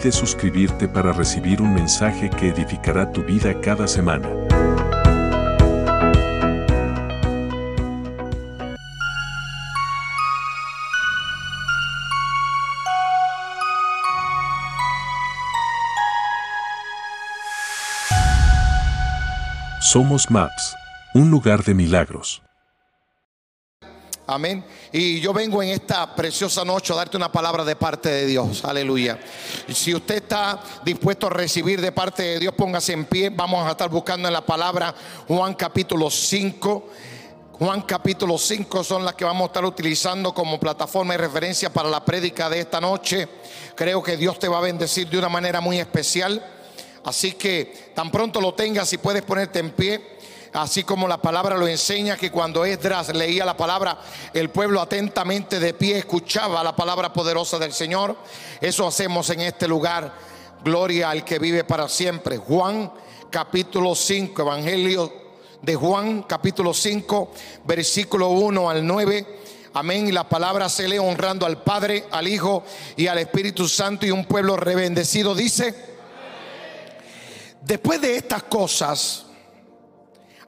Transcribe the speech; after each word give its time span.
Olvides 0.00 0.14
suscribirte 0.14 0.88
para 0.88 1.12
recibir 1.12 1.60
un 1.60 1.74
mensaje 1.74 2.30
que 2.30 2.48
edificará 2.48 3.12
tu 3.12 3.22
vida 3.22 3.60
cada 3.60 3.86
semana. 3.86 4.28
Somos 19.80 20.30
Maps, 20.30 20.76
un 21.14 21.30
lugar 21.30 21.62
de 21.64 21.74
milagros. 21.74 22.42
Amén. 24.32 24.64
Y 24.92 25.18
yo 25.18 25.32
vengo 25.32 25.60
en 25.60 25.70
esta 25.70 26.14
preciosa 26.14 26.64
noche 26.64 26.92
a 26.92 26.96
darte 26.96 27.16
una 27.16 27.32
palabra 27.32 27.64
de 27.64 27.74
parte 27.74 28.08
de 28.08 28.26
Dios. 28.26 28.64
Aleluya. 28.64 29.18
Si 29.74 29.92
usted 29.92 30.22
está 30.22 30.60
dispuesto 30.84 31.26
a 31.26 31.30
recibir 31.30 31.80
de 31.80 31.90
parte 31.90 32.22
de 32.22 32.38
Dios, 32.38 32.54
póngase 32.54 32.92
en 32.92 33.06
pie. 33.06 33.30
Vamos 33.30 33.66
a 33.66 33.72
estar 33.72 33.90
buscando 33.90 34.28
en 34.28 34.34
la 34.34 34.46
palabra 34.46 34.94
Juan 35.26 35.54
capítulo 35.54 36.08
5. 36.08 36.88
Juan 37.58 37.82
capítulo 37.82 38.38
5 38.38 38.84
son 38.84 39.04
las 39.04 39.14
que 39.14 39.24
vamos 39.24 39.42
a 39.42 39.46
estar 39.46 39.64
utilizando 39.64 40.32
como 40.32 40.60
plataforma 40.60 41.14
y 41.14 41.16
referencia 41.16 41.72
para 41.72 41.90
la 41.90 42.04
prédica 42.04 42.48
de 42.48 42.60
esta 42.60 42.80
noche. 42.80 43.28
Creo 43.74 44.00
que 44.00 44.16
Dios 44.16 44.38
te 44.38 44.46
va 44.46 44.58
a 44.58 44.62
bendecir 44.62 45.10
de 45.10 45.18
una 45.18 45.28
manera 45.28 45.60
muy 45.60 45.80
especial. 45.80 46.40
Así 47.04 47.32
que 47.32 47.90
tan 47.96 48.12
pronto 48.12 48.40
lo 48.40 48.54
tengas, 48.54 48.88
si 48.88 48.98
puedes 48.98 49.22
ponerte 49.22 49.58
en 49.58 49.70
pie 49.70 50.19
así 50.52 50.84
como 50.84 51.06
la 51.08 51.20
palabra 51.20 51.56
lo 51.56 51.66
enseña, 51.66 52.16
que 52.16 52.30
cuando 52.30 52.64
Esdras 52.64 53.14
leía 53.14 53.44
la 53.44 53.56
palabra, 53.56 53.98
el 54.32 54.50
pueblo 54.50 54.80
atentamente 54.80 55.60
de 55.60 55.74
pie 55.74 55.98
escuchaba 55.98 56.62
la 56.64 56.74
palabra 56.74 57.12
poderosa 57.12 57.58
del 57.58 57.72
Señor. 57.72 58.16
Eso 58.60 58.86
hacemos 58.86 59.30
en 59.30 59.40
este 59.40 59.68
lugar. 59.68 60.12
Gloria 60.62 61.10
al 61.10 61.24
que 61.24 61.38
vive 61.38 61.64
para 61.64 61.88
siempre. 61.88 62.36
Juan 62.36 62.92
capítulo 63.30 63.94
5, 63.94 64.42
Evangelio 64.42 65.12
de 65.62 65.74
Juan 65.74 66.22
capítulo 66.22 66.74
5, 66.74 67.32
versículo 67.64 68.28
1 68.28 68.70
al 68.70 68.86
9. 68.86 69.38
Amén. 69.74 70.08
Y 70.08 70.12
la 70.12 70.28
palabra 70.28 70.68
se 70.68 70.88
lee 70.88 70.98
honrando 70.98 71.46
al 71.46 71.62
Padre, 71.62 72.06
al 72.10 72.26
Hijo 72.26 72.64
y 72.96 73.06
al 73.06 73.18
Espíritu 73.18 73.68
Santo 73.68 74.04
y 74.04 74.10
un 74.10 74.24
pueblo 74.24 74.56
rebendecido. 74.56 75.34
Dice, 75.34 75.74
después 77.62 78.00
de 78.00 78.16
estas 78.16 78.42
cosas, 78.44 79.26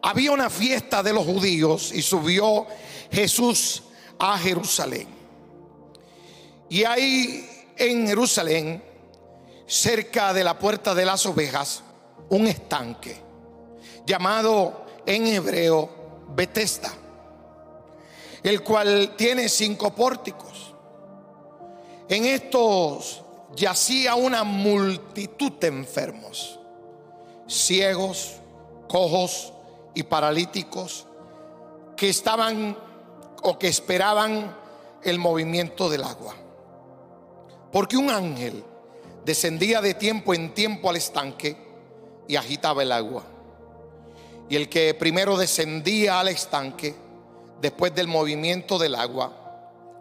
había 0.02 0.32
una 0.32 0.50
fiesta 0.50 1.02
de 1.02 1.12
los 1.12 1.24
judíos 1.24 1.92
y 1.92 2.02
subió 2.02 2.66
Jesús 3.10 3.84
a 4.18 4.36
Jerusalén. 4.36 5.06
Y 6.68 6.84
ahí 6.84 7.48
en 7.76 8.06
Jerusalén, 8.06 8.82
cerca 9.66 10.34
de 10.34 10.42
la 10.42 10.58
puerta 10.58 10.94
de 10.94 11.04
las 11.04 11.24
ovejas, 11.26 11.82
un 12.30 12.46
estanque 12.46 13.16
llamado 14.04 14.86
en 15.06 15.26
hebreo 15.26 16.24
Betesda, 16.34 16.92
el 18.42 18.62
cual 18.62 19.14
tiene 19.16 19.48
cinco 19.48 19.94
pórticos. 19.94 20.74
En 22.08 22.24
estos 22.24 23.22
yacía 23.54 24.14
una 24.14 24.44
multitud 24.44 25.52
de 25.52 25.68
enfermos, 25.68 26.58
ciegos, 27.46 28.40
cojos, 28.88 29.52
y 29.94 30.02
paralíticos 30.04 31.06
que 31.96 32.08
estaban 32.08 32.76
o 33.42 33.58
que 33.58 33.68
esperaban 33.68 34.56
el 35.02 35.18
movimiento 35.18 35.90
del 35.90 36.04
agua. 36.04 36.34
Porque 37.70 37.96
un 37.96 38.10
ángel 38.10 38.64
descendía 39.24 39.80
de 39.80 39.94
tiempo 39.94 40.34
en 40.34 40.54
tiempo 40.54 40.90
al 40.90 40.96
estanque 40.96 41.56
y 42.28 42.36
agitaba 42.36 42.82
el 42.82 42.92
agua. 42.92 43.24
Y 44.48 44.56
el 44.56 44.68
que 44.68 44.94
primero 44.94 45.36
descendía 45.36 46.20
al 46.20 46.28
estanque, 46.28 46.94
después 47.60 47.94
del 47.94 48.08
movimiento 48.08 48.78
del 48.78 48.94
agua, 48.94 49.32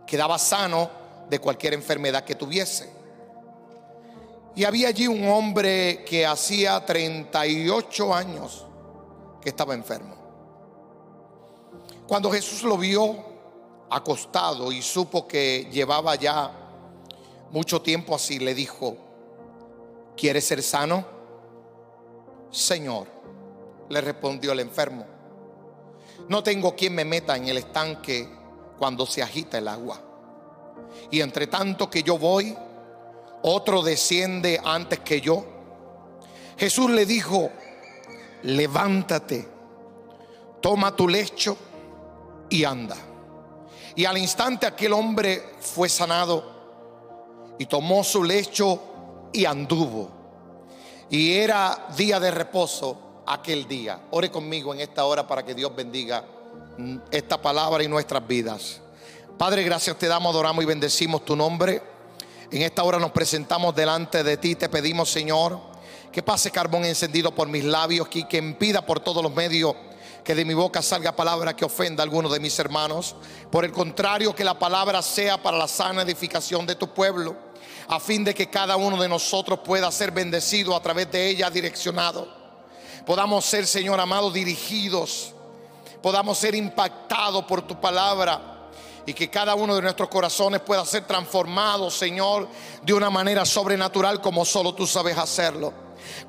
quedaba 0.05 0.37
sano 0.37 0.89
de 1.29 1.39
cualquier 1.39 1.73
enfermedad 1.73 2.23
que 2.23 2.35
tuviese. 2.35 2.89
Y 4.55 4.65
había 4.65 4.89
allí 4.89 5.07
un 5.07 5.25
hombre 5.29 6.03
que 6.03 6.25
hacía 6.25 6.85
38 6.85 8.13
años 8.13 8.65
que 9.41 9.49
estaba 9.49 9.73
enfermo. 9.73 10.15
Cuando 12.07 12.31
Jesús 12.31 12.63
lo 12.63 12.77
vio 12.77 13.15
acostado 13.89 14.71
y 14.71 14.81
supo 14.81 15.27
que 15.27 15.67
llevaba 15.71 16.15
ya 16.15 16.51
mucho 17.51 17.81
tiempo 17.81 18.15
así, 18.15 18.39
le 18.39 18.53
dijo, 18.53 18.95
¿quieres 20.15 20.45
ser 20.45 20.61
sano? 20.61 21.05
Señor, 22.49 23.07
le 23.89 24.01
respondió 24.01 24.51
el 24.51 24.59
enfermo, 24.59 25.05
no 26.27 26.43
tengo 26.43 26.75
quien 26.75 26.95
me 26.95 27.05
meta 27.05 27.35
en 27.35 27.47
el 27.47 27.57
estanque 27.57 28.29
cuando 28.77 29.05
se 29.05 29.21
agita 29.21 29.57
el 29.57 29.67
agua. 29.67 30.01
Y 31.09 31.21
entre 31.21 31.47
tanto 31.47 31.89
que 31.89 32.03
yo 32.03 32.17
voy, 32.17 32.55
otro 33.41 33.81
desciende 33.81 34.59
antes 34.63 34.99
que 34.99 35.21
yo. 35.21 35.45
Jesús 36.57 36.91
le 36.91 37.05
dijo, 37.05 37.49
levántate, 38.43 39.47
toma 40.61 40.95
tu 40.95 41.07
lecho 41.07 41.57
y 42.49 42.63
anda. 42.63 42.97
Y 43.95 44.05
al 44.05 44.17
instante 44.17 44.65
aquel 44.65 44.93
hombre 44.93 45.55
fue 45.59 45.89
sanado 45.89 46.43
y 47.57 47.65
tomó 47.65 48.03
su 48.03 48.23
lecho 48.23 48.79
y 49.33 49.45
anduvo. 49.45 50.09
Y 51.09 51.33
era 51.33 51.87
día 51.97 52.19
de 52.19 52.31
reposo 52.31 53.23
aquel 53.25 53.67
día. 53.67 53.99
Ore 54.11 54.31
conmigo 54.31 54.73
en 54.73 54.79
esta 54.79 55.05
hora 55.05 55.27
para 55.27 55.43
que 55.43 55.53
Dios 55.53 55.75
bendiga 55.75 56.23
esta 57.11 57.41
palabra 57.41 57.83
y 57.83 57.87
nuestras 57.87 58.25
vidas. 58.25 58.81
Padre, 59.37 59.63
gracias 59.63 59.97
te 59.97 60.07
damos, 60.07 60.31
adoramos 60.31 60.63
y 60.63 60.67
bendecimos 60.67 61.25
tu 61.25 61.35
nombre. 61.35 61.81
En 62.51 62.61
esta 62.61 62.83
hora 62.83 62.99
nos 62.99 63.11
presentamos 63.11 63.75
delante 63.75 64.23
de 64.23 64.37
ti. 64.37 64.55
Te 64.55 64.69
pedimos, 64.69 65.09
Señor, 65.09 65.59
que 66.11 66.21
pase 66.21 66.51
carbón 66.51 66.85
encendido 66.85 67.33
por 67.33 67.47
mis 67.47 67.63
labios, 67.63 68.07
y 68.11 68.25
que 68.25 68.37
impida 68.37 68.85
por 68.85 68.99
todos 68.99 69.23
los 69.23 69.33
medios 69.33 69.75
que 70.23 70.35
de 70.35 70.45
mi 70.45 70.53
boca 70.53 70.81
salga 70.81 71.15
palabra 71.15 71.55
que 71.55 71.65
ofenda 71.65 72.03
a 72.03 72.05
alguno 72.05 72.29
de 72.29 72.39
mis 72.39 72.57
hermanos. 72.59 73.15
Por 73.51 73.65
el 73.65 73.71
contrario, 73.71 74.35
que 74.35 74.43
la 74.43 74.57
palabra 74.57 75.01
sea 75.01 75.41
para 75.41 75.57
la 75.57 75.67
sana 75.67 76.03
edificación 76.03 76.65
de 76.65 76.75
tu 76.75 76.93
pueblo, 76.93 77.35
a 77.87 77.99
fin 77.99 78.23
de 78.23 78.33
que 78.33 78.49
cada 78.49 78.75
uno 78.75 79.01
de 79.01 79.09
nosotros 79.09 79.59
pueda 79.65 79.91
ser 79.91 80.11
bendecido 80.11 80.75
a 80.75 80.81
través 80.81 81.11
de 81.11 81.29
ella, 81.29 81.49
direccionado. 81.49 82.27
Podamos 83.05 83.45
ser, 83.45 83.65
Señor 83.65 83.99
amado, 83.99 84.29
dirigidos, 84.31 85.33
podamos 86.01 86.37
ser 86.37 86.53
impactados 86.55 87.45
por 87.45 87.63
tu 87.63 87.79
palabra 87.81 88.69
y 89.05 89.13
que 89.13 89.29
cada 89.29 89.55
uno 89.55 89.75
de 89.75 89.81
nuestros 89.81 90.09
corazones 90.09 90.61
pueda 90.61 90.85
ser 90.85 91.05
transformado, 91.07 91.89
Señor, 91.89 92.47
de 92.83 92.93
una 92.93 93.09
manera 93.09 93.45
sobrenatural 93.45 94.21
como 94.21 94.45
solo 94.45 94.75
tú 94.75 94.85
sabes 94.85 95.17
hacerlo. 95.17 95.73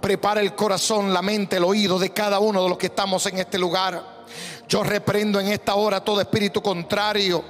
Prepara 0.00 0.40
el 0.40 0.54
corazón, 0.54 1.12
la 1.12 1.22
mente, 1.22 1.56
el 1.56 1.64
oído 1.64 1.98
de 1.98 2.10
cada 2.10 2.38
uno 2.38 2.62
de 2.62 2.68
los 2.68 2.78
que 2.78 2.86
estamos 2.86 3.24
en 3.26 3.38
este 3.38 3.58
lugar. 3.58 4.24
Yo 4.68 4.82
reprendo 4.82 5.38
en 5.40 5.48
esta 5.48 5.74
hora 5.74 6.02
todo 6.02 6.20
espíritu 6.20 6.62
contrario 6.62 7.44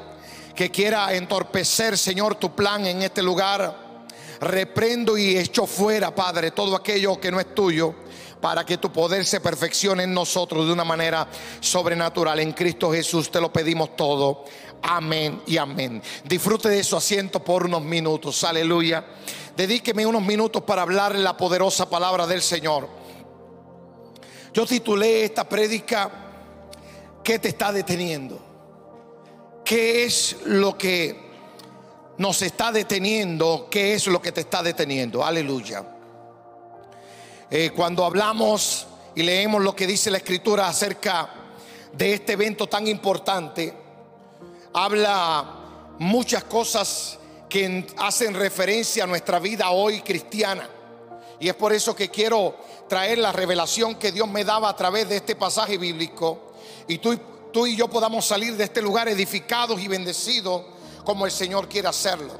que 0.55 0.71
quiera 0.71 1.15
entorpecer, 1.15 1.97
Señor, 1.97 2.35
tu 2.35 2.55
plan 2.55 2.87
en 2.87 3.03
este 3.03 3.23
lugar. 3.23 3.93
Reprendo 4.41 5.17
y 5.17 5.37
echo 5.37 5.67
fuera, 5.67 6.15
Padre, 6.15 6.51
todo 6.51 6.75
aquello 6.75 7.21
que 7.21 7.31
no 7.31 7.39
es 7.39 7.55
tuyo 7.55 7.95
para 8.43 8.67
que 8.67 8.77
tu 8.77 8.93
poder 8.93 9.25
se 9.25 9.41
perfeccione 9.41 10.03
en 10.03 10.13
nosotros 10.13 10.67
de 10.67 10.73
una 10.73 10.85
manera 10.85 11.29
sobrenatural. 11.61 12.41
En 12.41 12.53
Cristo 12.53 12.93
Jesús 12.93 13.31
te 13.31 13.41
lo 13.41 13.53
pedimos 13.53 13.95
todo. 13.95 14.45
Amén 14.82 15.43
y 15.46 15.56
amén. 15.56 16.02
Disfrute 16.25 16.69
de 16.69 16.82
su 16.82 16.96
asiento 16.96 17.43
por 17.43 17.67
unos 17.67 17.82
minutos. 17.82 18.43
Aleluya. 18.44 19.05
Dedíqueme 19.56 20.05
unos 20.05 20.23
minutos 20.23 20.62
para 20.62 20.82
hablar 20.82 21.14
la 21.14 21.37
poderosa 21.37 21.88
palabra 21.88 22.26
del 22.26 22.43
Señor. 22.43 22.88
Yo 24.52 24.67
titulé 24.67 25.25
esta 25.25 25.49
prédica 25.49 26.23
¿Qué 27.23 27.38
te 27.38 27.50
está 27.50 27.73
deteniendo? 27.73 28.40
¿Qué 29.64 30.05
es 30.05 30.38
lo 30.44 30.76
que 30.76 31.31
nos 32.19 32.43
está 32.43 32.73
deteniendo? 32.73 33.69
¿Qué 33.70 33.94
es 33.94 34.08
lo 34.08 34.20
que 34.20 34.32
te 34.32 34.40
está 34.40 34.61
deteniendo? 34.61 35.25
Aleluya. 35.25 35.84
Eh, 37.49 37.70
cuando 37.70 38.05
hablamos 38.05 38.88
y 39.14 39.23
leemos 39.23 39.62
lo 39.62 39.76
que 39.76 39.87
dice 39.87 40.11
la 40.11 40.17
escritura 40.17 40.67
acerca 40.67 41.31
de 41.93 42.14
este 42.14 42.32
evento 42.32 42.67
tan 42.67 42.88
importante, 42.88 43.73
habla 44.73 45.45
muchas 45.99 46.45
cosas 46.45 47.19
que 47.49 47.87
hacen 47.99 48.35
referencia 48.35 49.05
a 49.05 49.07
nuestra 49.07 49.39
vida 49.39 49.71
hoy 49.71 50.01
cristiana. 50.01 50.69
Y 51.39 51.49
es 51.49 51.55
por 51.55 51.73
eso 51.73 51.95
que 51.95 52.09
quiero 52.09 52.57
traer 52.89 53.19
la 53.19 53.33
revelación 53.33 53.97
que 53.97 54.13
Dios 54.13 54.29
me 54.29 54.45
daba 54.45 54.69
a 54.69 54.77
través 54.77 55.09
de 55.09 55.17
este 55.17 55.37
pasaje 55.37 55.77
bíblico. 55.77 56.53
Y 56.87 56.99
tú, 56.99 57.19
tú 57.53 57.67
y 57.67 57.77
yo 57.77 57.89
podamos 57.89 58.25
salir 58.25 58.57
de 58.57 58.65
este 58.65 58.81
lugar 58.81 59.09
edificados 59.09 59.81
y 59.81 59.89
bendecidos 59.89 60.63
como 61.05 61.27
el 61.27 61.33
Señor 61.33 61.69
quiere 61.69 61.89
hacerlo. 61.89 62.33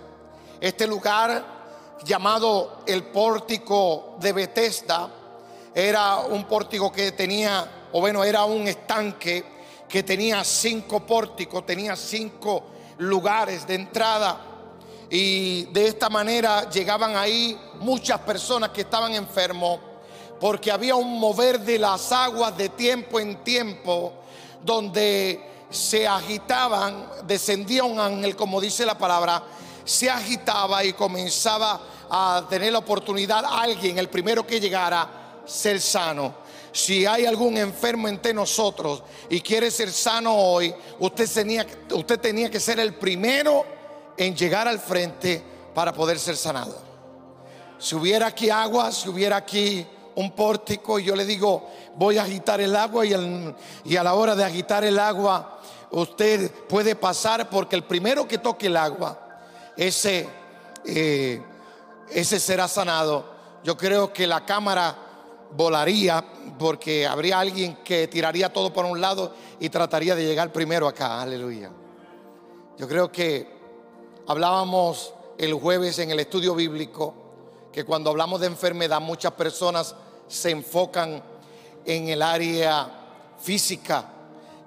Este 0.61 0.87
lugar 0.87 1.99
llamado 2.05 2.83
el 2.87 3.05
pórtico 3.05 4.17
de 4.21 4.33
Bethesda 4.33 5.11
era 5.75 6.19
un 6.19 6.45
pórtico 6.45 6.93
que 6.93 7.13
tenía, 7.13 7.89
o 7.93 8.01
bueno, 8.01 8.23
era 8.23 8.45
un 8.45 8.69
estanque 8.69 9.45
que 9.93 10.03
tenía 10.03 10.43
cinco 10.43 11.01
pórticos, 11.01 11.67
tenía 11.67 11.95
cinco 11.97 12.65
lugares 12.97 13.67
de 13.67 13.75
entrada. 13.75 14.41
Y 15.11 15.65
de 15.65 15.87
esta 15.87 16.09
manera 16.09 16.71
llegaban 16.71 17.15
ahí 17.15 17.61
muchas 17.79 18.19
personas 18.21 18.71
que 18.71 18.81
estaban 18.81 19.13
enfermos, 19.13 19.81
porque 20.41 20.73
había 20.73 20.95
un 20.95 21.21
mover 21.21 21.61
de 21.61 21.79
las 21.79 22.11
aguas 22.11 22.57
de 22.57 22.71
tiempo 22.71 23.21
en 23.21 23.45
tiempo, 23.45 24.15
donde 24.65 25.67
se 25.69 26.09
agitaban, 26.09 27.07
descendía 27.27 27.85
un 27.85 28.01
ángel, 28.01 28.35
como 28.35 28.63
dice 28.63 28.87
la 28.87 28.97
palabra, 28.97 29.43
se 29.85 30.09
agitaba 30.09 30.83
y 30.85 30.95
comenzaba 30.95 31.83
a 32.09 32.47
tener 32.49 32.73
la 32.73 32.79
oportunidad 32.79 33.45
alguien, 33.45 33.99
el 33.99 34.09
primero 34.09 34.47
que 34.47 34.59
llegara, 34.59 35.43
ser 35.45 35.79
sano. 35.83 36.42
Si 36.73 37.05
hay 37.05 37.27
algún 37.27 37.59
enfermo 37.59 38.09
entre 38.09 38.33
nosotros 38.33 39.03
y 39.29 39.41
quiere 39.43 39.71
ser 39.71 39.93
sano 39.93 40.35
hoy, 40.35 40.75
usted 41.01 41.31
tenía, 41.31 41.67
usted 41.91 42.19
tenía 42.19 42.51
que 42.51 42.59
ser 42.59 42.81
el 42.81 42.95
primero 42.95 43.65
en 44.17 44.35
llegar 44.35 44.67
al 44.67 44.79
frente 44.79 45.43
para 45.75 45.93
poder 45.93 46.19
ser 46.19 46.37
sanado. 46.37 46.81
Si 47.79 47.95
hubiera 47.95 48.29
aquí 48.29 48.49
agua, 48.49 48.91
si 48.91 49.09
hubiera 49.09 49.37
aquí 49.37 49.87
un 50.15 50.33
pórtico, 50.33 50.99
y 50.99 51.05
yo 51.05 51.17
le 51.17 51.27
digo, 51.27 51.69
voy 51.97 52.17
a 52.17 52.23
agitar 52.23 52.61
el 52.61 52.75
agua 52.77 53.05
y, 53.05 53.97
a 53.97 54.03
la 54.03 54.15
hora 54.15 54.35
de 54.35 54.45
agitar 54.45 54.85
el 54.85 54.99
agua, 54.99 55.59
usted 55.91 56.51
puede 56.69 56.95
pasar 56.95 57.51
porque 57.51 57.77
el 57.77 57.85
primero 57.85 58.27
que 58.27 58.39
toque 58.39 58.69
el 58.69 58.77
agua, 58.77 59.19
ese, 59.77 60.29
eh, 60.87 61.43
ese 62.11 62.41
será 62.41 62.69
sanado. 62.69 63.31
Yo 63.65 63.77
creo 63.77 64.13
que 64.13 64.27
la 64.27 64.45
cámara 64.45 64.97
volaría 65.57 66.25
porque 66.59 67.07
habría 67.07 67.41
alguien 67.41 67.77
que 67.85 68.09
tiraría 68.09 68.53
todo 68.53 68.73
por 68.73 68.85
un 68.85 69.01
lado 69.01 69.35
y 69.61 69.69
trataría 69.69 70.15
de 70.15 70.25
llegar 70.25 70.53
primero 70.53 70.89
acá. 70.89 71.21
Aleluya. 71.21 71.71
Yo 72.79 72.89
creo 72.89 73.11
que 73.13 73.49
hablábamos 74.27 75.15
el 75.39 75.55
jueves 75.55 75.99
en 75.99 76.11
el 76.11 76.21
estudio 76.21 76.55
bíblico 76.55 77.15
que 77.73 77.85
cuando 77.85 78.11
hablamos 78.11 78.41
de 78.41 78.47
enfermedad 78.47 79.01
muchas 79.01 79.33
personas 79.33 79.95
se 80.29 80.51
enfocan 80.51 81.23
en 81.85 82.09
el 82.09 82.23
área 82.23 82.89
física 83.41 84.07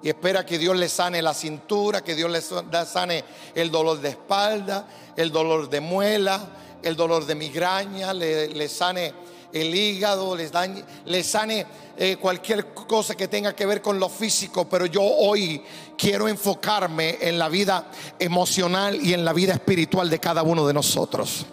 y 0.02 0.08
espera 0.08 0.44
que 0.44 0.58
Dios 0.58 0.76
le 0.76 0.88
sane 0.88 1.22
la 1.22 1.34
cintura, 1.34 2.04
que 2.04 2.14
Dios 2.14 2.30
le 2.30 2.40
sane 2.86 3.24
el 3.54 3.70
dolor 3.70 4.00
de 4.00 4.10
espalda, 4.10 4.86
el 5.16 5.32
dolor 5.32 5.68
de 5.68 5.80
muela, 5.80 6.40
el 6.82 6.94
dolor 6.94 7.26
de 7.26 7.34
migraña, 7.34 8.12
le, 8.12 8.68
sane 8.68 9.12
el 9.52 9.74
hígado, 9.74 10.36
le, 10.36 11.22
sane 11.22 11.66
eh, 11.96 12.16
cualquier 12.16 12.72
cosa 12.72 13.14
que 13.14 13.28
tenga 13.28 13.54
que 13.54 13.66
ver 13.66 13.80
con 13.80 13.98
lo 13.98 14.08
físico, 14.08 14.68
pero 14.68 14.86
yo 14.86 15.02
hoy 15.02 15.62
quiero 15.96 16.28
enfocarme 16.28 17.18
en 17.20 17.38
la 17.38 17.48
vida 17.48 17.90
emocional 18.18 18.98
y 19.02 19.14
en 19.14 19.24
la 19.24 19.32
vida 19.32 19.54
espiritual 19.54 20.10
de 20.10 20.18
cada 20.18 20.42
uno 20.42 20.66
de 20.66 20.74
nosotros. 20.74 21.46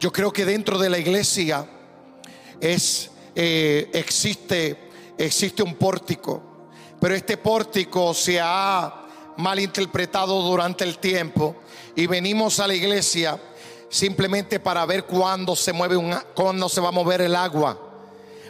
Yo 0.00 0.12
creo 0.12 0.32
que 0.32 0.44
dentro 0.44 0.78
de 0.78 0.90
la 0.90 0.98
iglesia 0.98 1.66
es, 2.60 3.10
eh, 3.34 3.90
existe, 3.92 4.90
existe 5.18 5.62
un 5.62 5.74
pórtico 5.76 6.52
pero 7.02 7.16
este 7.16 7.36
pórtico 7.36 8.14
se 8.14 8.38
ha 8.40 9.02
malinterpretado 9.36 10.40
durante 10.42 10.84
el 10.84 10.98
tiempo 10.98 11.56
y 11.96 12.06
venimos 12.06 12.60
a 12.60 12.68
la 12.68 12.76
iglesia 12.76 13.40
simplemente 13.92 14.58
para 14.58 14.86
ver 14.86 15.04
cuándo 15.04 15.54
se 15.54 15.70
mueve 15.70 15.96
un, 15.96 16.16
cuándo 16.34 16.66
se 16.70 16.80
va 16.80 16.88
a 16.88 16.92
mover 16.92 17.20
el 17.20 17.36
agua. 17.36 17.78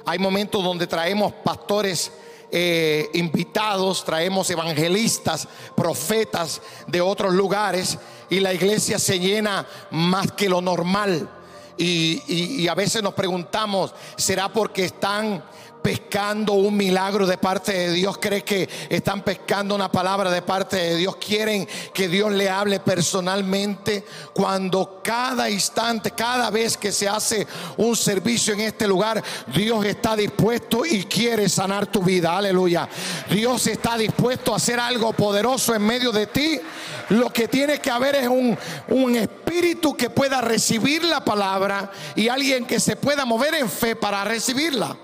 Hay 0.06 0.18
momentos 0.20 0.62
donde 0.62 0.86
traemos 0.86 1.32
pastores 1.32 2.12
eh, 2.52 3.10
invitados, 3.14 4.04
traemos 4.04 4.48
evangelistas, 4.50 5.48
profetas 5.74 6.62
de 6.86 7.00
otros 7.00 7.34
lugares 7.34 7.98
y 8.30 8.38
la 8.38 8.54
iglesia 8.54 9.00
se 9.00 9.18
llena 9.18 9.66
más 9.90 10.30
que 10.30 10.48
lo 10.48 10.60
normal. 10.60 11.28
y 11.76 12.68
a 12.68 12.74
veces 12.76 13.02
nos 13.02 13.14
preguntamos, 13.14 13.92
¿será 14.16 14.48
porque 14.48 14.84
están 14.84 15.42
pescando 15.82 16.52
un 16.52 16.76
milagro 16.76 17.26
de 17.26 17.36
parte 17.36 17.72
de 17.72 17.92
Dios, 17.92 18.16
cree 18.18 18.44
que 18.44 18.68
están 18.88 19.22
pescando 19.22 19.74
una 19.74 19.90
palabra 19.90 20.30
de 20.30 20.40
parte 20.40 20.76
de 20.76 20.96
Dios, 20.96 21.16
quieren 21.16 21.68
que 21.92 22.08
Dios 22.08 22.32
le 22.32 22.48
hable 22.48 22.80
personalmente 22.80 24.04
cuando 24.32 25.00
cada 25.02 25.50
instante, 25.50 26.12
cada 26.12 26.50
vez 26.50 26.76
que 26.76 26.92
se 26.92 27.08
hace 27.08 27.46
un 27.76 27.96
servicio 27.96 28.54
en 28.54 28.60
este 28.60 28.86
lugar, 28.86 29.22
Dios 29.48 29.84
está 29.84 30.16
dispuesto 30.16 30.86
y 30.86 31.04
quiere 31.04 31.48
sanar 31.48 31.86
tu 31.86 32.02
vida, 32.02 32.36
aleluya. 32.36 32.88
Dios 33.28 33.66
está 33.66 33.98
dispuesto 33.98 34.52
a 34.52 34.56
hacer 34.56 34.78
algo 34.78 35.12
poderoso 35.12 35.74
en 35.74 35.82
medio 35.82 36.12
de 36.12 36.26
ti. 36.28 36.60
Lo 37.08 37.30
que 37.30 37.48
tiene 37.48 37.80
que 37.80 37.90
haber 37.90 38.14
es 38.14 38.28
un, 38.28 38.56
un 38.88 39.16
espíritu 39.16 39.96
que 39.96 40.08
pueda 40.08 40.40
recibir 40.40 41.04
la 41.04 41.24
palabra 41.24 41.90
y 42.14 42.28
alguien 42.28 42.64
que 42.64 42.80
se 42.80 42.96
pueda 42.96 43.24
mover 43.24 43.54
en 43.54 43.68
fe 43.68 43.96
para 43.96 44.24
recibirla. 44.24 44.96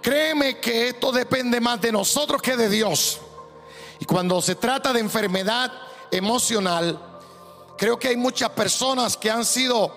Créeme 0.00 0.58
que 0.58 0.88
esto 0.88 1.10
depende 1.12 1.60
más 1.60 1.80
de 1.80 1.92
nosotros 1.92 2.40
que 2.40 2.56
de 2.56 2.68
Dios. 2.68 3.20
Y 3.98 4.04
cuando 4.04 4.40
se 4.40 4.54
trata 4.54 4.92
de 4.92 5.00
enfermedad 5.00 5.72
emocional, 6.10 6.98
creo 7.76 7.98
que 7.98 8.08
hay 8.08 8.16
muchas 8.16 8.50
personas 8.50 9.16
que 9.16 9.30
han 9.30 9.44
sido 9.44 9.92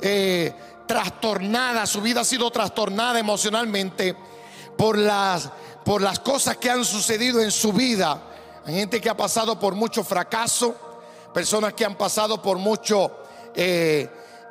eh, 0.00 0.54
trastornadas, 0.86 1.90
su 1.90 2.00
vida 2.00 2.22
ha 2.22 2.24
sido 2.24 2.50
trastornada 2.50 3.18
emocionalmente 3.18 4.16
por 4.76 4.98
las, 4.98 5.50
por 5.84 6.02
las 6.02 6.18
cosas 6.18 6.56
que 6.56 6.70
han 6.70 6.84
sucedido 6.84 7.40
en 7.40 7.50
su 7.50 7.72
vida. 7.72 8.20
Hay 8.64 8.74
gente 8.74 9.00
que 9.00 9.10
ha 9.10 9.16
pasado 9.16 9.58
por 9.58 9.74
mucho 9.74 10.02
fracaso, 10.02 10.74
personas 11.34 11.74
que 11.74 11.84
han 11.84 11.96
pasado 11.96 12.40
por 12.40 12.58
mucho 12.58 13.10
eh, 13.54 14.08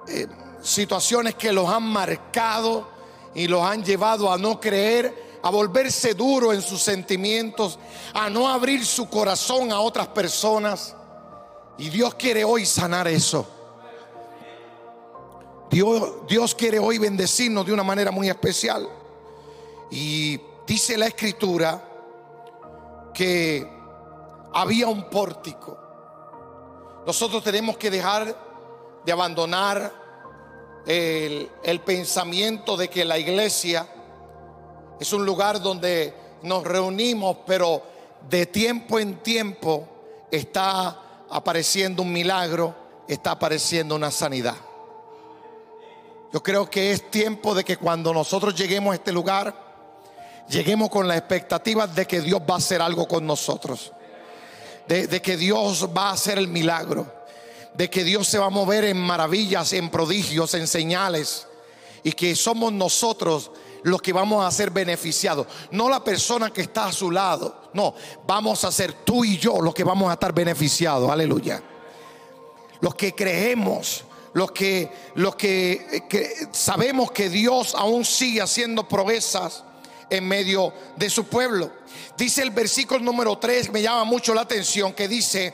eh, 0.08 0.28
situaciones 0.62 1.36
que 1.36 1.52
los 1.52 1.70
han 1.70 1.84
marcado 1.84 2.91
y 3.34 3.48
los 3.48 3.62
han 3.64 3.84
llevado 3.84 4.32
a 4.32 4.38
no 4.38 4.60
creer, 4.60 5.40
a 5.44 5.50
volverse 5.50 6.14
duro 6.14 6.54
en 6.54 6.62
sus 6.62 6.82
sentimientos, 6.82 7.80
a 8.14 8.30
no 8.30 8.48
abrir 8.48 8.86
su 8.86 9.10
corazón 9.10 9.72
a 9.72 9.80
otras 9.80 10.08
personas. 10.10 10.96
Y 11.78 11.90
Dios 11.90 12.14
quiere 12.16 12.44
hoy 12.44 12.66
sanar 12.66 13.08
eso. 13.08 13.48
Dios, 15.70 16.28
Dios 16.28 16.54
quiere 16.54 16.80
hoy 16.80 16.98
bendecirnos 16.98 17.66
de 17.66 17.74
una 17.74 17.84
manera 17.84 18.12
muy 18.12 18.30
especial. 18.30 18.88
Y 19.90 20.40
dice 20.68 20.98
la 20.98 21.08
escritura 21.08 21.82
que 23.14 23.68
había 24.54 24.88
un 24.88 25.10
pórtico. 25.10 25.78
Nosotros 27.06 27.44
tenemos 27.44 27.78
que 27.78 27.90
dejar 27.90 28.36
de 29.04 29.12
abandonar 29.12 30.01
el, 30.86 31.82
pensamiento 31.86 32.78
de 32.78 32.90
que 32.90 33.06
la 33.06 33.18
iglesia 33.18 33.88
es 35.00 35.14
un 35.14 35.26
lugar 35.26 35.62
donde 35.62 36.14
nos 36.44 36.64
reunimos, 36.64 37.38
pero 37.46 37.84
de 38.30 38.46
tiempo 38.46 39.00
en 39.00 39.18
tiempo 39.18 39.88
está 40.32 41.26
apareciendo 41.30 42.02
un 42.02 42.12
milagro, 42.12 42.76
está 43.08 43.32
apareciendo 43.32 43.96
una 43.96 44.12
sanidad. 44.12 44.56
Yo 46.34 46.42
creo 46.42 46.70
que 46.70 46.92
es 46.92 47.12
tiempo 47.12 47.54
de 47.54 47.64
que 47.64 47.78
cuando 47.78 48.14
nosotros 48.14 48.56
lleguemos 48.56 48.94
a 48.94 48.96
este 48.96 49.12
lugar, 49.12 49.54
lleguemos 50.48 50.90
con 50.90 51.08
la 51.08 51.18
expectativa 51.18 51.88
de 51.88 52.06
que 52.06 52.22
Dios 52.22 52.42
va 52.50 52.56
a 52.56 52.58
hacer 52.58 52.82
algo 52.82 53.08
con 53.08 53.26
nosotros, 53.26 53.92
de, 54.88 55.08
de 55.08 55.22
que 55.22 55.36
Dios 55.36 55.90
va 55.96 56.10
a 56.10 56.14
hacer 56.14 56.38
el 56.38 56.48
milagro 56.48 57.21
de 57.74 57.90
que 57.90 58.04
Dios 58.04 58.28
se 58.28 58.38
va 58.38 58.48
a 58.48 58.50
mover 58.50 58.86
en 58.86 58.98
maravillas, 58.98 59.74
en 59.74 59.90
prodigios, 59.90 60.54
en 60.54 60.68
señales. 60.68 61.48
Y 62.04 62.14
que 62.14 62.36
somos 62.36 62.74
nosotros 62.74 63.52
los 63.84 64.02
que 64.02 64.14
vamos 64.14 64.46
a 64.46 64.52
ser 64.52 64.72
beneficiados. 64.72 65.48
No 65.72 65.90
la 65.90 66.04
persona 66.04 66.52
que 66.52 66.62
está 66.62 66.86
a 66.86 66.94
su 66.94 67.12
lado. 67.12 67.70
No, 67.74 67.94
vamos 68.26 68.64
a 68.64 68.72
ser 68.72 68.94
tú 68.94 69.24
y 69.24 69.38
yo 69.38 69.62
los 69.62 69.74
que 69.74 69.84
vamos 69.84 70.10
a 70.10 70.14
estar 70.14 70.34
beneficiados. 70.34 71.10
Aleluya. 71.10 71.62
Los 72.80 72.96
que 72.96 73.14
creemos, 73.14 74.04
los 74.34 74.52
que, 74.52 74.92
los 75.16 75.36
que, 75.36 76.48
sabemos 76.52 77.12
que 77.12 77.30
Dios 77.30 77.76
aún 77.76 78.06
sigue 78.06 78.42
haciendo 78.42 78.88
proezas 78.88 79.64
en 80.10 80.28
medio 80.28 80.74
de 80.98 81.10
su 81.10 81.26
pueblo. 81.26 81.72
Dice 82.18 82.42
el 82.42 82.52
versículo 82.52 83.00
número 83.00 83.38
3, 83.38 83.72
me 83.72 83.82
llama 83.82 84.04
mucho 84.04 84.34
la 84.34 84.42
atención, 84.42 84.94
que 84.94 85.08
dice 85.08 85.54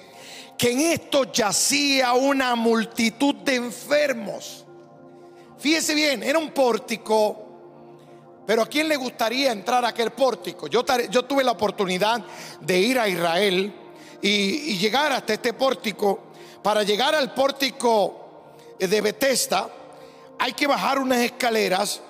que 0.57 0.71
en 0.71 0.79
esto 0.79 1.31
yacía 1.31 2.13
una 2.13 2.55
multitud 2.55 3.35
de 3.35 3.55
enfermos. 3.55 4.65
Fíjese 5.59 5.93
bien, 5.93 6.23
era 6.23 6.39
un 6.39 6.51
pórtico, 6.51 7.45
pero 8.45 8.63
¿a 8.63 8.65
quién 8.67 8.87
le 8.87 8.95
gustaría 8.95 9.51
entrar 9.51 9.85
a 9.85 9.89
aquel 9.89 10.11
pórtico? 10.11 10.67
Yo, 10.67 10.83
tuve 10.83 11.43
la 11.43 11.51
oportunidad 11.51 12.23
de 12.61 12.79
ir 12.79 12.99
a 12.99 13.07
Israel 13.07 13.73
y, 14.21 14.77
llegar 14.77 15.11
hasta 15.11 15.33
este 15.33 15.53
pórtico. 15.53 16.23
Para 16.63 16.83
llegar 16.83 17.13
al 17.13 17.33
pórtico 17.33 18.53
de 18.79 19.01
Bethesda 19.01 19.69
hay 20.39 20.53
que 20.53 20.67
bajar 20.67 20.99
unas 20.99 21.19
escaleras 21.19 22.01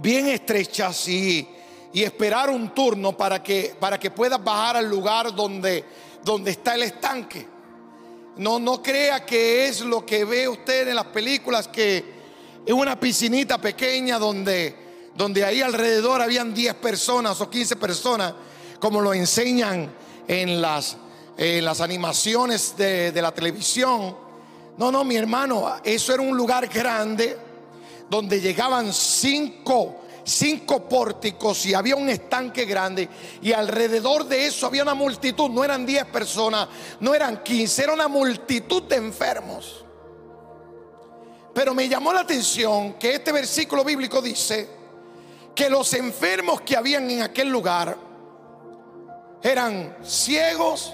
bien 0.00 0.28
estrechas 0.28 1.08
y, 1.08 1.48
esperar 1.92 2.50
un 2.50 2.74
turno 2.74 3.16
para 3.16 3.42
que, 3.42 3.74
para 3.80 3.98
que 3.98 4.10
puedas 4.10 4.42
bajar 4.44 4.76
al 4.76 4.86
lugar 4.86 5.34
donde, 5.34 5.82
donde 6.26 6.50
está 6.50 6.74
el 6.74 6.82
estanque. 6.82 7.46
No, 8.38 8.58
no 8.58 8.82
crea 8.82 9.24
que 9.24 9.68
es 9.68 9.80
lo 9.80 10.04
que 10.04 10.24
ve 10.24 10.48
usted 10.48 10.88
en 10.88 10.96
las 10.96 11.06
películas, 11.06 11.68
que 11.68 12.04
es 12.66 12.74
una 12.74 12.98
piscinita 12.98 13.58
pequeña 13.58 14.18
donde, 14.18 14.74
donde 15.14 15.44
ahí 15.44 15.62
alrededor 15.62 16.20
habían 16.20 16.52
10 16.52 16.74
personas 16.74 17.40
o 17.40 17.48
15 17.48 17.76
personas, 17.76 18.34
como 18.80 19.00
lo 19.00 19.14
enseñan 19.14 19.88
en 20.26 20.60
las, 20.60 20.96
en 21.38 21.64
las 21.64 21.80
animaciones 21.80 22.76
de, 22.76 23.12
de 23.12 23.22
la 23.22 23.32
televisión. 23.32 24.16
No, 24.78 24.90
no, 24.90 25.04
mi 25.04 25.14
hermano, 25.14 25.76
eso 25.84 26.12
era 26.12 26.22
un 26.22 26.36
lugar 26.36 26.66
grande 26.66 27.38
donde 28.10 28.40
llegaban 28.40 28.92
cinco, 28.92 30.00
cinco 30.26 30.88
pórticos 30.88 31.64
y 31.66 31.74
había 31.74 31.94
un 31.94 32.08
estanque 32.08 32.64
grande 32.64 33.08
y 33.40 33.52
alrededor 33.52 34.24
de 34.24 34.46
eso 34.46 34.66
había 34.66 34.82
una 34.82 34.94
multitud, 34.94 35.48
no 35.50 35.62
eran 35.62 35.86
10 35.86 36.06
personas, 36.06 36.68
no 37.00 37.14
eran 37.14 37.42
15, 37.42 37.84
era 37.84 37.92
una 37.94 38.08
multitud 38.08 38.82
de 38.82 38.96
enfermos. 38.96 39.84
Pero 41.54 41.74
me 41.74 41.88
llamó 41.88 42.12
la 42.12 42.20
atención 42.20 42.94
que 42.94 43.14
este 43.14 43.32
versículo 43.32 43.84
bíblico 43.84 44.20
dice 44.20 44.68
que 45.54 45.70
los 45.70 45.94
enfermos 45.94 46.60
que 46.60 46.76
habían 46.76 47.08
en 47.08 47.22
aquel 47.22 47.48
lugar 47.48 47.96
eran 49.42 49.96
ciegos, 50.02 50.92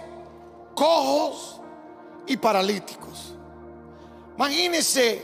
cojos 0.75 1.61
y 2.27 2.37
paralíticos. 2.37 3.35
Imagínense 4.37 5.23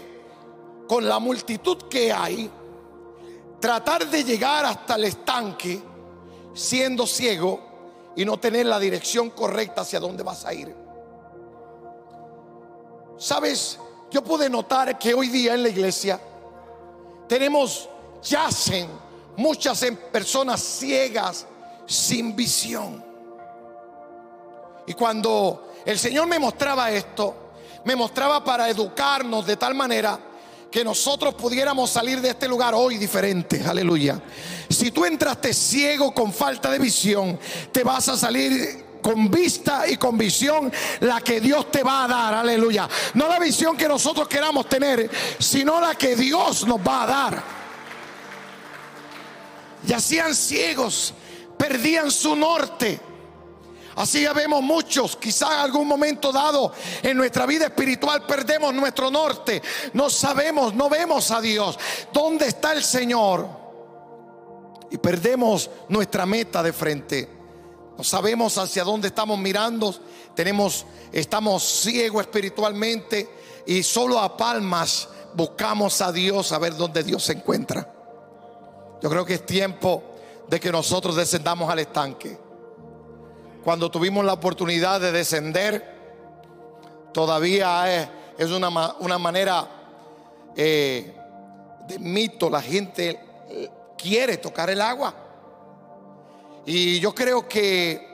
con 0.88 1.06
la 1.06 1.18
multitud 1.18 1.84
que 1.88 2.10
hay, 2.10 2.50
tratar 3.60 4.06
de 4.08 4.24
llegar 4.24 4.64
hasta 4.64 4.94
el 4.94 5.04
estanque 5.04 5.82
siendo 6.54 7.06
ciego 7.06 7.60
y 8.16 8.24
no 8.24 8.38
tener 8.38 8.66
la 8.66 8.78
dirección 8.78 9.30
correcta 9.30 9.82
hacia 9.82 10.00
dónde 10.00 10.22
vas 10.22 10.44
a 10.44 10.52
ir. 10.52 10.74
Sabes, 13.16 13.78
yo 14.10 14.22
pude 14.22 14.48
notar 14.48 14.98
que 14.98 15.14
hoy 15.14 15.28
día 15.28 15.54
en 15.54 15.62
la 15.62 15.68
iglesia 15.68 16.20
tenemos, 17.28 17.88
yacen 18.22 18.88
muchas 19.36 19.84
personas 20.10 20.60
ciegas 20.60 21.46
sin 21.86 22.34
visión. 22.34 23.04
Y 24.86 24.94
cuando 24.94 25.68
el 25.84 25.98
Señor 25.98 26.26
me 26.26 26.38
mostraba 26.38 26.90
esto, 26.90 27.34
me 27.84 27.94
mostraba 27.94 28.42
para 28.42 28.68
educarnos 28.68 29.46
de 29.46 29.56
tal 29.56 29.74
manera 29.74 30.18
que 30.70 30.84
nosotros 30.84 31.34
pudiéramos 31.34 31.90
salir 31.90 32.20
de 32.20 32.30
este 32.30 32.48
lugar 32.48 32.74
hoy 32.74 32.98
diferente. 32.98 33.62
Aleluya. 33.66 34.20
Si 34.68 34.90
tú 34.90 35.04
entraste 35.04 35.54
ciego 35.54 36.12
con 36.12 36.32
falta 36.32 36.70
de 36.70 36.78
visión, 36.78 37.38
te 37.72 37.82
vas 37.82 38.08
a 38.08 38.16
salir 38.16 38.84
con 39.00 39.30
vista 39.30 39.88
y 39.88 39.96
con 39.96 40.18
visión 40.18 40.70
la 41.00 41.20
que 41.20 41.40
Dios 41.40 41.70
te 41.70 41.82
va 41.82 42.04
a 42.04 42.08
dar, 42.08 42.34
aleluya. 42.34 42.88
No 43.14 43.28
la 43.28 43.38
visión 43.38 43.76
que 43.76 43.88
nosotros 43.88 44.28
queramos 44.28 44.68
tener, 44.68 45.10
sino 45.38 45.80
la 45.80 45.94
que 45.94 46.16
Dios 46.16 46.66
nos 46.66 46.80
va 46.80 47.04
a 47.04 47.06
dar. 47.06 47.42
Y 49.86 49.92
hacían 49.92 50.34
ciegos, 50.34 51.14
perdían 51.56 52.10
su 52.10 52.36
norte. 52.36 53.00
Así 53.98 54.22
ya 54.22 54.32
vemos 54.32 54.62
muchos, 54.62 55.16
quizá 55.16 55.54
en 55.54 55.58
algún 55.58 55.88
momento 55.88 56.30
dado 56.30 56.72
en 57.02 57.16
nuestra 57.16 57.46
vida 57.46 57.64
espiritual 57.64 58.24
perdemos 58.26 58.72
nuestro 58.72 59.10
norte. 59.10 59.60
No 59.92 60.08
sabemos, 60.08 60.72
no 60.72 60.88
vemos 60.88 61.32
a 61.32 61.40
Dios. 61.40 61.76
¿Dónde 62.12 62.46
está 62.46 62.72
el 62.74 62.84
Señor? 62.84 63.48
Y 64.92 64.98
perdemos 64.98 65.68
nuestra 65.88 66.26
meta 66.26 66.62
de 66.62 66.72
frente. 66.72 67.28
No 67.96 68.04
sabemos 68.04 68.56
hacia 68.56 68.84
dónde 68.84 69.08
estamos 69.08 69.36
mirando. 69.36 69.92
Tenemos, 70.32 70.86
estamos 71.10 71.64
ciegos 71.64 72.20
espiritualmente 72.20 73.28
y 73.66 73.82
solo 73.82 74.20
a 74.20 74.36
palmas 74.36 75.08
buscamos 75.34 76.00
a 76.02 76.12
Dios 76.12 76.52
a 76.52 76.58
ver 76.60 76.76
dónde 76.76 77.02
Dios 77.02 77.24
se 77.24 77.32
encuentra. 77.32 77.92
Yo 79.02 79.10
creo 79.10 79.24
que 79.24 79.34
es 79.34 79.44
tiempo 79.44 80.04
de 80.48 80.60
que 80.60 80.70
nosotros 80.70 81.16
descendamos 81.16 81.68
al 81.68 81.80
estanque 81.80 82.47
cuando 83.68 83.90
tuvimos 83.90 84.24
la 84.24 84.32
oportunidad 84.32 84.98
de 84.98 85.12
descender, 85.12 85.84
todavía 87.12 88.08
es, 88.38 88.50
una, 88.50 88.70
manera 88.70 89.68
eh, 90.56 91.14
de 91.86 91.98
mito. 91.98 92.48
La 92.48 92.62
gente 92.62 93.20
quiere 93.98 94.38
tocar 94.38 94.70
el 94.70 94.80
agua. 94.80 95.14
Y 96.64 96.98
yo 96.98 97.14
creo 97.14 97.46
que 97.46 98.08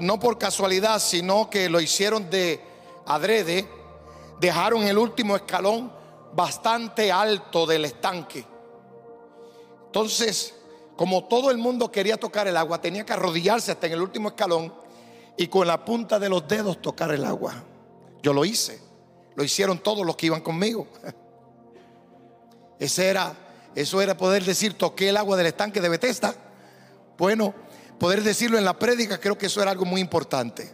no 0.00 0.18
por 0.18 0.38
casualidad, 0.38 1.00
sino 1.00 1.50
que 1.50 1.68
lo 1.68 1.78
hicieron 1.78 2.30
de 2.30 2.62
adrede, 3.04 3.68
dejaron 4.40 4.84
el 4.84 4.96
último 4.96 5.36
escalón 5.36 5.92
bastante 6.32 7.12
alto 7.12 7.66
del 7.66 7.84
estanque. 7.84 8.42
Entonces, 9.84 10.54
como 10.96 11.24
todo 11.24 11.50
el 11.50 11.58
mundo 11.58 11.90
quería 11.90 12.16
tocar 12.16 12.46
el 12.46 12.56
agua, 12.56 12.80
tenía 12.80 13.04
que 13.04 13.12
arrodillarse 13.12 13.72
hasta 13.72 13.86
en 13.86 13.94
el 13.94 14.02
último 14.02 14.28
escalón 14.28 14.72
y 15.36 15.48
con 15.48 15.66
la 15.66 15.84
punta 15.84 16.18
de 16.18 16.28
los 16.28 16.46
dedos 16.46 16.80
tocar 16.80 17.10
el 17.12 17.24
agua. 17.24 17.64
Yo 18.22 18.32
lo 18.32 18.44
hice. 18.44 18.80
Lo 19.34 19.42
hicieron 19.42 19.78
todos 19.78 20.06
los 20.06 20.16
que 20.16 20.26
iban 20.26 20.40
conmigo. 20.40 20.86
Ese 22.78 23.08
era, 23.08 23.34
eso 23.74 24.00
era 24.00 24.16
poder 24.16 24.44
decir, 24.44 24.74
toqué 24.74 25.08
el 25.08 25.16
agua 25.16 25.36
del 25.36 25.46
estanque 25.46 25.80
de 25.80 25.88
Bethesda. 25.88 26.34
Bueno, 27.18 27.54
poder 27.98 28.22
decirlo 28.22 28.58
en 28.58 28.64
la 28.64 28.78
prédica, 28.78 29.18
creo 29.18 29.36
que 29.36 29.46
eso 29.46 29.62
era 29.62 29.72
algo 29.72 29.84
muy 29.84 30.00
importante. 30.00 30.72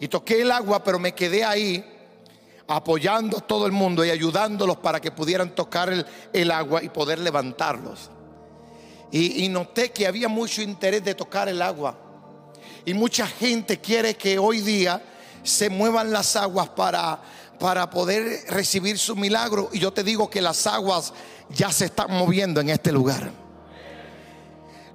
Y 0.00 0.08
toqué 0.08 0.42
el 0.42 0.50
agua, 0.50 0.82
pero 0.82 0.98
me 0.98 1.14
quedé 1.14 1.44
ahí 1.44 1.84
apoyando 2.66 3.38
a 3.38 3.40
todo 3.40 3.66
el 3.66 3.72
mundo 3.72 4.04
y 4.04 4.10
ayudándolos 4.10 4.78
para 4.78 5.00
que 5.00 5.10
pudieran 5.12 5.54
tocar 5.54 5.92
el, 5.92 6.06
el 6.32 6.50
agua 6.50 6.82
y 6.82 6.88
poder 6.88 7.18
levantarlos. 7.18 8.10
Y, 9.14 9.46
noté 9.50 9.92
que 9.92 10.06
había 10.06 10.26
mucho 10.26 10.62
interés 10.62 11.04
de 11.04 11.14
tocar 11.14 11.46
el 11.46 11.60
agua. 11.60 11.98
Y 12.86 12.94
mucha 12.94 13.26
gente 13.26 13.78
quiere 13.78 14.16
que 14.16 14.38
hoy 14.38 14.62
día 14.62 15.02
se 15.42 15.68
muevan 15.68 16.10
las 16.10 16.34
aguas 16.34 16.70
para, 16.70 17.20
para 17.58 17.90
poder 17.90 18.44
recibir 18.48 18.98
su 18.98 19.14
milagro. 19.14 19.68
Y 19.70 19.80
yo 19.80 19.92
te 19.92 20.02
digo 20.02 20.30
que 20.30 20.40
las 20.40 20.66
aguas 20.66 21.12
ya 21.50 21.70
se 21.70 21.84
están 21.84 22.10
moviendo 22.10 22.62
en 22.62 22.70
este 22.70 22.90
lugar. 22.90 23.41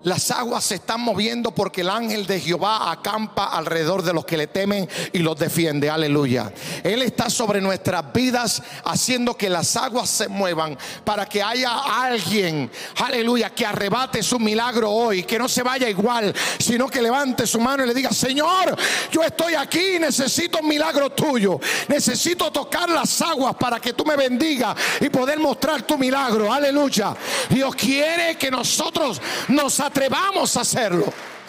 Las 0.03 0.31
aguas 0.31 0.63
se 0.63 0.75
están 0.75 1.01
moviendo 1.01 1.51
porque 1.51 1.81
el 1.81 1.89
ángel 1.89 2.27
de 2.27 2.39
Jehová 2.39 2.91
acampa 2.91 3.45
alrededor 3.45 4.03
de 4.03 4.13
los 4.13 4.25
que 4.25 4.37
le 4.37 4.47
temen 4.47 4.87
y 5.11 5.19
los 5.19 5.37
defiende. 5.37 5.89
Aleluya. 5.89 6.53
Él 6.83 7.01
está 7.01 7.29
sobre 7.29 7.59
nuestras 7.59 8.13
vidas 8.13 8.61
haciendo 8.85 9.35
que 9.35 9.49
las 9.49 9.75
aguas 9.75 10.09
se 10.09 10.27
muevan 10.27 10.77
para 11.03 11.25
que 11.25 11.41
haya 11.41 11.77
alguien, 12.03 12.69
aleluya, 12.97 13.49
que 13.49 13.65
arrebate 13.65 14.21
su 14.21 14.39
milagro 14.39 14.91
hoy, 14.91 15.23
que 15.23 15.39
no 15.39 15.49
se 15.49 15.63
vaya 15.63 15.89
igual, 15.89 16.33
sino 16.59 16.87
que 16.87 17.01
levante 17.01 17.47
su 17.47 17.59
mano 17.59 17.83
y 17.83 17.87
le 17.87 17.93
diga, 17.93 18.11
Señor, 18.11 18.77
yo 19.11 19.23
estoy 19.23 19.55
aquí, 19.55 19.99
necesito 19.99 20.59
un 20.59 20.67
milagro 20.67 21.09
tuyo. 21.09 21.59
Necesito 21.87 22.51
tocar 22.51 22.89
las 22.89 23.21
aguas 23.21 23.55
para 23.55 23.79
que 23.79 23.93
tú 23.93 24.05
me 24.05 24.15
bendiga 24.15 24.75
y 25.01 25.09
poder 25.09 25.39
mostrar 25.39 25.81
tu 25.81 25.97
milagro. 25.97 26.53
Aleluya. 26.53 27.15
Dios 27.49 27.75
quiere 27.75 28.37
que 28.37 28.51
nosotros 28.51 29.21
nos 29.47 29.79
atrevamos 29.87 30.55
a 30.57 30.61
hacerlo. 30.61 31.05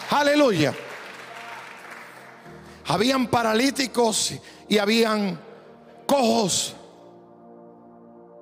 Aleluya. 0.09 0.73
Habían 2.87 3.27
paralíticos 3.27 4.33
y 4.67 4.77
habían 4.77 5.39
cojos. 6.05 6.75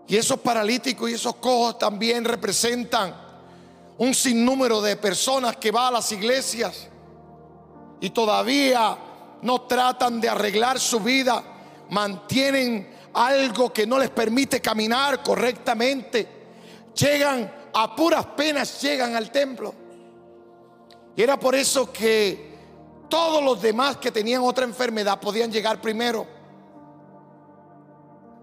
Y 0.08 0.16
esos 0.16 0.40
paralíticos 0.40 1.10
y 1.10 1.14
esos 1.14 1.36
cojos 1.36 1.78
también 1.78 2.24
representan 2.24 3.14
un 3.98 4.14
sinnúmero 4.14 4.82
de 4.82 4.96
personas 4.96 5.58
que 5.58 5.72
van 5.72 5.88
a 5.88 5.92
las 5.92 6.12
iglesias 6.12 6.88
y 8.00 8.12
todavía 8.12 8.98
no 9.42 9.62
tratan 9.62 10.22
de 10.22 10.30
arreglar 10.30 10.80
su 10.80 11.00
vida, 11.00 11.44
mantienen 11.90 12.96
algo 13.14 13.74
que 13.74 13.86
no 13.86 13.98
les 14.00 14.10
permite 14.12 14.62
caminar 14.62 15.22
correctamente 15.24 16.38
llegan 16.98 17.52
a 17.74 17.96
puras 17.96 18.26
penas, 18.26 18.82
llegan 18.82 19.16
al 19.16 19.32
templo. 19.32 19.74
Y 21.18 21.24
era 21.24 21.40
por 21.40 21.56
eso 21.56 21.92
que 21.92 22.48
todos 23.10 23.44
los 23.44 23.60
demás 23.60 23.98
que 23.98 24.12
tenían 24.12 24.44
otra 24.44 24.64
enfermedad 24.66 25.20
podían 25.20 25.52
llegar 25.52 25.82
primero. 25.82 26.28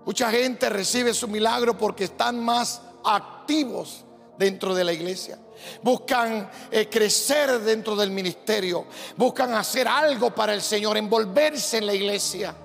Mucha 0.04 0.28
gente 0.28 0.69
recibe 0.69 1.14
su 1.14 1.28
milagro 1.28 1.78
porque 1.78 2.04
están 2.04 2.45
más 2.45 2.83
activos 3.04 4.04
dentro 4.37 4.75
de 4.75 4.83
la 4.83 4.93
iglesia. 4.93 5.38
Buscan 5.83 6.50
eh, 6.73 6.88
crecer 6.90 7.61
dentro 7.61 7.95
del 7.95 8.11
ministerio. 8.11 8.87
Buscan 9.16 9.54
hacer 9.54 9.87
algo 9.87 10.35
para 10.35 10.52
el 10.52 10.61
Señor, 10.61 10.97
envolverse 10.97 11.78
en 11.78 11.87
la 11.87 11.95
iglesia. 11.95 12.57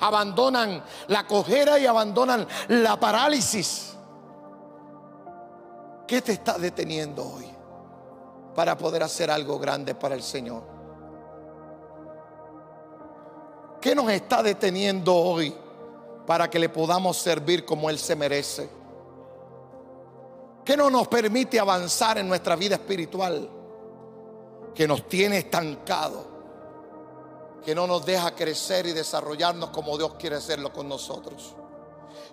Abandonan 0.00 0.82
la 1.06 1.24
cojera 1.24 1.78
y 1.78 1.86
abandonan 1.86 2.48
la 2.66 2.98
parálisis. 2.98 3.92
¿Qué 6.04 6.20
te 6.20 6.32
está 6.32 6.58
deteniendo 6.58 7.24
hoy 7.24 7.53
para 8.54 8.76
poder 8.78 9.02
hacer 9.02 9.30
algo 9.30 9.58
grande 9.58 9.94
para 9.94 10.14
el 10.14 10.22
Señor? 10.22 10.62
¿Qué 13.80 13.94
nos 13.94 14.10
está 14.10 14.42
deteniendo 14.42 15.14
hoy 15.14 15.54
para 16.26 16.48
que 16.48 16.58
le 16.58 16.68
podamos 16.68 17.18
servir 17.18 17.64
como 17.64 17.90
Él 17.90 17.98
se 17.98 18.16
merece? 18.16 18.70
¿Qué 20.64 20.76
no 20.76 20.88
nos 20.88 21.08
permite 21.08 21.60
avanzar 21.60 22.16
en 22.16 22.26
nuestra 22.26 22.56
vida 22.56 22.76
espiritual? 22.76 23.50
Que 24.74 24.88
nos 24.88 25.06
tiene 25.06 25.38
estancado, 25.38 26.24
que 27.62 27.74
no 27.74 27.86
nos 27.86 28.06
deja 28.06 28.34
crecer 28.34 28.86
y 28.86 28.92
desarrollarnos 28.92 29.68
como 29.70 29.98
Dios 29.98 30.14
quiere 30.18 30.36
hacerlo 30.36 30.72
con 30.72 30.88
nosotros. 30.88 31.54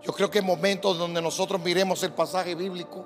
Yo 0.02 0.14
creo 0.14 0.32
que 0.32 0.40
en 0.40 0.46
momentos 0.46 0.98
donde 0.98 1.22
nosotros 1.22 1.62
miremos 1.62 2.02
el 2.04 2.14
pasaje 2.14 2.56
bíblico 2.56 3.06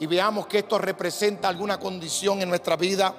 y 0.00 0.06
veamos 0.06 0.46
que 0.46 0.58
esto 0.58 0.78
representa 0.78 1.48
alguna 1.48 1.78
condición 1.78 2.40
en 2.40 2.48
nuestra 2.48 2.76
vida, 2.76 3.14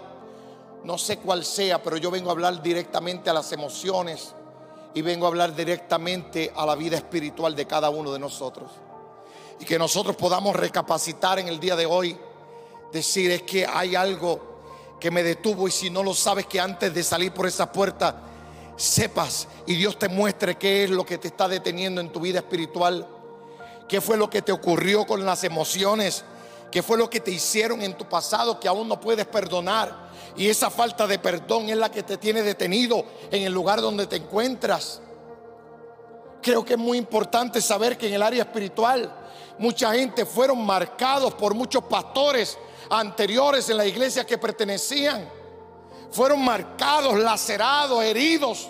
no 0.83 0.98
sé 0.98 1.17
cuál 1.17 1.43
sea, 1.43 1.83
pero 1.83 1.98
yo 1.98 2.09
vengo 2.09 2.29
a 2.29 2.33
hablar 2.33 2.62
directamente 2.62 3.29
a 3.29 3.33
las 3.33 3.51
emociones 3.51 4.33
y 4.93 5.01
vengo 5.01 5.25
a 5.25 5.29
hablar 5.29 5.55
directamente 5.55 6.51
a 6.55 6.65
la 6.65 6.75
vida 6.75 6.98
espiritual 6.98 7.55
de 7.55 7.67
cada 7.67 7.89
uno 7.89 8.12
de 8.12 8.19
nosotros. 8.19 8.71
Y 9.59 9.65
que 9.65 9.77
nosotros 9.77 10.15
podamos 10.15 10.55
recapacitar 10.55 11.38
en 11.39 11.50
el 11.50 11.59
día 11.59 11.75
de 11.75 11.86
hoy, 11.86 12.17
decir 12.93 13.29
es 13.31 13.43
que 13.43 13.65
hay 13.65 13.95
algo 13.95 14.59
que 15.00 15.12
me 15.12 15.21
detuvo 15.21 15.67
y 15.67 15.71
si 15.71 15.89
no 15.89 16.01
lo 16.01 16.13
sabes 16.13 16.45
que 16.45 16.59
antes 16.59 16.93
de 16.93 17.03
salir 17.03 17.33
por 17.33 17.45
esa 17.45 17.71
puerta, 17.71 18.21
sepas 18.75 19.48
y 19.67 19.75
Dios 19.75 20.00
te 20.00 20.07
muestre 20.07 20.57
qué 20.57 20.86
es 20.86 20.89
lo 20.89 21.05
que 21.05 21.17
te 21.17 21.27
está 21.27 21.50
deteniendo 21.50 22.00
en 22.00 22.12
tu 22.12 22.21
vida 22.21 22.39
espiritual, 22.39 23.05
qué 23.88 24.00
fue 24.00 24.17
lo 24.17 24.29
que 24.29 24.41
te 24.41 24.53
ocurrió 24.53 25.05
con 25.05 25.25
las 25.25 25.43
emociones, 25.43 26.24
qué 26.71 26.83
fue 26.83 26.97
lo 26.97 27.09
que 27.09 27.19
te 27.19 27.31
hicieron 27.31 27.81
en 27.81 27.97
tu 27.97 28.05
pasado 28.05 28.59
que 28.59 28.67
aún 28.67 28.88
no 28.88 28.99
puedes 28.99 29.25
perdonar. 29.25 30.09
Y 30.35 30.47
esa 30.47 30.69
falta 30.69 31.07
de 31.07 31.19
perdón 31.19 31.69
es 31.69 31.77
la 31.77 31.89
que 31.91 32.03
te 32.03 32.17
tiene 32.17 32.41
detenido 32.41 33.03
en 33.31 33.43
el 33.43 33.53
lugar 33.53 33.81
donde 33.81 34.07
te 34.07 34.17
encuentras. 34.17 35.01
Creo 36.41 36.63
que 36.63 36.73
es 36.73 36.79
muy 36.79 36.97
importante 36.97 37.61
saber 37.61 37.97
que 37.97 38.07
en 38.07 38.13
el 38.13 38.23
área 38.23 38.43
espiritual 38.43 39.13
mucha 39.57 39.93
gente 39.93 40.25
fueron 40.25 40.65
marcados 40.65 41.33
por 41.33 41.53
muchos 41.53 41.83
pastores 41.83 42.57
anteriores 42.89 43.69
en 43.69 43.77
la 43.77 43.85
iglesia 43.85 44.25
que 44.25 44.38
pertenecían. 44.38 45.29
Fueron 46.11 46.43
marcados, 46.43 47.19
lacerados, 47.19 48.03
heridos. 48.03 48.69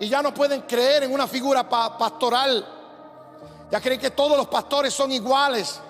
Y 0.00 0.08
ya 0.08 0.22
no 0.22 0.34
pueden 0.34 0.62
creer 0.62 1.04
en 1.04 1.12
una 1.12 1.26
figura 1.26 1.68
pastoral. 1.68 2.66
Ya 3.70 3.80
creen 3.80 4.00
que 4.00 4.10
todos 4.10 4.36
los 4.36 4.48
pastores 4.48 4.92
son 4.92 5.12
iguales. 5.12 5.80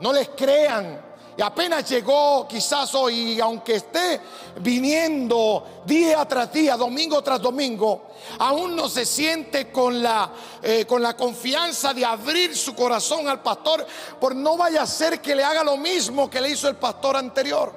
No 0.00 0.12
les 0.12 0.28
crean. 0.30 1.06
Y 1.38 1.42
apenas 1.42 1.88
llegó 1.88 2.48
quizás 2.48 2.94
hoy, 2.94 3.38
aunque 3.40 3.76
esté 3.76 4.20
viniendo 4.60 5.82
día 5.84 6.24
tras 6.24 6.50
día, 6.50 6.78
domingo 6.78 7.20
tras 7.20 7.42
domingo, 7.42 8.06
aún 8.38 8.74
no 8.74 8.88
se 8.88 9.04
siente 9.04 9.70
con 9.70 10.02
la, 10.02 10.30
eh, 10.62 10.86
con 10.86 11.02
la 11.02 11.14
confianza 11.14 11.92
de 11.92 12.06
abrir 12.06 12.56
su 12.56 12.74
corazón 12.74 13.28
al 13.28 13.42
pastor, 13.42 13.86
por 14.18 14.34
no 14.34 14.56
vaya 14.56 14.80
a 14.82 14.86
ser 14.86 15.20
que 15.20 15.34
le 15.34 15.44
haga 15.44 15.62
lo 15.62 15.76
mismo 15.76 16.30
que 16.30 16.40
le 16.40 16.48
hizo 16.48 16.68
el 16.68 16.76
pastor 16.76 17.16
anterior. 17.16 17.70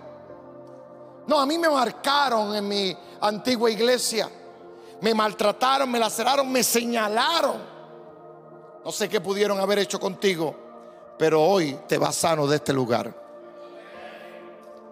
No, 1.27 1.37
a 1.37 1.45
mí 1.45 1.57
me 1.57 1.69
marcaron 1.69 2.55
en 2.55 2.65
mi 2.65 2.97
antigua 3.19 3.69
iglesia, 3.69 4.29
me 5.01 5.13
maltrataron, 5.13 5.91
me 5.91 5.99
laceraron, 5.99 6.49
me 6.49 6.63
señalaron. 6.63 7.61
No 8.85 8.91
sé 8.93 9.09
qué 9.09 9.19
pudieron 9.19 9.59
haber 9.59 9.79
hecho 9.79 9.99
contigo, 9.99 10.68
pero 11.19 11.43
hoy 11.43 11.77
te 11.85 11.97
vas 11.97 12.15
sano 12.15 12.47
de 12.47 12.55
este 12.55 12.71
lugar. 12.71 13.13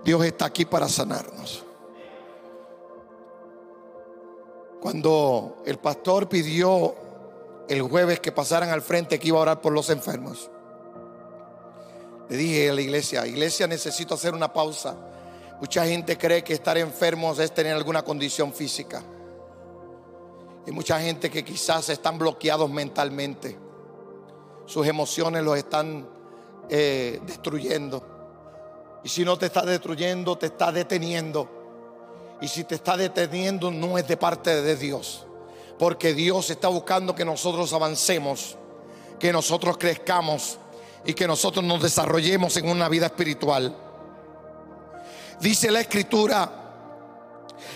Dios 0.04 0.26
está 0.26 0.46
aquí 0.46 0.66
para 0.66 0.90
sanarnos. 0.90 1.63
Cuando 4.82 5.63
el 5.66 5.78
pastor 5.80 6.28
pidió 6.28 6.94
el 7.70 7.82
jueves 7.82 8.20
que 8.20 8.34
pasaran 8.34 8.70
al 8.70 8.82
frente 8.82 9.18
que 9.18 9.30
iba 9.30 9.40
a 9.40 9.42
orar 9.44 9.62
por 9.62 9.72
los 9.72 9.90
enfermos, 9.90 10.52
le 12.28 12.36
dije 12.36 12.70
a 12.72 12.74
la 12.74 12.82
iglesia, 12.82 13.26
iglesia 13.26 13.66
necesito 13.66 14.16
hacer 14.16 14.34
una 14.34 14.52
pausa. 14.52 14.98
Mucha 15.62 15.86
gente 15.86 16.18
cree 16.18 16.44
que 16.44 16.54
estar 16.54 16.78
enfermos 16.78 17.40
es 17.40 17.54
tener 17.54 17.74
alguna 17.74 18.04
condición 18.04 18.52
física. 18.52 19.02
Y 20.66 20.72
mucha 20.72 21.00
gente 21.00 21.30
que 21.30 21.46
quizás 21.46 21.88
están 21.88 22.20
bloqueados 22.20 22.70
mentalmente. 22.70 23.58
Sus 24.66 24.86
emociones 24.86 25.42
los 25.42 25.58
están 25.58 26.17
eh, 26.70 27.20
destruyendo. 27.26 28.04
Y 29.04 29.10
si 29.10 29.24
no 29.24 29.38
te 29.38 29.48
está 29.48 29.62
destruyendo, 29.64 30.38
te 30.38 30.48
está 30.48 30.72
deteniendo. 30.72 31.50
Y 32.42 32.48
si 32.48 32.64
te 32.64 32.76
está 32.76 32.98
deteniendo, 32.98 33.72
no 33.72 33.98
es 33.98 34.08
de 34.08 34.18
parte 34.18 34.62
de 34.62 34.76
Dios. 34.76 35.26
Porque 35.80 36.14
Dios 36.14 36.50
está 36.50 36.68
buscando 36.68 37.16
que 37.16 37.26
nosotros 37.26 37.72
avancemos, 37.74 38.58
que 39.20 39.32
nosotros 39.32 39.78
crezcamos 39.78 40.58
y 41.06 41.14
que 41.14 41.28
nosotros 41.28 41.64
nos 41.64 41.82
desarrollemos 41.82 42.58
en 42.58 42.70
una 42.70 42.90
vida 42.90 43.06
espiritual. 43.06 43.76
Dice 45.40 45.72
la 45.72 45.82
escritura 45.82 46.52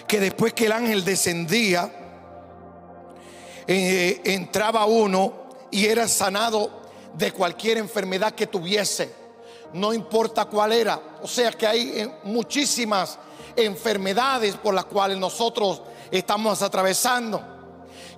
que 0.08 0.20
después 0.20 0.54
que 0.54 0.66
el 0.66 0.72
ángel 0.72 1.06
descendía, 1.06 1.92
eh, 3.68 4.22
entraba 4.26 4.86
uno 4.86 5.34
y 5.70 5.86
era 5.86 6.08
sanado 6.08 6.81
de 7.14 7.32
cualquier 7.32 7.78
enfermedad 7.78 8.34
que 8.34 8.48
tuviese 8.48 9.22
no 9.74 9.94
importa 9.94 10.46
cuál 10.46 10.74
era. 10.74 11.18
O 11.22 11.28
sea 11.28 11.52
que 11.52 11.68
hay 11.68 11.92
eh, 11.96 12.12
muchísimas 12.24 13.18
enfermedades 13.56 14.56
por 14.56 14.74
las 14.74 14.86
cuales 14.86 15.18
nosotros 15.18 15.82
estamos 16.10 16.62
atravesando. 16.62 17.42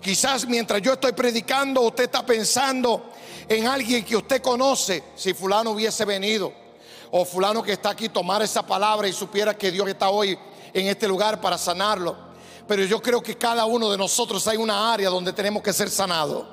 Quizás 0.01 0.47
mientras 0.47 0.81
yo 0.81 0.93
estoy 0.93 1.13
predicando, 1.13 1.81
usted 1.81 2.05
está 2.05 2.25
pensando 2.25 3.09
en 3.47 3.67
alguien 3.67 4.03
que 4.03 4.17
usted 4.17 4.41
conoce, 4.41 5.03
si 5.15 5.33
fulano 5.33 5.71
hubiese 5.71 6.05
venido, 6.05 6.51
o 7.11 7.23
fulano 7.23 7.63
que 7.63 7.73
está 7.73 7.91
aquí 7.91 8.09
tomar 8.09 8.41
esa 8.41 8.65
palabra 8.65 9.07
y 9.07 9.13
supiera 9.13 9.57
que 9.57 9.71
Dios 9.71 9.87
está 9.87 10.09
hoy 10.09 10.37
en 10.73 10.87
este 10.87 11.07
lugar 11.07 11.39
para 11.39 11.57
sanarlo. 11.57 12.33
Pero 12.67 12.83
yo 12.85 13.01
creo 13.01 13.21
que 13.21 13.37
cada 13.37 13.65
uno 13.65 13.91
de 13.91 13.97
nosotros 13.97 14.45
hay 14.47 14.57
una 14.57 14.91
área 14.93 15.09
donde 15.09 15.31
tenemos 15.31 15.61
que 15.61 15.71
ser 15.71 15.89
sanados 15.89 16.52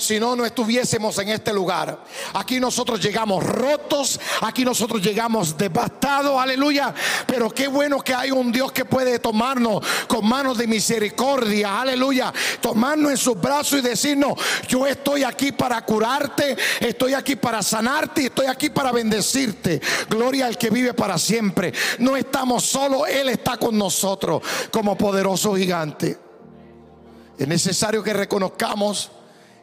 si 0.00 0.18
no, 0.18 0.34
no 0.34 0.44
estuviésemos 0.44 1.18
en 1.18 1.28
este 1.28 1.52
lugar. 1.52 2.04
Aquí 2.34 2.58
nosotros 2.58 3.00
llegamos 3.00 3.44
rotos, 3.44 4.18
aquí 4.40 4.64
nosotros 4.64 5.02
llegamos 5.02 5.56
devastados, 5.56 6.40
aleluya. 6.40 6.94
Pero 7.26 7.50
qué 7.50 7.68
bueno 7.68 8.00
que 8.00 8.14
hay 8.14 8.30
un 8.30 8.50
Dios 8.50 8.72
que 8.72 8.84
puede 8.84 9.18
tomarnos 9.18 9.84
con 10.08 10.26
manos 10.26 10.56
de 10.58 10.66
misericordia, 10.66 11.80
aleluya. 11.80 12.32
Tomarnos 12.60 13.10
en 13.10 13.16
sus 13.16 13.40
brazos 13.40 13.80
y 13.80 13.82
decirnos, 13.82 14.34
yo 14.68 14.86
estoy 14.86 15.24
aquí 15.24 15.52
para 15.52 15.84
curarte, 15.84 16.56
estoy 16.80 17.14
aquí 17.14 17.36
para 17.36 17.62
sanarte 17.62 18.20
estoy 18.26 18.46
aquí 18.46 18.70
para 18.70 18.92
bendecirte. 18.92 19.80
Gloria 20.08 20.46
al 20.46 20.56
que 20.56 20.70
vive 20.70 20.94
para 20.94 21.18
siempre. 21.18 21.72
No 21.98 22.16
estamos 22.16 22.64
solos, 22.64 23.08
Él 23.08 23.28
está 23.28 23.56
con 23.56 23.76
nosotros 23.76 24.42
como 24.70 24.96
poderoso 24.96 25.54
gigante. 25.54 26.18
Es 27.38 27.48
necesario 27.48 28.02
que 28.02 28.12
reconozcamos 28.12 29.10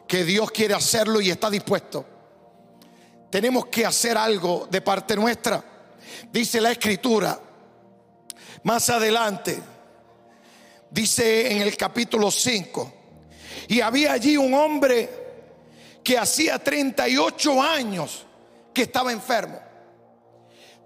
que 0.08 0.24
Dios 0.24 0.50
quiere 0.50 0.74
hacerlo 0.74 1.20
y 1.20 1.30
está 1.30 1.50
dispuesto. 1.50 2.04
Tenemos 3.30 3.66
que 3.66 3.84
hacer 3.84 4.16
algo 4.16 4.66
de 4.70 4.80
parte 4.80 5.14
nuestra. 5.14 5.62
Dice 6.32 6.60
la 6.62 6.72
escritura, 6.72 7.38
más 8.62 8.88
adelante, 8.88 9.60
dice 10.90 11.52
en 11.52 11.60
el 11.60 11.76
capítulo 11.76 12.30
5, 12.30 12.94
y 13.68 13.82
había 13.82 14.12
allí 14.12 14.38
un 14.38 14.54
hombre 14.54 15.10
que 16.02 16.16
hacía 16.16 16.58
38 16.58 17.62
años 17.62 18.24
que 18.72 18.82
estaba 18.82 19.12
enfermo. 19.12 19.60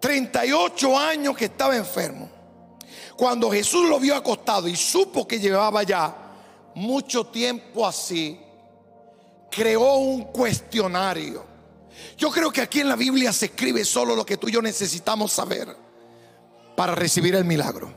38 0.00 0.98
años 0.98 1.36
que 1.36 1.44
estaba 1.44 1.76
enfermo. 1.76 2.28
Cuando 3.16 3.52
Jesús 3.52 3.88
lo 3.88 4.00
vio 4.00 4.16
acostado 4.16 4.66
y 4.66 4.74
supo 4.74 5.28
que 5.28 5.38
llevaba 5.38 5.84
ya 5.84 6.16
mucho 6.74 7.26
tiempo 7.26 7.86
así, 7.86 8.40
creó 9.52 9.96
un 9.96 10.24
cuestionario. 10.24 11.44
Yo 12.16 12.30
creo 12.30 12.50
que 12.50 12.62
aquí 12.62 12.80
en 12.80 12.88
la 12.88 12.96
Biblia 12.96 13.32
se 13.32 13.46
escribe 13.46 13.84
solo 13.84 14.16
lo 14.16 14.24
que 14.24 14.38
tú 14.38 14.48
y 14.48 14.52
yo 14.52 14.62
necesitamos 14.62 15.32
saber 15.32 15.76
para 16.74 16.94
recibir 16.94 17.34
el 17.34 17.44
milagro. 17.44 17.92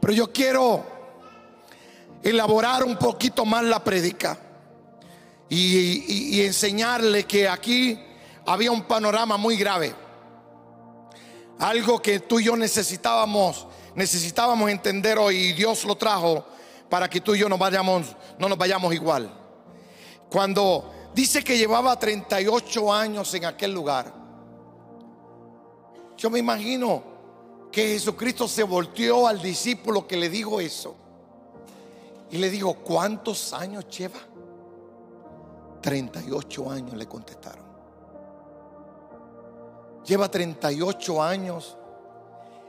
Pero 0.00 0.12
yo 0.12 0.32
quiero 0.32 0.84
elaborar 2.22 2.84
un 2.84 2.96
poquito 2.96 3.44
más 3.44 3.64
la 3.64 3.82
prédica 3.82 4.38
y, 5.48 6.42
enseñarle 6.42 7.24
que 7.24 7.48
aquí 7.48 7.98
había 8.44 8.70
un 8.70 8.82
panorama 8.82 9.36
muy 9.36 9.56
grave. 9.56 9.94
Algo 11.58 12.02
que 12.02 12.20
tú 12.20 12.40
y 12.40 12.44
yo 12.44 12.56
necesitábamos, 12.56 13.66
necesitábamos 13.94 14.70
entender 14.70 15.18
hoy 15.18 15.54
Dios 15.54 15.84
lo 15.84 15.96
trajo 15.96 16.44
para 16.90 17.08
que 17.08 17.20
tú 17.20 17.34
y 17.34 17.38
yo 17.38 17.48
nos 17.48 17.58
vayamos, 17.58 18.14
no 18.38 18.48
nos 18.48 18.58
vayamos 18.58 18.92
igual. 18.94 19.45
Cuando 20.30 20.90
dice 21.14 21.42
que 21.42 21.56
llevaba 21.56 21.98
38 21.98 22.92
años 22.92 23.32
en 23.34 23.44
aquel 23.44 23.72
lugar, 23.72 24.12
yo 26.16 26.30
me 26.30 26.38
imagino 26.38 27.02
que 27.70 27.88
Jesucristo 27.88 28.48
se 28.48 28.62
volteó 28.62 29.26
al 29.26 29.40
discípulo 29.40 30.06
que 30.06 30.16
le 30.16 30.28
dijo 30.30 30.60
eso. 30.60 30.96
Y 32.30 32.38
le 32.38 32.50
dijo, 32.50 32.74
¿cuántos 32.74 33.52
años 33.52 33.86
lleva? 33.88 34.18
38 35.80 36.70
años 36.70 36.94
le 36.94 37.06
contestaron. 37.06 37.64
Lleva 40.04 40.30
38 40.30 41.22
años 41.22 41.76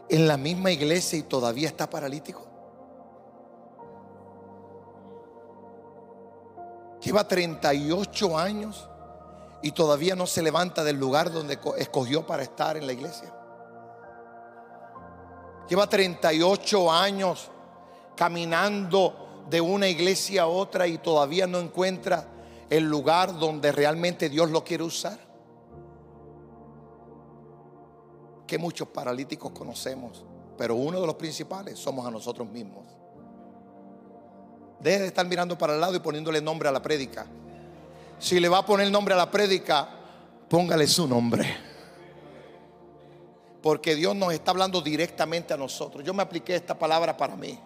en 0.09 0.27
la 0.27 0.37
misma 0.37 0.71
iglesia 0.71 1.19
y 1.19 1.23
todavía 1.23 1.67
está 1.67 1.89
paralítico. 1.89 2.46
Lleva 7.07 7.25
38 7.25 8.37
años 8.37 8.89
y 9.61 9.71
todavía 9.71 10.13
no 10.13 10.27
se 10.27 10.41
levanta 10.41 10.83
del 10.83 10.97
lugar 10.97 11.31
donde 11.31 11.57
escogió 11.77 12.27
para 12.27 12.43
estar 12.43 12.75
en 12.75 12.85
la 12.85 12.91
iglesia. 12.91 13.33
Lleva 15.69 15.87
38 15.87 16.91
años 16.91 17.49
caminando 18.13 19.45
de 19.49 19.61
una 19.61 19.87
iglesia 19.87 20.41
a 20.41 20.47
otra 20.47 20.85
y 20.85 20.97
todavía 20.97 21.47
no 21.47 21.59
encuentra 21.59 22.27
el 22.69 22.83
lugar 22.83 23.39
donde 23.39 23.71
realmente 23.71 24.27
Dios 24.27 24.51
lo 24.51 24.65
quiere 24.65 24.83
usar. 24.83 25.17
Que 28.45 28.57
muchos 28.57 28.89
paralíticos 28.89 29.53
conocemos, 29.53 30.25
pero 30.57 30.75
uno 30.75 30.99
de 30.99 31.07
los 31.07 31.15
principales 31.15 31.79
somos 31.79 32.05
a 32.05 32.11
nosotros 32.11 32.49
mismos. 32.49 32.96
Deje 34.79 34.99
de 34.99 35.07
estar 35.07 35.25
mirando 35.25 35.57
para 35.57 35.73
el 35.73 35.81
lado 35.81 35.95
y 35.95 35.99
poniéndole 35.99 36.41
nombre 36.41 36.69
a 36.69 36.71
la 36.71 36.81
prédica. 36.81 37.25
Si 38.19 38.39
le 38.39 38.49
va 38.49 38.59
a 38.59 38.65
poner 38.65 38.89
nombre 38.91 39.13
a 39.13 39.17
la 39.17 39.29
prédica, 39.29 39.87
póngale 40.49 40.87
su 40.87 41.07
nombre. 41.07 41.57
Porque 43.61 43.95
Dios 43.95 44.15
nos 44.15 44.33
está 44.33 44.51
hablando 44.51 44.81
directamente 44.81 45.53
a 45.53 45.57
nosotros. 45.57 46.03
Yo 46.03 46.13
me 46.13 46.23
apliqué 46.23 46.55
esta 46.55 46.77
palabra 46.77 47.17
para 47.17 47.35
mí. 47.35 47.59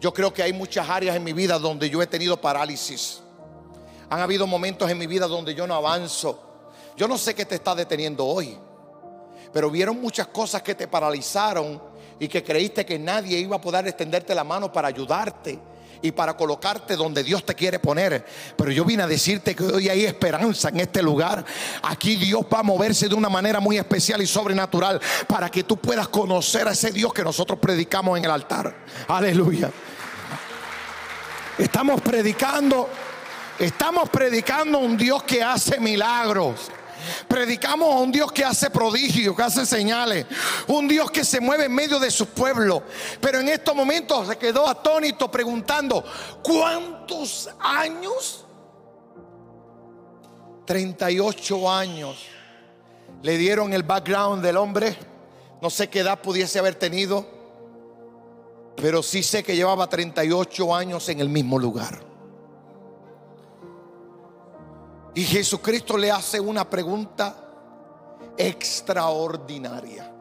Yo 0.00 0.14
creo 0.14 0.32
que 0.32 0.42
hay 0.42 0.52
muchas 0.52 0.88
áreas 0.88 1.14
en 1.14 1.22
mi 1.22 1.34
vida 1.34 1.58
donde 1.58 1.90
yo 1.90 2.00
he 2.00 2.06
tenido 2.06 2.40
parálisis. 2.40 3.20
Han 4.08 4.20
habido 4.20 4.46
momentos 4.46 4.90
en 4.90 4.98
mi 4.98 5.06
vida 5.06 5.26
donde 5.26 5.54
yo 5.54 5.66
no 5.66 5.74
avanzo. 5.74 6.40
Yo 6.96 7.06
no 7.06 7.18
sé 7.18 7.34
qué 7.34 7.44
te 7.44 7.54
está 7.54 7.74
deteniendo 7.74 8.26
hoy, 8.26 8.58
pero 9.52 9.70
vieron 9.70 10.00
muchas 10.00 10.26
cosas 10.26 10.62
que 10.62 10.74
te 10.74 10.88
paralizaron 10.88 11.80
y 12.18 12.28
que 12.28 12.42
creíste 12.42 12.84
que 12.84 12.98
nadie 12.98 13.38
iba 13.38 13.56
a 13.56 13.60
poder 13.60 13.86
extenderte 13.86 14.34
la 14.34 14.44
mano 14.44 14.72
para 14.72 14.88
ayudarte 14.88 15.58
y 16.02 16.12
para 16.12 16.36
colocarte 16.36 16.96
donde 16.96 17.22
Dios 17.22 17.44
te 17.44 17.54
quiere 17.54 17.78
poner. 17.78 18.24
Pero 18.56 18.70
yo 18.70 18.84
vine 18.84 19.02
a 19.02 19.06
decirte 19.06 19.54
que 19.54 19.64
hoy 19.64 19.88
hay 19.88 20.04
esperanza 20.04 20.68
en 20.68 20.80
este 20.80 21.02
lugar. 21.02 21.44
Aquí 21.82 22.16
Dios 22.16 22.42
va 22.52 22.60
a 22.60 22.62
moverse 22.62 23.08
de 23.08 23.14
una 23.14 23.28
manera 23.28 23.60
muy 23.60 23.78
especial 23.78 24.22
y 24.22 24.26
sobrenatural 24.26 25.00
para 25.26 25.50
que 25.50 25.64
tú 25.64 25.76
puedas 25.76 26.08
conocer 26.08 26.68
a 26.68 26.72
ese 26.72 26.90
Dios 26.90 27.12
que 27.12 27.22
nosotros 27.22 27.58
predicamos 27.58 28.18
en 28.18 28.24
el 28.24 28.30
altar. 28.30 28.74
Aleluya. 29.08 29.70
Estamos 31.58 32.00
predicando 32.00 32.88
Estamos 33.60 34.08
predicando 34.08 34.78
un 34.78 34.96
Dios 34.96 35.22
que 35.24 35.42
hace 35.42 35.78
milagros. 35.80 36.70
Predicamos 37.28 37.94
a 37.94 37.98
un 37.98 38.12
Dios 38.12 38.32
que 38.32 38.44
hace 38.44 38.70
prodigios, 38.70 39.36
que 39.36 39.42
hace 39.42 39.66
señales. 39.66 40.26
Un 40.66 40.88
Dios 40.88 41.10
que 41.10 41.24
se 41.24 41.40
mueve 41.40 41.66
en 41.66 41.74
medio 41.74 41.98
de 41.98 42.10
su 42.10 42.26
pueblo. 42.26 42.82
Pero 43.20 43.40
en 43.40 43.48
estos 43.48 43.74
momentos 43.74 44.28
se 44.28 44.36
quedó 44.36 44.68
atónito 44.68 45.30
preguntando, 45.30 46.04
¿cuántos 46.42 47.50
años? 47.58 48.44
38 50.66 51.70
años. 51.70 52.16
Le 53.22 53.36
dieron 53.36 53.72
el 53.72 53.82
background 53.82 54.42
del 54.42 54.56
hombre. 54.56 54.96
No 55.60 55.68
sé 55.68 55.88
qué 55.88 56.00
edad 56.00 56.20
pudiese 56.20 56.58
haber 56.58 56.76
tenido. 56.76 57.26
Pero 58.76 59.02
sí 59.02 59.22
sé 59.22 59.42
que 59.42 59.56
llevaba 59.56 59.88
38 59.88 60.74
años 60.74 61.08
en 61.08 61.20
el 61.20 61.28
mismo 61.28 61.58
lugar. 61.58 62.09
Y 65.14 65.24
Jesucristo 65.24 65.96
le 65.96 66.10
hace 66.10 66.38
una 66.38 66.68
pregunta 66.68 67.34
extraordinaria 68.36 70.12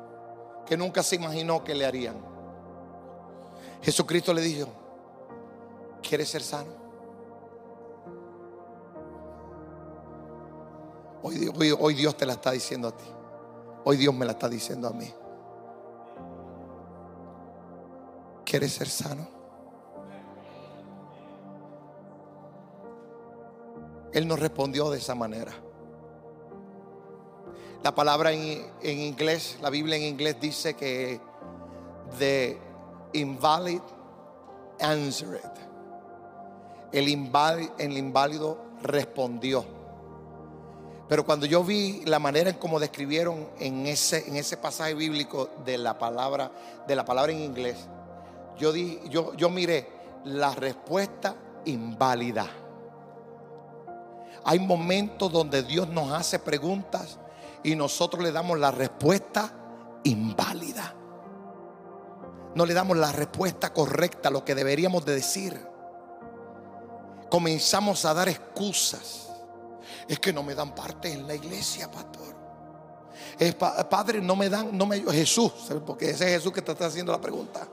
que 0.65 0.75
nunca 0.75 1.03
se 1.03 1.15
imaginó 1.15 1.63
que 1.63 1.75
le 1.75 1.85
harían. 1.85 2.15
Jesucristo 3.81 4.33
le 4.33 4.41
dijo, 4.41 4.67
¿quieres 6.01 6.29
ser 6.29 6.41
sano? 6.41 6.79
Hoy, 11.21 11.75
hoy, 11.79 11.93
Dios 11.93 12.15
te 12.15 12.25
la 12.25 12.33
está 12.33 12.51
diciendo 12.51 12.87
a 12.87 12.95
ti. 12.95 13.05
Hoy 13.83 13.97
Dios 13.97 14.13
me 14.13 14.25
la 14.25 14.31
está 14.33 14.47
diciendo 14.47 14.87
a 14.87 14.91
mí. 14.91 15.13
¿Quieres 18.45 18.73
ser 18.73 18.87
sano? 18.87 19.38
Él 24.13 24.27
nos 24.27 24.39
respondió 24.39 24.89
de 24.89 24.97
esa 24.97 25.15
manera. 25.15 25.53
La 27.83 27.95
palabra 27.95 28.33
en, 28.33 28.71
inglés, 28.81 29.57
la 29.61 29.69
Biblia 29.69 29.95
en 29.95 30.03
inglés 30.03 30.35
dice 30.41 30.73
que 30.73 31.21
the 32.17 32.57
invalid 33.13 33.81
answered. 34.79 35.39
El 36.91 37.07
inválido, 37.07 38.57
respondió. 38.81 39.63
Pero 41.07 41.25
cuando 41.25 41.45
yo 41.45 41.63
vi 41.63 42.03
la 42.05 42.19
manera 42.19 42.49
en 42.49 42.57
cómo 42.57 42.79
describieron 42.79 43.49
en 43.59 43.87
ese, 43.87 44.27
en 44.27 44.35
ese 44.35 44.57
pasaje 44.57 44.93
bíblico 44.93 45.49
de 45.65 45.77
la 45.77 45.97
palabra, 45.97 46.51
de 46.87 46.95
la 46.95 47.05
palabra 47.05 47.31
en 47.31 47.41
inglés, 47.41 47.77
yo, 48.57 48.71
di, 48.71 48.99
yo, 49.09 49.33
yo 49.35 49.49
miré 49.49 49.87
la 50.25 50.53
respuesta 50.53 51.35
inválida. 51.65 52.47
Hay 54.43 54.59
momentos 54.59 55.31
donde 55.31 55.63
Dios 55.63 55.87
nos 55.89 56.11
hace 56.11 56.39
preguntas 56.39 57.19
y 57.63 57.75
nosotros 57.75 58.23
le 58.23 58.31
damos 58.31 58.57
la 58.59 58.71
respuesta 58.71 59.53
inválida. 60.03 60.95
No 62.55 62.65
le 62.65 62.73
damos 62.73 62.97
la 62.97 63.11
respuesta 63.11 63.73
correcta, 63.73 64.29
lo 64.29 64.43
que 64.43 64.55
deberíamos 64.55 65.05
de 65.05 65.15
decir. 65.15 65.67
Comenzamos 67.29 68.05
a 68.05 68.13
dar 68.13 68.27
excusas. 68.27 69.29
Es 70.07 70.19
que 70.19 70.33
no 70.33 70.41
me 70.41 70.55
dan 70.55 70.73
parte 70.73 71.11
en 71.11 71.27
la 71.27 71.35
iglesia, 71.35 71.89
pastor. 71.91 72.35
padre, 73.87 74.19
no 74.21 74.35
me 74.35 74.49
dan, 74.49 74.75
no 74.75 74.87
me 74.87 74.99
Jesús, 75.01 75.51
porque 75.85 76.09
ese 76.09 76.25
es 76.25 76.37
Jesús 76.37 76.51
que 76.51 76.61
te 76.61 76.71
está 76.71 76.87
haciendo 76.87 77.11
la 77.11 77.21
pregunta. 77.21 77.67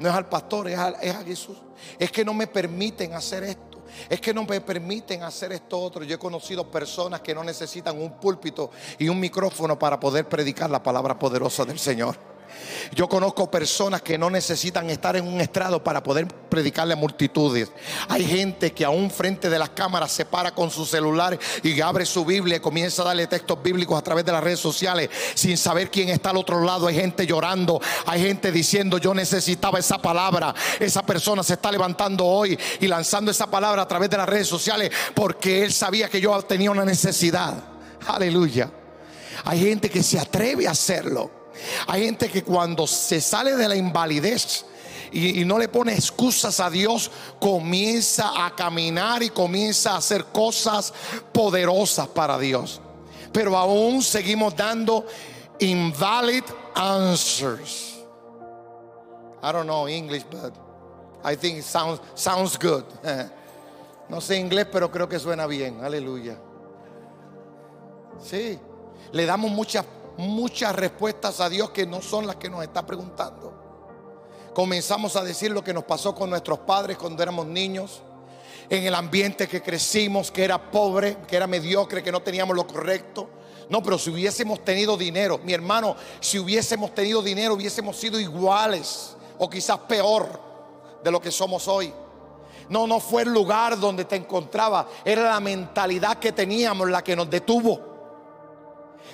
No 0.00 0.08
es 0.08 0.14
al 0.14 0.28
pastor, 0.28 0.68
es 0.68 0.78
es 1.02 1.14
a 1.14 1.22
Jesús. 1.22 1.58
Es 1.98 2.10
que 2.10 2.24
no 2.24 2.32
me 2.32 2.46
permiten 2.46 3.12
hacer 3.14 3.44
esto. 3.44 3.67
Es 4.08 4.20
que 4.20 4.34
no 4.34 4.44
me 4.44 4.60
permiten 4.60 5.22
hacer 5.22 5.52
esto 5.52 5.78
otro. 5.80 6.04
Yo 6.04 6.16
he 6.16 6.18
conocido 6.18 6.70
personas 6.70 7.20
que 7.20 7.34
no 7.34 7.44
necesitan 7.44 8.00
un 8.00 8.12
púlpito 8.12 8.70
y 8.98 9.08
un 9.08 9.18
micrófono 9.20 9.78
para 9.78 9.98
poder 9.98 10.28
predicar 10.28 10.70
la 10.70 10.82
palabra 10.82 11.18
poderosa 11.18 11.64
del 11.64 11.78
Señor. 11.78 12.37
Yo 12.94 13.08
conozco 13.08 13.50
personas 13.50 14.02
que 14.02 14.18
no 14.18 14.30
necesitan 14.30 14.90
estar 14.90 15.16
en 15.16 15.26
un 15.26 15.40
estrado 15.40 15.82
para 15.82 16.02
poder 16.02 16.26
predicarle 16.26 16.94
a 16.94 16.96
multitudes. 16.96 17.70
Hay 18.08 18.24
gente 18.24 18.72
que 18.72 18.84
aún 18.84 19.10
frente 19.10 19.50
de 19.50 19.58
las 19.58 19.70
cámaras 19.70 20.12
se 20.12 20.24
para 20.24 20.52
con 20.52 20.70
su 20.70 20.86
celular 20.86 21.38
y 21.62 21.80
abre 21.80 22.06
su 22.06 22.24
Biblia 22.24 22.56
y 22.56 22.60
comienza 22.60 23.02
a 23.02 23.06
darle 23.06 23.26
textos 23.26 23.62
bíblicos 23.62 23.98
a 23.98 24.02
través 24.02 24.24
de 24.24 24.32
las 24.32 24.42
redes 24.42 24.60
sociales 24.60 25.10
sin 25.34 25.56
saber 25.56 25.90
quién 25.90 26.08
está 26.08 26.30
al 26.30 26.38
otro 26.38 26.62
lado. 26.62 26.86
Hay 26.86 26.94
gente 26.94 27.26
llorando, 27.26 27.80
hay 28.06 28.22
gente 28.22 28.50
diciendo 28.50 28.98
yo 28.98 29.14
necesitaba 29.14 29.78
esa 29.78 29.98
palabra. 29.98 30.54
Esa 30.80 31.02
persona 31.02 31.42
se 31.42 31.54
está 31.54 31.70
levantando 31.70 32.24
hoy 32.24 32.58
y 32.80 32.86
lanzando 32.86 33.30
esa 33.30 33.46
palabra 33.50 33.82
a 33.82 33.88
través 33.88 34.10
de 34.10 34.16
las 34.16 34.28
redes 34.28 34.48
sociales 34.48 34.90
porque 35.14 35.64
él 35.64 35.72
sabía 35.72 36.08
que 36.08 36.20
yo 36.20 36.40
tenía 36.42 36.70
una 36.70 36.84
necesidad. 36.84 37.54
Aleluya. 38.06 38.70
Hay 39.44 39.60
gente 39.60 39.90
que 39.90 40.02
se 40.02 40.18
atreve 40.18 40.66
a 40.66 40.72
hacerlo. 40.72 41.37
Hay 41.86 42.04
gente 42.04 42.28
que 42.28 42.42
cuando 42.42 42.86
se 42.86 43.20
sale 43.20 43.56
de 43.56 43.68
la 43.68 43.76
invalidez 43.76 44.64
y, 45.12 45.44
no 45.44 45.58
le 45.58 45.68
pone 45.68 45.94
excusas 45.94 46.60
a 46.60 46.68
Dios, 46.70 47.10
comienza 47.40 48.44
a 48.44 48.54
caminar 48.54 49.22
y 49.22 49.30
comienza 49.30 49.92
a 49.92 49.96
hacer 49.98 50.24
cosas 50.26 50.92
poderosas 51.32 52.08
para 52.08 52.38
Dios. 52.38 52.80
Pero 53.32 53.56
aún 53.56 54.02
seguimos 54.02 54.54
dando 54.56 55.06
invalid 55.58 56.44
answers. 56.74 57.96
I 59.42 59.52
don't 59.52 59.66
know 59.66 59.86
English, 59.86 60.24
but 60.30 60.52
I 61.24 61.36
think 61.36 61.58
it 61.58 61.64
sounds, 61.64 62.00
sounds 62.14 62.56
good. 62.58 62.84
No 64.08 64.22
sé 64.22 64.38
inglés, 64.38 64.66
pero 64.72 64.90
creo 64.90 65.08
que 65.08 65.18
suena 65.18 65.46
bien. 65.46 65.84
Aleluya. 65.84 66.38
Sí, 68.22 68.58
le 69.12 69.26
damos 69.26 69.50
muchas, 69.50 69.84
muchas 70.18 70.74
respuestas 70.74 71.40
a 71.40 71.48
Dios 71.48 71.70
que 71.70 71.86
no 71.86 72.02
son 72.02 72.26
las 72.26 72.36
que 72.36 72.50
nos 72.50 72.62
está 72.62 72.84
preguntando. 72.84 73.54
Comenzamos 74.52 75.14
a 75.16 75.22
decir 75.22 75.52
lo 75.52 75.62
que 75.62 75.72
nos 75.72 75.84
pasó 75.84 76.14
con 76.14 76.28
nuestros 76.28 76.58
padres 76.58 76.98
cuando 76.98 77.22
éramos 77.22 77.46
niños, 77.46 78.02
en 78.68 78.84
el 78.84 78.94
ambiente 78.94 79.48
que 79.48 79.62
crecimos, 79.62 80.30
que 80.30 80.44
era 80.44 80.70
pobre, 80.70 81.18
que 81.26 81.36
era 81.36 81.46
mediocre, 81.46 82.02
que 82.02 82.12
no 82.12 82.20
teníamos 82.20 82.54
lo 82.56 82.66
correcto. 82.66 83.30
No, 83.70 83.82
pero 83.82 83.98
si 83.98 84.10
hubiésemos 84.10 84.64
tenido 84.64 84.96
dinero, 84.96 85.38
mi 85.44 85.52
hermano, 85.52 85.94
si 86.20 86.38
hubiésemos 86.38 86.94
tenido 86.94 87.22
dinero, 87.22 87.54
hubiésemos 87.54 87.96
sido 87.96 88.18
iguales 88.18 89.16
o 89.38 89.48
quizás 89.48 89.78
peor 89.80 90.40
de 91.02 91.10
lo 91.10 91.20
que 91.20 91.30
somos 91.30 91.68
hoy. 91.68 91.94
No, 92.68 92.86
no 92.86 92.98
fue 92.98 93.22
el 93.22 93.32
lugar 93.32 93.78
donde 93.78 94.04
te 94.04 94.16
encontraba, 94.16 94.88
era 95.04 95.22
la 95.22 95.40
mentalidad 95.40 96.18
que 96.18 96.32
teníamos 96.32 96.90
la 96.90 97.02
que 97.04 97.14
nos 97.14 97.30
detuvo. 97.30 97.87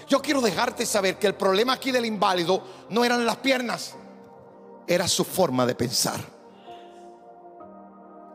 Yo 0.08 0.20
quiero 0.20 0.40
dejarte 0.40 0.86
saber 0.86 1.18
que 1.18 1.26
el 1.26 1.34
problema 1.34 1.74
aquí 1.74 1.90
del 1.90 2.04
inválido 2.04 2.62
no 2.90 3.04
eran 3.04 3.24
las 3.24 3.38
piernas, 3.38 3.94
era 4.86 5.08
su 5.08 5.24
forma 5.24 5.64
de 5.66 5.74
pensar. 5.74 6.20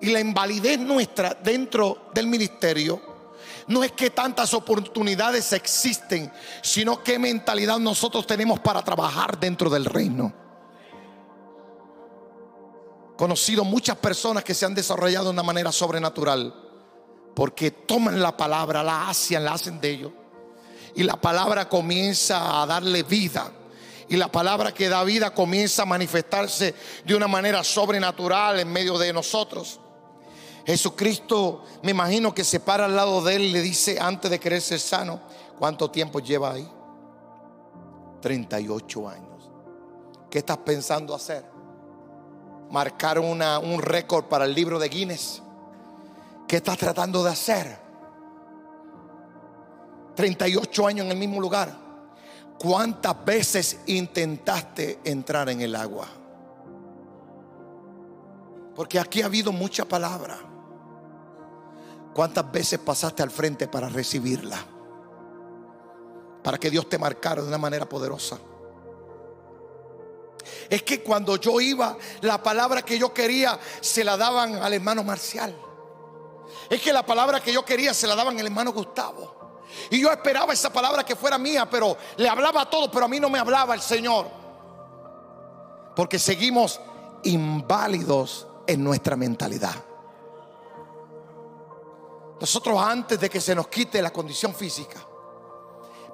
Y 0.01 0.11
la 0.11 0.19
invalidez 0.19 0.79
nuestra 0.79 1.33
dentro 1.33 2.09
del 2.13 2.27
ministerio 2.27 3.01
no 3.67 3.83
es 3.83 3.91
que 3.91 4.09
tantas 4.09 4.53
oportunidades 4.53 5.53
existen, 5.53 6.31
sino 6.61 7.03
qué 7.03 7.19
mentalidad 7.19 7.77
nosotros 7.77 8.25
tenemos 8.25 8.59
para 8.59 8.81
trabajar 8.81 9.39
dentro 9.39 9.69
del 9.69 9.85
reino. 9.85 10.33
Conocido 13.15 13.63
muchas 13.65 13.97
personas 13.97 14.43
que 14.43 14.53
se 14.53 14.65
han 14.65 14.73
desarrollado 14.73 15.25
de 15.25 15.31
una 15.31 15.43
manera 15.43 15.71
sobrenatural 15.71 16.53
porque 17.35 17.71
toman 17.71 18.19
la 18.21 18.35
palabra, 18.35 18.81
la 18.81 19.09
hacen, 19.09 19.43
la 19.43 19.53
hacen 19.53 19.79
de 19.79 19.89
ellos. 19.89 20.11
Y 20.95 21.03
la 21.03 21.19
palabra 21.19 21.69
comienza 21.69 22.61
a 22.61 22.65
darle 22.65 23.03
vida. 23.03 23.51
Y 24.09 24.17
la 24.17 24.31
palabra 24.31 24.73
que 24.73 24.89
da 24.89 25.03
vida 25.03 25.31
comienza 25.33 25.83
a 25.83 25.85
manifestarse 25.85 26.73
de 27.05 27.15
una 27.15 27.27
manera 27.27 27.63
sobrenatural 27.63 28.59
en 28.59 28.71
medio 28.71 28.97
de 28.97 29.13
nosotros. 29.13 29.79
Jesucristo, 30.65 31.63
me 31.83 31.91
imagino 31.91 32.33
que 32.33 32.43
se 32.43 32.59
para 32.59 32.85
al 32.85 32.95
lado 32.95 33.23
de 33.23 33.35
él 33.35 33.41
y 33.43 33.51
le 33.51 33.61
dice 33.61 33.99
antes 33.99 34.29
de 34.29 34.39
querer 34.39 34.61
ser 34.61 34.79
sano, 34.79 35.19
¿cuánto 35.57 35.89
tiempo 35.91 36.19
lleva 36.19 36.53
ahí? 36.53 36.67
38 38.21 39.09
años. 39.09 39.49
¿Qué 40.29 40.39
estás 40.39 40.57
pensando 40.57 41.15
hacer? 41.15 41.43
Marcar 42.69 43.19
una, 43.19 43.59
un 43.59 43.81
récord 43.81 44.25
para 44.25 44.45
el 44.45 44.53
libro 44.53 44.79
de 44.79 44.89
Guinness. 44.89 45.41
¿Qué 46.47 46.57
estás 46.57 46.77
tratando 46.77 47.23
de 47.23 47.31
hacer? 47.31 47.88
38 50.19 50.85
años 50.85 51.05
en 51.05 51.13
el 51.13 51.17
mismo 51.17 51.39
lugar. 51.39 51.73
¿Cuántas 52.59 53.23
veces 53.23 53.79
intentaste 53.85 54.99
entrar 55.05 55.47
en 55.47 55.61
el 55.61 55.73
agua? 55.73 56.09
Porque 58.75 58.99
aquí 58.99 59.21
ha 59.21 59.27
habido 59.27 59.53
mucha 59.53 59.85
palabra. 59.85 60.37
¿Cuántas 62.13 62.51
veces 62.51 62.79
pasaste 62.79 63.23
al 63.23 63.31
frente 63.31 63.69
para 63.69 63.87
recibirla? 63.87 64.57
Para 66.43 66.57
que 66.57 66.69
Dios 66.69 66.89
te 66.89 66.97
marcara 66.97 67.41
de 67.41 67.47
una 67.47 67.57
manera 67.57 67.87
poderosa. 67.87 68.37
Es 70.69 70.83
que 70.83 71.01
cuando 71.01 71.37
yo 71.37 71.61
iba, 71.61 71.97
la 72.19 72.43
palabra 72.43 72.81
que 72.81 72.99
yo 72.99 73.13
quería 73.13 73.57
se 73.79 74.03
la 74.03 74.17
daban 74.17 74.55
al 74.55 74.73
hermano 74.73 75.01
Marcial. 75.01 75.55
Es 76.69 76.81
que 76.81 76.91
la 76.91 77.05
palabra 77.05 77.39
que 77.39 77.53
yo 77.53 77.63
quería 77.63 77.93
se 77.93 78.05
la 78.05 78.15
daban 78.15 78.37
al 78.37 78.45
hermano 78.45 78.73
Gustavo. 78.73 79.38
Y 79.89 80.01
yo 80.01 80.11
esperaba 80.11 80.53
esa 80.53 80.71
palabra 80.71 81.03
que 81.03 81.15
fuera 81.15 81.37
mía, 81.37 81.69
pero 81.69 81.97
le 82.17 82.27
hablaba 82.29 82.61
a 82.61 82.69
todo, 82.69 82.89
pero 82.89 83.05
a 83.05 83.07
mí 83.07 83.19
no 83.19 83.29
me 83.29 83.39
hablaba 83.39 83.73
el 83.73 83.81
Señor. 83.81 84.27
Porque 85.95 86.19
seguimos 86.19 86.79
inválidos 87.23 88.47
en 88.67 88.83
nuestra 88.83 89.15
mentalidad. 89.15 89.75
Nosotros 92.39 92.81
antes 92.81 93.19
de 93.19 93.29
que 93.29 93.41
se 93.41 93.53
nos 93.53 93.67
quite 93.67 94.01
la 94.01 94.11
condición 94.11 94.53
física, 94.53 94.99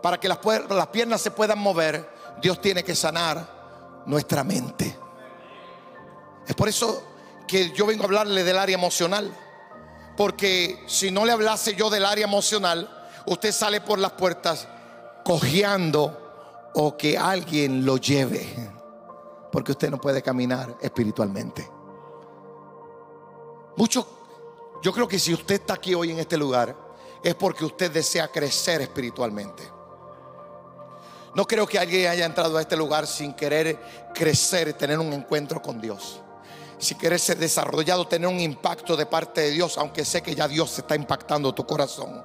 para 0.01 0.19
que 0.19 0.27
las, 0.27 0.39
las 0.69 0.87
piernas 0.87 1.21
se 1.21 1.31
puedan 1.31 1.59
mover, 1.59 2.09
Dios 2.41 2.59
tiene 2.61 2.83
que 2.83 2.95
sanar 2.95 4.03
nuestra 4.05 4.43
mente. 4.43 4.97
Es 6.47 6.55
por 6.55 6.67
eso 6.69 7.03
que 7.47 7.71
yo 7.71 7.85
vengo 7.85 8.03
a 8.03 8.05
hablarle 8.05 8.43
del 8.43 8.57
área 8.57 8.75
emocional. 8.75 9.35
Porque 10.15 10.83
si 10.87 11.11
no 11.11 11.25
le 11.25 11.33
hablase 11.33 11.75
yo 11.75 11.89
del 11.89 12.05
área 12.05 12.23
emocional, 12.23 12.94
usted 13.27 13.51
sale 13.51 13.81
por 13.81 13.99
las 13.99 14.11
puertas 14.11 14.67
cojeando 15.23 16.71
o 16.73 16.95
que 16.97 17.17
alguien 17.17 17.85
lo 17.85 17.97
lleve. 17.97 18.71
Porque 19.51 19.71
usted 19.71 19.89
no 19.89 19.97
puede 19.97 20.21
caminar 20.21 20.75
espiritualmente. 20.81 21.69
Muchos 23.77 24.05
yo 24.85 24.93
creo 24.93 25.07
que 25.07 25.17
si 25.17 25.33
usted 25.33 25.55
está 25.55 25.73
aquí 25.73 25.95
hoy 25.95 26.11
en 26.11 26.19
este 26.19 26.38
lugar 26.38 26.75
es 27.23 27.33
porque 27.33 27.65
usted 27.65 27.91
desea 27.91 28.27
crecer 28.27 28.81
espiritualmente. 28.81 29.63
No 31.33 31.45
creo 31.45 31.65
que 31.65 31.79
alguien 31.79 32.07
haya 32.07 32.25
entrado 32.25 32.57
a 32.57 32.61
este 32.61 32.77
lugar 32.77 33.07
sin 33.07 33.33
querer 33.33 33.79
crecer, 34.13 34.73
tener 34.73 34.99
un 34.99 35.11
encuentro 35.11 35.59
con 35.61 35.81
Dios. 35.81 36.21
Si 36.77 36.95
querer 36.95 37.19
ser 37.19 37.38
desarrollado, 37.38 38.07
tener 38.07 38.27
un 38.27 38.39
impacto 38.39 38.95
de 38.95 39.07
parte 39.07 39.41
de 39.41 39.51
Dios, 39.51 39.77
aunque 39.77 40.05
sé 40.05 40.21
que 40.21 40.35
ya 40.35 40.47
Dios 40.47 40.77
está 40.77 40.95
impactando 40.95 41.53
tu 41.53 41.65
corazón. 41.65 42.23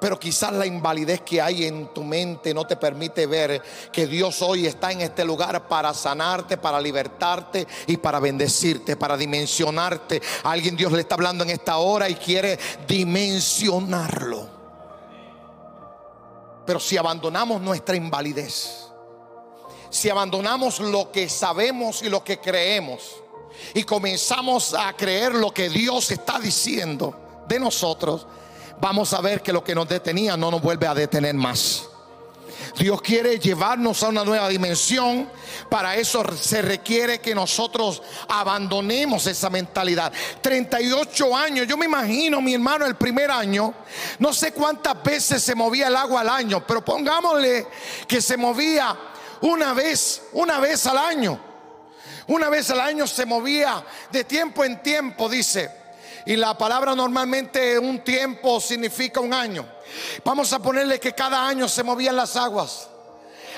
Pero 0.00 0.18
quizás 0.18 0.52
la 0.52 0.66
invalidez 0.66 1.22
que 1.22 1.40
hay 1.40 1.64
en 1.64 1.92
tu 1.94 2.04
mente 2.04 2.52
no 2.52 2.66
te 2.66 2.76
permite 2.76 3.26
ver 3.26 3.62
que 3.92 4.06
Dios 4.06 4.42
hoy 4.42 4.66
está 4.66 4.92
en 4.92 5.00
este 5.00 5.24
lugar 5.24 5.66
para 5.68 5.94
sanarte, 5.94 6.56
para 6.56 6.80
libertarte 6.80 7.66
y 7.86 7.96
para 7.96 8.20
bendecirte, 8.20 8.96
para 8.96 9.16
dimensionarte. 9.16 10.20
alguien 10.44 10.76
Dios 10.76 10.92
le 10.92 11.00
está 11.00 11.14
hablando 11.14 11.44
en 11.44 11.50
esta 11.50 11.78
hora 11.78 12.08
y 12.08 12.14
quiere 12.14 12.58
dimensionarlo. 12.86 14.56
Pero 16.66 16.80
si 16.80 16.96
abandonamos 16.96 17.60
nuestra 17.60 17.96
invalidez, 17.96 18.88
si 19.88 20.10
abandonamos 20.10 20.80
lo 20.80 21.10
que 21.12 21.28
sabemos 21.28 22.02
y 22.02 22.08
lo 22.08 22.22
que 22.24 22.38
creemos 22.38 23.22
y 23.72 23.84
comenzamos 23.84 24.74
a 24.74 24.92
creer 24.94 25.34
lo 25.34 25.52
que 25.54 25.68
Dios 25.68 26.10
está 26.10 26.38
diciendo 26.38 27.44
de 27.48 27.60
nosotros, 27.60 28.26
vamos 28.80 29.12
a 29.12 29.20
ver 29.20 29.42
que 29.42 29.52
lo 29.52 29.62
que 29.62 29.74
nos 29.74 29.88
detenía 29.88 30.36
no 30.36 30.50
nos 30.50 30.62
vuelve 30.62 30.86
a 30.86 30.94
detener 30.94 31.34
más. 31.34 31.88
Dios 32.78 33.00
quiere 33.00 33.38
llevarnos 33.38 34.02
a 34.02 34.08
una 34.08 34.24
nueva 34.24 34.48
dimensión. 34.48 35.30
Para 35.70 35.96
eso 35.96 36.24
se 36.36 36.60
requiere 36.60 37.20
que 37.20 37.34
nosotros 37.34 38.02
abandonemos 38.28 39.26
esa 39.26 39.48
mentalidad. 39.48 40.12
38 40.42 41.36
años. 41.36 41.66
Yo 41.66 41.76
me 41.76 41.86
imagino, 41.86 42.40
mi 42.40 42.54
hermano, 42.54 42.86
el 42.86 42.96
primer 42.96 43.30
año. 43.30 43.72
No 44.18 44.32
sé 44.32 44.52
cuántas 44.52 45.02
veces 45.02 45.42
se 45.42 45.54
movía 45.54 45.88
el 45.88 45.96
agua 45.96 46.20
al 46.20 46.28
año. 46.28 46.66
Pero 46.66 46.84
pongámosle 46.84 47.66
que 48.06 48.20
se 48.20 48.36
movía 48.36 48.96
una 49.40 49.72
vez, 49.72 50.22
una 50.32 50.60
vez 50.60 50.86
al 50.86 50.98
año. 50.98 51.40
Una 52.28 52.48
vez 52.48 52.70
al 52.70 52.80
año 52.80 53.06
se 53.06 53.24
movía 53.24 53.84
de 54.10 54.24
tiempo 54.24 54.64
en 54.64 54.82
tiempo, 54.82 55.28
dice. 55.28 55.85
Y 56.26 56.34
la 56.34 56.58
palabra 56.58 56.94
normalmente 56.94 57.78
un 57.78 58.00
tiempo 58.00 58.60
significa 58.60 59.20
un 59.20 59.32
año. 59.32 59.64
Vamos 60.24 60.52
a 60.52 60.58
ponerle 60.58 60.98
que 60.98 61.12
cada 61.12 61.46
año 61.46 61.68
se 61.68 61.84
movían 61.84 62.16
las 62.16 62.34
aguas. 62.34 62.88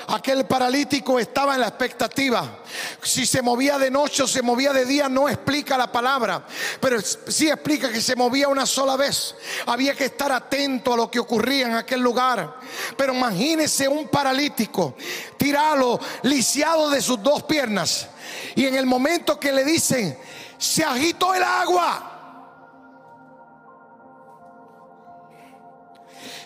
Aquel 0.09 0.45
paralítico 0.45 1.19
estaba 1.19 1.55
en 1.55 1.61
la 1.61 1.67
expectativa. 1.67 2.59
Si 3.01 3.25
se 3.25 3.41
movía 3.41 3.77
de 3.77 3.91
noche 3.91 4.23
o 4.23 4.27
se 4.27 4.41
movía 4.41 4.71
de 4.73 4.85
día, 4.85 5.09
no 5.09 5.29
explica 5.29 5.77
la 5.77 5.91
palabra. 5.91 6.45
Pero 6.79 6.99
sí 7.01 7.49
explica 7.49 7.91
que 7.91 8.01
se 8.01 8.15
movía 8.15 8.47
una 8.47 8.65
sola 8.65 8.95
vez. 8.95 9.35
Había 9.65 9.95
que 9.95 10.05
estar 10.05 10.31
atento 10.31 10.93
a 10.93 10.97
lo 10.97 11.11
que 11.11 11.19
ocurría 11.19 11.67
en 11.67 11.75
aquel 11.75 12.01
lugar. 12.01 12.55
Pero 12.95 13.13
imagínese 13.13 13.87
un 13.87 14.07
paralítico 14.07 14.95
tirado, 15.37 15.99
lisiado 16.23 16.89
de 16.89 17.01
sus 17.01 17.21
dos 17.21 17.43
piernas. 17.43 18.07
Y 18.55 18.65
en 18.65 18.75
el 18.75 18.85
momento 18.85 19.39
que 19.39 19.51
le 19.51 19.63
dicen, 19.63 20.17
se 20.57 20.83
agitó 20.83 21.33
el 21.33 21.43
agua. 21.43 22.08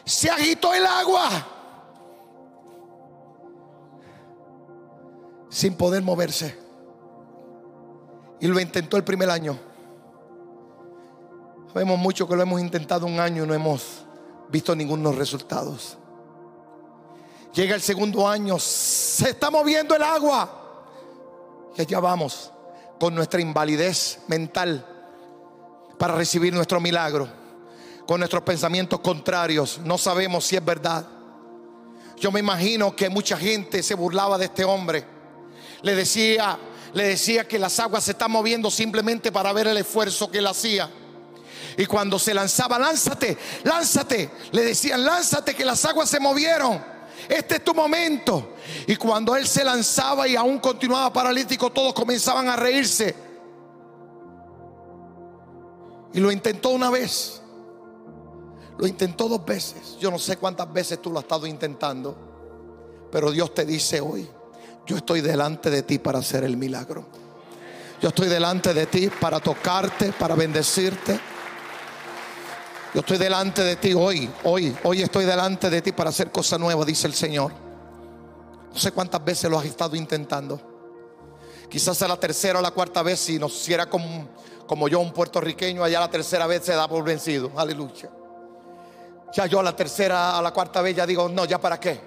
Se 0.05 0.29
agitó 0.29 0.73
el 0.73 0.85
agua 0.85 1.29
sin 5.49 5.75
poder 5.75 6.01
moverse. 6.01 6.57
Y 8.39 8.47
lo 8.47 8.59
intentó 8.59 8.97
el 8.97 9.03
primer 9.03 9.29
año. 9.29 9.57
Vemos 11.73 11.97
mucho 11.97 12.27
que 12.27 12.35
lo 12.35 12.41
hemos 12.41 12.59
intentado 12.59 13.05
un 13.05 13.19
año 13.19 13.43
y 13.43 13.47
no 13.47 13.53
hemos 13.53 14.03
visto 14.49 14.75
ningunos 14.75 15.15
resultados. 15.15 15.97
Llega 17.53 17.75
el 17.75 17.81
segundo 17.81 18.27
año, 18.27 18.57
se 18.59 19.29
está 19.29 19.49
moviendo 19.49 19.95
el 19.95 20.03
agua. 20.03 20.59
Y 21.75 21.81
allá 21.81 21.99
vamos 21.99 22.51
con 22.99 23.15
nuestra 23.15 23.39
invalidez 23.39 24.19
mental 24.27 24.85
para 25.97 26.15
recibir 26.15 26.53
nuestro 26.53 26.79
milagro. 26.79 27.42
Con 28.07 28.19
nuestros 28.19 28.43
pensamientos 28.43 28.99
contrarios. 28.99 29.79
No 29.83 29.97
sabemos 29.97 30.45
si 30.45 30.55
es 30.55 30.63
verdad. 30.63 31.07
Yo 32.17 32.31
me 32.31 32.39
imagino 32.39 32.95
que 32.95 33.09
mucha 33.09 33.37
gente 33.37 33.83
se 33.83 33.95
burlaba 33.95 34.37
de 34.37 34.45
este 34.45 34.63
hombre. 34.63 35.05
Le 35.81 35.95
decía, 35.95 36.57
le 36.93 37.03
decía 37.03 37.47
que 37.47 37.59
las 37.59 37.79
aguas 37.79 38.03
se 38.03 38.11
están 38.11 38.31
moviendo 38.31 38.71
simplemente 38.71 39.31
para 39.31 39.51
ver 39.51 39.67
el 39.67 39.77
esfuerzo 39.77 40.29
que 40.29 40.37
él 40.37 40.47
hacía. 40.47 40.89
Y 41.77 41.85
cuando 41.85 42.19
se 42.19 42.33
lanzaba, 42.33 42.77
lánzate, 42.77 43.37
lánzate, 43.63 44.29
le 44.51 44.63
decían, 44.63 45.03
lánzate 45.03 45.55
que 45.55 45.65
las 45.65 45.83
aguas 45.85 46.09
se 46.09 46.19
movieron. 46.19 46.83
Este 47.27 47.55
es 47.55 47.63
tu 47.63 47.73
momento. 47.73 48.55
Y 48.87 48.95
cuando 48.95 49.35
él 49.35 49.47
se 49.47 49.63
lanzaba 49.63 50.27
y 50.27 50.35
aún 50.35 50.59
continuaba 50.59 51.11
paralítico, 51.11 51.71
todos 51.71 51.93
comenzaban 51.93 52.47
a 52.47 52.55
reírse. 52.55 53.15
Y 56.13 56.19
lo 56.19 56.31
intentó 56.31 56.69
una 56.69 56.89
vez. 56.89 57.42
Lo 58.77 58.87
intentó 58.87 59.27
dos 59.27 59.45
veces. 59.45 59.97
Yo 59.99 60.09
no 60.09 60.19
sé 60.19 60.37
cuántas 60.37 60.71
veces 60.71 61.01
tú 61.01 61.11
lo 61.11 61.19
has 61.19 61.25
estado 61.25 61.47
intentando. 61.47 62.15
Pero 63.11 63.31
Dios 63.31 63.53
te 63.53 63.65
dice 63.65 64.01
hoy, 64.01 64.27
yo 64.85 64.97
estoy 64.97 65.21
delante 65.21 65.69
de 65.69 65.83
ti 65.83 65.99
para 65.99 66.19
hacer 66.19 66.43
el 66.43 66.57
milagro. 66.57 67.05
Yo 68.01 68.09
estoy 68.09 68.27
delante 68.27 68.73
de 68.73 68.85
ti 68.87 69.09
para 69.09 69.39
tocarte, 69.39 70.11
para 70.11 70.35
bendecirte. 70.35 71.19
Yo 72.93 72.99
estoy 72.99 73.17
delante 73.17 73.63
de 73.63 73.75
ti 73.75 73.93
hoy, 73.93 74.29
hoy, 74.43 74.75
hoy 74.83 75.01
estoy 75.01 75.25
delante 75.25 75.69
de 75.69 75.81
ti 75.81 75.91
para 75.91 76.09
hacer 76.09 76.31
cosas 76.31 76.59
nuevas, 76.59 76.85
dice 76.85 77.07
el 77.07 77.13
Señor. 77.13 77.53
No 78.71 78.79
sé 78.79 78.91
cuántas 78.91 79.23
veces 79.23 79.49
lo 79.49 79.57
has 79.57 79.65
estado 79.65 79.95
intentando. 79.95 80.59
Quizás 81.69 81.97
sea 81.97 82.07
la 82.07 82.19
tercera 82.19 82.59
o 82.59 82.61
la 82.61 82.71
cuarta 82.71 83.01
vez, 83.01 83.19
si 83.19 83.39
nos 83.39 83.55
hiciera 83.55 83.89
como, 83.89 84.27
como 84.67 84.87
yo, 84.87 84.99
un 84.99 85.13
puertorriqueño, 85.13 85.83
allá 85.83 85.99
la 85.99 86.09
tercera 86.09 86.45
vez 86.45 86.65
se 86.65 86.73
da 86.73 86.87
por 86.87 87.03
vencido. 87.03 87.51
Aleluya. 87.55 88.09
Ya 89.33 89.45
yo 89.47 89.59
a 89.59 89.63
la 89.63 89.75
tercera, 89.75 90.37
a 90.37 90.41
la 90.41 90.51
cuarta 90.51 90.81
vez 90.81 90.95
ya 90.95 91.05
digo, 91.05 91.27
no, 91.27 91.45
ya 91.45 91.59
para 91.59 91.79
qué. 91.79 91.99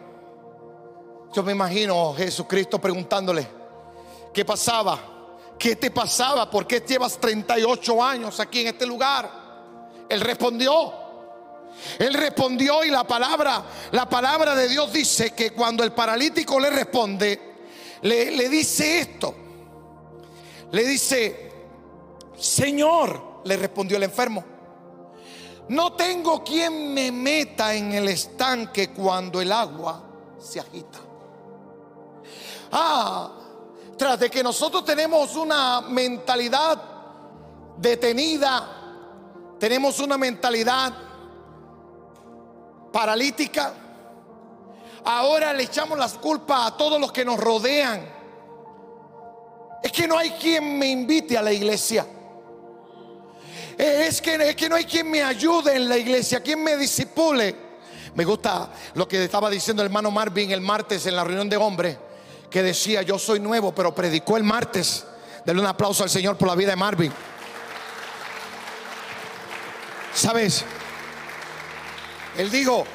Yo 1.32 1.42
me 1.42 1.52
imagino 1.52 2.14
Jesucristo 2.14 2.80
preguntándole, 2.80 3.46
¿qué 4.32 4.44
pasaba? 4.44 4.98
¿Qué 5.58 5.76
te 5.76 5.90
pasaba? 5.90 6.50
¿Por 6.50 6.66
qué 6.66 6.80
llevas 6.86 7.18
38 7.18 8.02
años 8.04 8.38
aquí 8.40 8.60
en 8.60 8.68
este 8.68 8.86
lugar? 8.86 9.28
Él 10.08 10.20
respondió. 10.20 10.92
Él 11.98 12.14
respondió 12.14 12.84
y 12.84 12.90
la 12.90 13.04
palabra, 13.04 13.62
la 13.90 14.08
palabra 14.08 14.54
de 14.54 14.68
Dios 14.68 14.92
dice 14.92 15.32
que 15.32 15.50
cuando 15.50 15.84
el 15.84 15.92
paralítico 15.92 16.58
le 16.58 16.70
responde, 16.70 17.56
le, 18.02 18.30
le 18.30 18.48
dice 18.48 19.00
esto. 19.00 19.34
Le 20.72 20.84
dice, 20.84 21.52
Señor, 22.38 23.40
le 23.44 23.56
respondió 23.56 23.96
el 23.96 24.04
enfermo, 24.04 24.44
no 25.68 25.94
tengo 25.94 26.44
quien 26.44 26.94
me 26.94 27.10
meta 27.10 27.74
en 27.74 27.92
el 27.92 28.08
estanque 28.08 28.90
cuando 28.90 29.40
el 29.40 29.50
agua 29.50 30.02
se 30.38 30.60
agita. 30.60 30.98
Ah, 32.70 33.32
tras 33.96 34.20
de 34.20 34.30
que 34.30 34.42
nosotros 34.42 34.84
tenemos 34.84 35.34
una 35.34 35.80
mentalidad 35.80 36.80
detenida, 37.76 39.56
tenemos 39.58 39.98
una 39.98 40.16
mentalidad 40.16 40.92
paralítica. 42.92 43.74
Ahora 45.04 45.52
le 45.52 45.64
echamos 45.64 45.98
las 45.98 46.14
culpas 46.14 46.72
a 46.72 46.76
todos 46.76 47.00
los 47.00 47.10
que 47.10 47.24
nos 47.24 47.38
rodean. 47.38 48.14
Es 49.82 49.92
que 49.92 50.06
no 50.06 50.18
hay 50.18 50.30
quien 50.30 50.78
me 50.78 50.86
invite 50.86 51.36
a 51.36 51.42
la 51.42 51.52
iglesia. 51.52 52.06
Es 53.76 54.22
que, 54.22 54.34
es 54.36 54.56
que 54.56 54.68
no 54.68 54.76
hay 54.76 54.84
quien 54.84 55.10
me 55.10 55.22
ayude 55.22 55.76
en 55.76 55.88
la 55.88 55.98
iglesia, 55.98 56.40
quien 56.40 56.62
me 56.62 56.76
disipule. 56.76 57.54
Me 58.14 58.24
gusta 58.24 58.70
lo 58.94 59.06
que 59.06 59.24
estaba 59.24 59.50
diciendo 59.50 59.82
el 59.82 59.86
hermano 59.86 60.10
Marvin 60.10 60.50
el 60.50 60.62
martes 60.62 61.04
en 61.06 61.14
la 61.14 61.22
reunión 61.24 61.50
de 61.50 61.56
hombres, 61.58 61.98
que 62.48 62.62
decía, 62.62 63.02
yo 63.02 63.18
soy 63.18 63.40
nuevo, 63.40 63.74
pero 63.74 63.94
predicó 63.94 64.38
el 64.38 64.44
martes. 64.44 65.04
Denle 65.44 65.60
un 65.60 65.68
aplauso 65.68 66.02
al 66.02 66.10
Señor 66.10 66.38
por 66.38 66.48
la 66.48 66.54
vida 66.54 66.70
de 66.70 66.76
Marvin. 66.76 67.12
¿Sabes? 70.14 70.64
Él 72.38 72.50
dijo, 72.50 72.86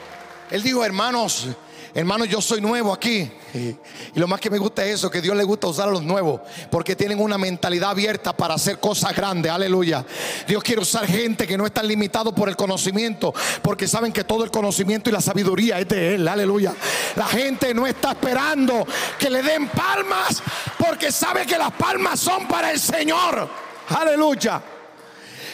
él 0.49 0.63
dijo, 0.63 0.83
hermanos, 0.83 1.47
hermanos, 1.93 2.29
yo 2.29 2.41
soy 2.41 2.61
nuevo 2.61 2.93
aquí. 2.93 3.29
Y 3.53 4.19
lo 4.19 4.27
más 4.27 4.39
que 4.39 4.49
me 4.49 4.57
gusta 4.57 4.85
es 4.85 4.95
eso, 4.95 5.09
que 5.09 5.21
Dios 5.21 5.35
le 5.35 5.43
gusta 5.43 5.67
usar 5.67 5.89
a 5.89 5.91
los 5.91 6.03
nuevos, 6.03 6.41
porque 6.69 6.95
tienen 6.95 7.19
una 7.19 7.37
mentalidad 7.37 7.91
abierta 7.91 8.35
para 8.35 8.53
hacer 8.53 8.79
cosas 8.79 9.15
grandes, 9.15 9.51
aleluya. 9.51 10.05
Dios 10.47 10.63
quiere 10.63 10.81
usar 10.81 11.05
gente 11.05 11.47
que 11.47 11.57
no 11.57 11.65
está 11.65 11.83
limitado 11.83 12.33
por 12.33 12.49
el 12.49 12.55
conocimiento, 12.55 13.33
porque 13.61 13.87
saben 13.87 14.11
que 14.11 14.23
todo 14.23 14.43
el 14.43 14.51
conocimiento 14.51 15.09
y 15.09 15.13
la 15.13 15.21
sabiduría 15.21 15.79
es 15.79 15.87
de 15.87 16.15
Él, 16.15 16.27
aleluya. 16.27 16.73
La 17.15 17.25
gente 17.25 17.73
no 17.73 17.85
está 17.85 18.11
esperando 18.11 18.85
que 19.19 19.29
le 19.29 19.41
den 19.43 19.67
palmas, 19.69 20.41
porque 20.77 21.11
sabe 21.11 21.45
que 21.45 21.57
las 21.57 21.71
palmas 21.71 22.19
son 22.19 22.47
para 22.47 22.71
el 22.71 22.79
Señor, 22.79 23.49
aleluya 23.89 24.61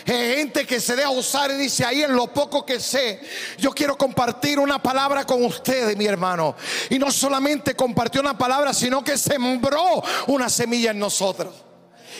gente 0.07 0.65
que 0.65 0.79
se 0.79 0.95
deja 0.95 1.09
usar 1.09 1.51
y 1.51 1.55
dice, 1.55 1.83
ahí 1.83 2.01
en 2.01 2.15
lo 2.15 2.27
poco 2.27 2.65
que 2.65 2.79
sé, 2.79 3.19
yo 3.57 3.71
quiero 3.71 3.97
compartir 3.97 4.57
una 4.57 4.81
palabra 4.81 5.25
con 5.25 5.43
ustedes, 5.43 5.97
mi 5.97 6.05
hermano. 6.05 6.55
Y 6.89 6.97
no 6.97 7.11
solamente 7.11 7.75
compartió 7.75 8.21
una 8.21 8.37
palabra, 8.37 8.73
sino 8.73 9.03
que 9.03 9.17
sembró 9.17 10.01
una 10.27 10.49
semilla 10.49 10.91
en 10.91 10.99
nosotros. 10.99 11.53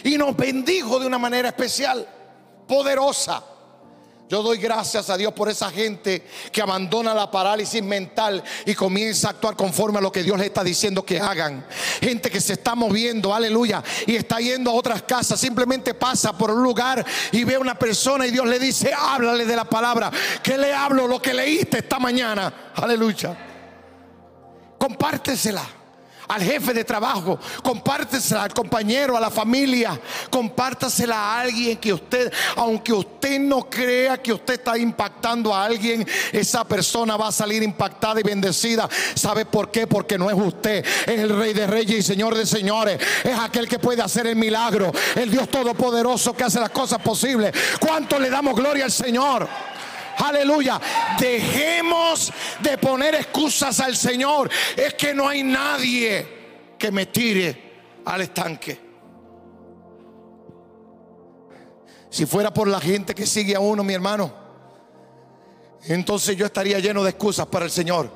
Y 0.03 0.17
nos 0.17 0.35
bendijo 0.35 0.99
de 0.99 1.07
una 1.07 1.17
manera 1.17 1.47
especial, 1.49 2.07
poderosa. 2.67 3.43
Yo 4.29 4.43
doy 4.43 4.57
gracias 4.57 5.09
a 5.09 5.15
Dios 5.15 5.31
por 5.31 5.47
esa 5.47 5.71
gente 5.71 6.21
que 6.51 6.61
abandona 6.61 7.13
la 7.13 7.31
parálisis 7.31 7.81
mental 7.81 8.43
y 8.65 8.75
comienza 8.75 9.29
a 9.29 9.31
actuar 9.31 9.55
conforme 9.55 9.99
a 9.99 10.01
lo 10.01 10.11
que 10.11 10.21
Dios 10.21 10.37
le 10.37 10.47
está 10.47 10.65
diciendo 10.65 11.05
que 11.05 11.19
hagan. 11.19 11.65
Gente 12.01 12.29
que 12.29 12.41
se 12.41 12.53
está 12.53 12.75
moviendo, 12.75 13.33
aleluya, 13.33 13.81
y 14.05 14.17
está 14.17 14.39
yendo 14.39 14.71
a 14.71 14.73
otras 14.73 15.03
casas. 15.03 15.39
Simplemente 15.39 15.93
pasa 15.93 16.37
por 16.37 16.51
un 16.51 16.61
lugar 16.61 17.05
y 17.31 17.45
ve 17.45 17.55
a 17.55 17.59
una 17.59 17.79
persona 17.79 18.27
y 18.27 18.31
Dios 18.31 18.45
le 18.47 18.59
dice, 18.59 18.93
háblale 18.93 19.45
de 19.45 19.55
la 19.55 19.65
palabra. 19.65 20.11
¿Qué 20.43 20.57
le 20.57 20.73
hablo? 20.73 21.07
Lo 21.07 21.21
que 21.21 21.33
leíste 21.33 21.77
esta 21.77 21.97
mañana. 21.97 22.71
Aleluya. 22.75 23.37
Compártesela 24.77 25.76
al 26.27 26.41
jefe 26.41 26.73
de 26.73 26.83
trabajo, 26.83 27.39
compártesela 27.63 28.43
al 28.43 28.53
compañero, 28.53 29.15
a 29.15 29.19
la 29.19 29.31
familia, 29.31 29.99
compártasela 30.29 31.15
a 31.15 31.41
alguien 31.41 31.77
que 31.77 31.93
usted, 31.93 32.31
aunque 32.55 32.93
usted 32.93 33.39
no 33.39 33.69
crea 33.69 34.21
que 34.21 34.33
usted 34.33 34.55
está 34.55 34.77
impactando 34.77 35.53
a 35.53 35.65
alguien, 35.65 36.07
esa 36.31 36.65
persona 36.65 37.17
va 37.17 37.27
a 37.27 37.31
salir 37.31 37.63
impactada 37.63 38.19
y 38.19 38.23
bendecida. 38.23 38.89
¿Sabe 39.15 39.45
por 39.45 39.71
qué? 39.71 39.87
Porque 39.87 40.17
no 40.17 40.29
es 40.29 40.37
usted, 40.37 40.85
es 41.05 41.19
el 41.19 41.37
rey 41.37 41.53
de 41.53 41.67
reyes 41.67 41.99
y 41.99 42.03
señor 42.03 42.35
de 42.35 42.45
señores, 42.45 42.99
es 43.23 43.37
aquel 43.39 43.67
que 43.67 43.79
puede 43.79 44.01
hacer 44.01 44.27
el 44.27 44.35
milagro, 44.35 44.91
el 45.15 45.31
Dios 45.31 45.49
todopoderoso 45.49 46.35
que 46.35 46.43
hace 46.43 46.59
las 46.59 46.69
cosas 46.69 46.99
posibles. 46.99 47.53
¿Cuánto 47.79 48.19
le 48.19 48.29
damos 48.29 48.55
gloria 48.55 48.85
al 48.85 48.91
Señor? 48.91 49.47
Aleluya. 50.17 50.81
Dejemos 51.19 52.31
de 52.61 52.77
poner 52.77 53.15
excusas 53.15 53.79
al 53.79 53.95
Señor. 53.95 54.49
Es 54.75 54.93
que 54.95 55.13
no 55.13 55.27
hay 55.27 55.43
nadie 55.43 56.27
que 56.77 56.91
me 56.91 57.05
tire 57.07 58.01
al 58.05 58.21
estanque. 58.21 58.87
Si 62.09 62.25
fuera 62.25 62.53
por 62.53 62.67
la 62.67 62.79
gente 62.79 63.13
que 63.13 63.25
sigue 63.25 63.55
a 63.55 63.59
uno, 63.59 63.83
mi 63.83 63.93
hermano, 63.93 64.33
entonces 65.83 66.35
yo 66.35 66.45
estaría 66.45 66.79
lleno 66.79 67.03
de 67.03 67.11
excusas 67.11 67.45
para 67.47 67.65
el 67.65 67.71
Señor. 67.71 68.09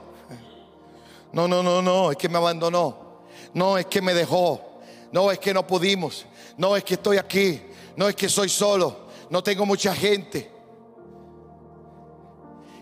No, 1.33 1.47
no, 1.47 1.61
no, 1.63 1.81
no, 1.81 2.11
es 2.11 2.17
que 2.17 2.27
me 2.27 2.37
abandonó. 2.37 3.21
No, 3.53 3.77
es 3.77 3.85
que 3.85 4.01
me 4.01 4.13
dejó. 4.13 4.81
No, 5.11 5.31
es 5.31 5.39
que 5.39 5.53
no 5.53 5.67
pudimos. 5.67 6.25
No, 6.57 6.75
es 6.75 6.83
que 6.83 6.95
estoy 6.95 7.17
aquí. 7.17 7.61
No, 7.95 8.07
es 8.07 8.15
que 8.15 8.27
soy 8.27 8.49
solo. 8.49 9.07
No 9.29 9.43
tengo 9.43 9.65
mucha 9.65 9.93
gente 9.93 10.50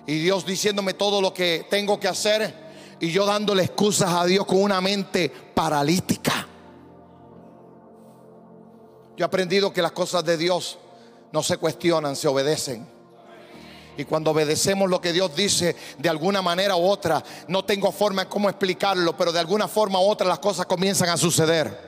y 0.10 0.18
Dios 0.18 0.44
diciéndome 0.44 0.96
todo 0.96 1.22
lo 1.22 1.32
que 1.32 1.68
tengo 1.70 2.00
que 2.00 2.08
hacer 2.08 2.52
y 3.00 3.12
yo 3.12 3.28
dándole 3.28 3.62
excusas 3.62 4.12
a 4.12 4.26
Dios 4.26 4.44
con 4.48 4.60
una 4.60 4.82
mente 4.82 5.30
paralítica. 5.30 6.48
Yo 9.16 9.24
he 9.24 9.28
aprendido 9.28 9.72
que 9.72 9.84
las 9.84 9.92
cosas 9.92 10.26
de 10.26 10.36
Dios 10.36 10.80
no 11.32 11.44
se 11.44 11.58
cuestionan, 11.58 12.16
se 12.16 12.28
obedecen. 12.28 12.88
Y 13.98 14.06
cuando 14.06 14.32
obedecemos 14.32 14.90
lo 14.90 15.00
que 15.00 15.14
Dios 15.14 15.36
dice 15.36 15.76
de 16.00 16.10
alguna 16.10 16.42
manera 16.42 16.76
u 16.76 16.88
otra, 16.88 17.24
no 17.48 17.64
tengo 17.64 17.92
forma 17.92 18.24
de 18.24 18.30
cómo 18.30 18.50
explicarlo, 18.50 19.16
pero 19.16 19.32
de 19.32 19.40
alguna 19.40 19.68
forma 19.68 20.00
u 20.00 20.10
otra 20.10 20.28
las 20.28 20.40
cosas 20.40 20.66
comienzan 20.66 21.10
a 21.10 21.18
suceder. 21.18 21.88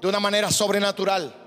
de 0.00 0.08
una 0.08 0.18
manera 0.18 0.50
sobrenatural. 0.50 1.39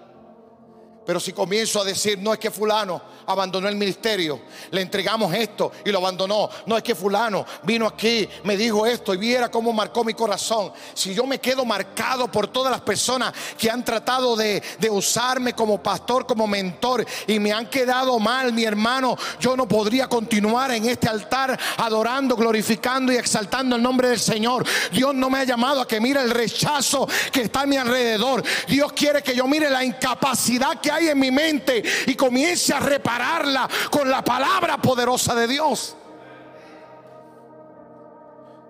Pero 1.06 1.20
si 1.20 1.34
comienzo 1.34 1.82
a 1.82 1.84
decir, 1.84 2.18
no 2.20 2.34
es 2.34 2.40
que 2.40 2.50
fulano 2.50 3.02
abandonó 3.26 3.68
el 3.68 3.76
ministerio, 3.76 4.42
le 4.72 4.82
entregamos 4.82 5.34
esto 5.34 5.72
y 5.86 5.92
lo 5.92 6.00
abandonó. 6.00 6.50
No 6.66 6.78
es 6.78 6.84
que 6.84 6.96
fulano 6.96 7.46
vino 7.64 7.88
aquí, 7.88 8.28
me 8.44 8.56
dijo 8.56 8.86
esto 8.86 9.14
y 9.14 9.18
viera 9.18 9.52
cómo 9.52 9.74
marcó 9.74 10.04
mi 10.04 10.14
corazón. 10.14 10.72
Si 10.94 11.14
yo 11.14 11.26
me 11.26 11.40
quedo 11.40 11.66
marcado 11.66 12.32
por 12.32 12.48
todas 12.48 12.72
las 12.72 12.82
personas 12.82 13.34
que 13.58 13.70
han 13.70 13.84
tratado 13.84 14.36
de, 14.36 14.64
de 14.80 14.90
usarme 14.90 15.54
como 15.54 15.82
pastor, 15.82 16.26
como 16.26 16.48
mentor 16.48 17.06
y 17.28 17.40
me 17.40 17.52
han 17.52 17.70
quedado 17.70 18.18
mal, 18.20 18.54
mi 18.54 18.64
hermano, 18.64 19.18
yo 19.40 19.58
no 19.58 19.68
podría 19.68 20.08
continuar 20.08 20.72
en 20.72 20.86
este 20.88 21.10
altar 21.10 21.60
adorando, 21.78 22.36
glorificando 22.36 23.12
y 23.12 23.18
exaltando 23.18 23.76
el 23.76 23.84
nombre 23.84 24.10
del 24.10 24.20
Señor. 24.20 24.66
Dios 24.92 25.14
no 25.14 25.30
me 25.30 25.40
ha 25.40 25.44
llamado 25.44 25.82
a 25.82 25.88
que 25.88 26.00
mire 26.00 26.22
el 26.22 26.32
rechazo 26.32 27.08
que 27.32 27.42
está 27.42 27.62
a 27.62 27.66
mi 27.66 27.76
alrededor. 27.76 28.44
Dios 28.68 28.94
quiere 28.94 29.22
que 29.22 29.36
yo 29.36 29.48
mire 29.48 29.70
la 29.70 29.84
incapacidad 29.84 30.80
que 30.80 30.93
hay 30.94 31.10
en 31.10 31.20
mi 31.20 31.32
mente 31.32 31.84
y 32.08 32.16
comience 32.16 32.74
a 32.74 32.80
repararla 32.80 33.70
con 33.92 34.10
la 34.10 34.24
palabra 34.24 34.78
poderosa 34.78 35.36
de 35.36 35.48
Dios. 35.48 35.96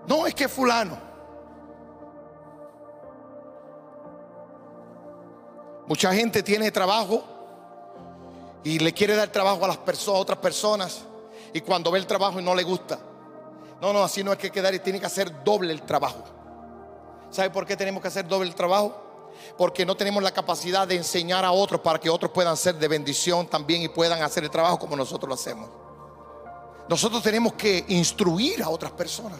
No 0.07 0.27
es 0.27 0.35
que 0.35 0.47
fulano. 0.47 0.97
Mucha 5.87 6.13
gente 6.13 6.43
tiene 6.43 6.71
trabajo 6.71 7.23
y 8.63 8.79
le 8.79 8.93
quiere 8.93 9.15
dar 9.15 9.29
trabajo 9.29 9.65
a 9.65 9.67
las 9.67 9.77
personas, 9.77 10.21
otras 10.21 10.39
personas 10.39 11.03
y 11.53 11.61
cuando 11.61 11.91
ve 11.91 11.99
el 11.99 12.07
trabajo 12.07 12.39
y 12.39 12.43
no 12.43 12.55
le 12.55 12.63
gusta. 12.63 12.99
No, 13.81 13.91
no, 13.91 14.03
así 14.03 14.23
no 14.23 14.31
hay 14.31 14.37
que 14.37 14.49
quedar 14.49 14.73
y 14.73 14.79
tiene 14.79 14.99
que 14.99 15.05
hacer 15.05 15.43
doble 15.43 15.73
el 15.73 15.81
trabajo. 15.81 16.23
¿Sabe 17.29 17.49
por 17.49 17.65
qué 17.65 17.75
tenemos 17.75 18.01
que 18.01 18.07
hacer 18.07 18.27
doble 18.27 18.47
el 18.47 18.55
trabajo? 18.55 19.02
Porque 19.57 19.85
no 19.85 19.95
tenemos 19.95 20.21
la 20.21 20.31
capacidad 20.31 20.87
de 20.87 20.95
enseñar 20.95 21.45
a 21.45 21.51
otros 21.51 21.81
para 21.81 21.99
que 21.99 22.09
otros 22.09 22.31
puedan 22.31 22.57
ser 22.57 22.75
de 22.75 22.87
bendición 22.87 23.47
también 23.47 23.81
y 23.81 23.87
puedan 23.87 24.21
hacer 24.21 24.43
el 24.43 24.49
trabajo 24.49 24.79
como 24.79 24.95
nosotros 24.95 25.27
lo 25.27 25.35
hacemos. 25.35 25.69
Nosotros 26.89 27.23
tenemos 27.23 27.53
que 27.53 27.85
instruir 27.87 28.61
a 28.61 28.69
otras 28.69 28.91
personas. 28.91 29.39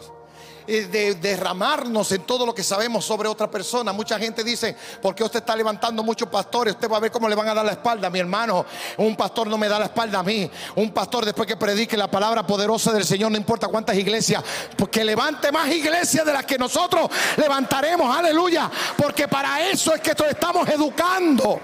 Eh, 0.66 0.86
de 0.86 1.14
derramarnos 1.16 2.10
en 2.12 2.22
todo 2.22 2.46
lo 2.46 2.54
que 2.54 2.62
sabemos 2.62 3.04
sobre 3.04 3.28
otra 3.28 3.50
persona. 3.50 3.92
Mucha 3.92 4.18
gente 4.18 4.42
dice, 4.42 4.74
¿por 5.02 5.14
qué 5.14 5.22
usted 5.22 5.40
está 5.40 5.54
levantando 5.54 6.02
muchos 6.02 6.26
pastores? 6.30 6.72
Usted 6.72 6.90
va 6.90 6.96
a 6.96 7.00
ver 7.00 7.10
cómo 7.10 7.28
le 7.28 7.34
van 7.34 7.48
a 7.48 7.54
dar 7.54 7.66
la 7.66 7.72
espalda. 7.72 8.08
Mi 8.08 8.18
hermano, 8.18 8.64
un 8.96 9.14
pastor 9.14 9.46
no 9.46 9.58
me 9.58 9.68
da 9.68 9.78
la 9.78 9.86
espalda 9.86 10.20
a 10.20 10.22
mí. 10.22 10.50
Un 10.76 10.90
pastor 10.90 11.26
después 11.26 11.46
que 11.46 11.58
predique 11.58 11.98
la 11.98 12.10
palabra 12.10 12.46
poderosa 12.46 12.92
del 12.94 13.04
Señor, 13.04 13.30
no 13.30 13.36
importa 13.36 13.68
cuántas 13.68 13.94
iglesias, 13.96 14.42
porque 14.74 15.04
levante 15.04 15.52
más 15.52 15.68
iglesias 15.70 16.24
de 16.24 16.32
las 16.32 16.46
que 16.46 16.56
nosotros 16.56 17.10
levantaremos. 17.36 18.16
Aleluya. 18.16 18.70
Porque 18.96 19.28
para 19.28 19.68
eso 19.68 19.94
es 19.94 20.00
que 20.00 20.12
estamos 20.12 20.66
educando. 20.70 21.60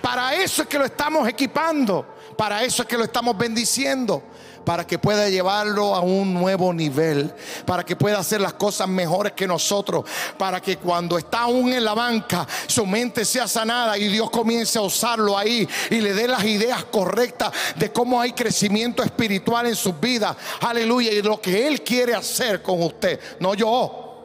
Para 0.00 0.34
eso 0.34 0.62
es 0.62 0.68
que 0.68 0.78
lo 0.78 0.84
estamos 0.84 1.28
equipando. 1.28 2.06
Para 2.36 2.62
eso 2.62 2.82
es 2.82 2.88
que 2.88 2.96
lo 2.96 3.04
estamos 3.04 3.36
bendiciendo 3.36 4.22
para 4.70 4.86
que 4.86 5.00
pueda 5.00 5.28
llevarlo 5.28 5.96
a 5.96 6.00
un 6.00 6.32
nuevo 6.32 6.72
nivel, 6.72 7.34
para 7.66 7.84
que 7.84 7.96
pueda 7.96 8.20
hacer 8.20 8.40
las 8.40 8.52
cosas 8.52 8.86
mejores 8.86 9.32
que 9.32 9.44
nosotros, 9.44 10.04
para 10.38 10.60
que 10.62 10.76
cuando 10.76 11.18
está 11.18 11.40
aún 11.40 11.72
en 11.72 11.84
la 11.84 11.92
banca 11.92 12.46
su 12.68 12.86
mente 12.86 13.24
sea 13.24 13.48
sanada 13.48 13.98
y 13.98 14.06
Dios 14.06 14.30
comience 14.30 14.78
a 14.78 14.82
usarlo 14.82 15.36
ahí 15.36 15.68
y 15.90 16.00
le 16.00 16.14
dé 16.14 16.28
las 16.28 16.44
ideas 16.44 16.84
correctas 16.84 17.50
de 17.74 17.90
cómo 17.90 18.20
hay 18.20 18.30
crecimiento 18.30 19.02
espiritual 19.02 19.66
en 19.66 19.74
sus 19.74 19.98
vidas. 19.98 20.36
Aleluya, 20.60 21.10
y 21.10 21.20
lo 21.20 21.40
que 21.40 21.66
Él 21.66 21.82
quiere 21.82 22.14
hacer 22.14 22.62
con 22.62 22.80
usted, 22.80 23.18
no 23.40 23.54
yo. 23.54 24.20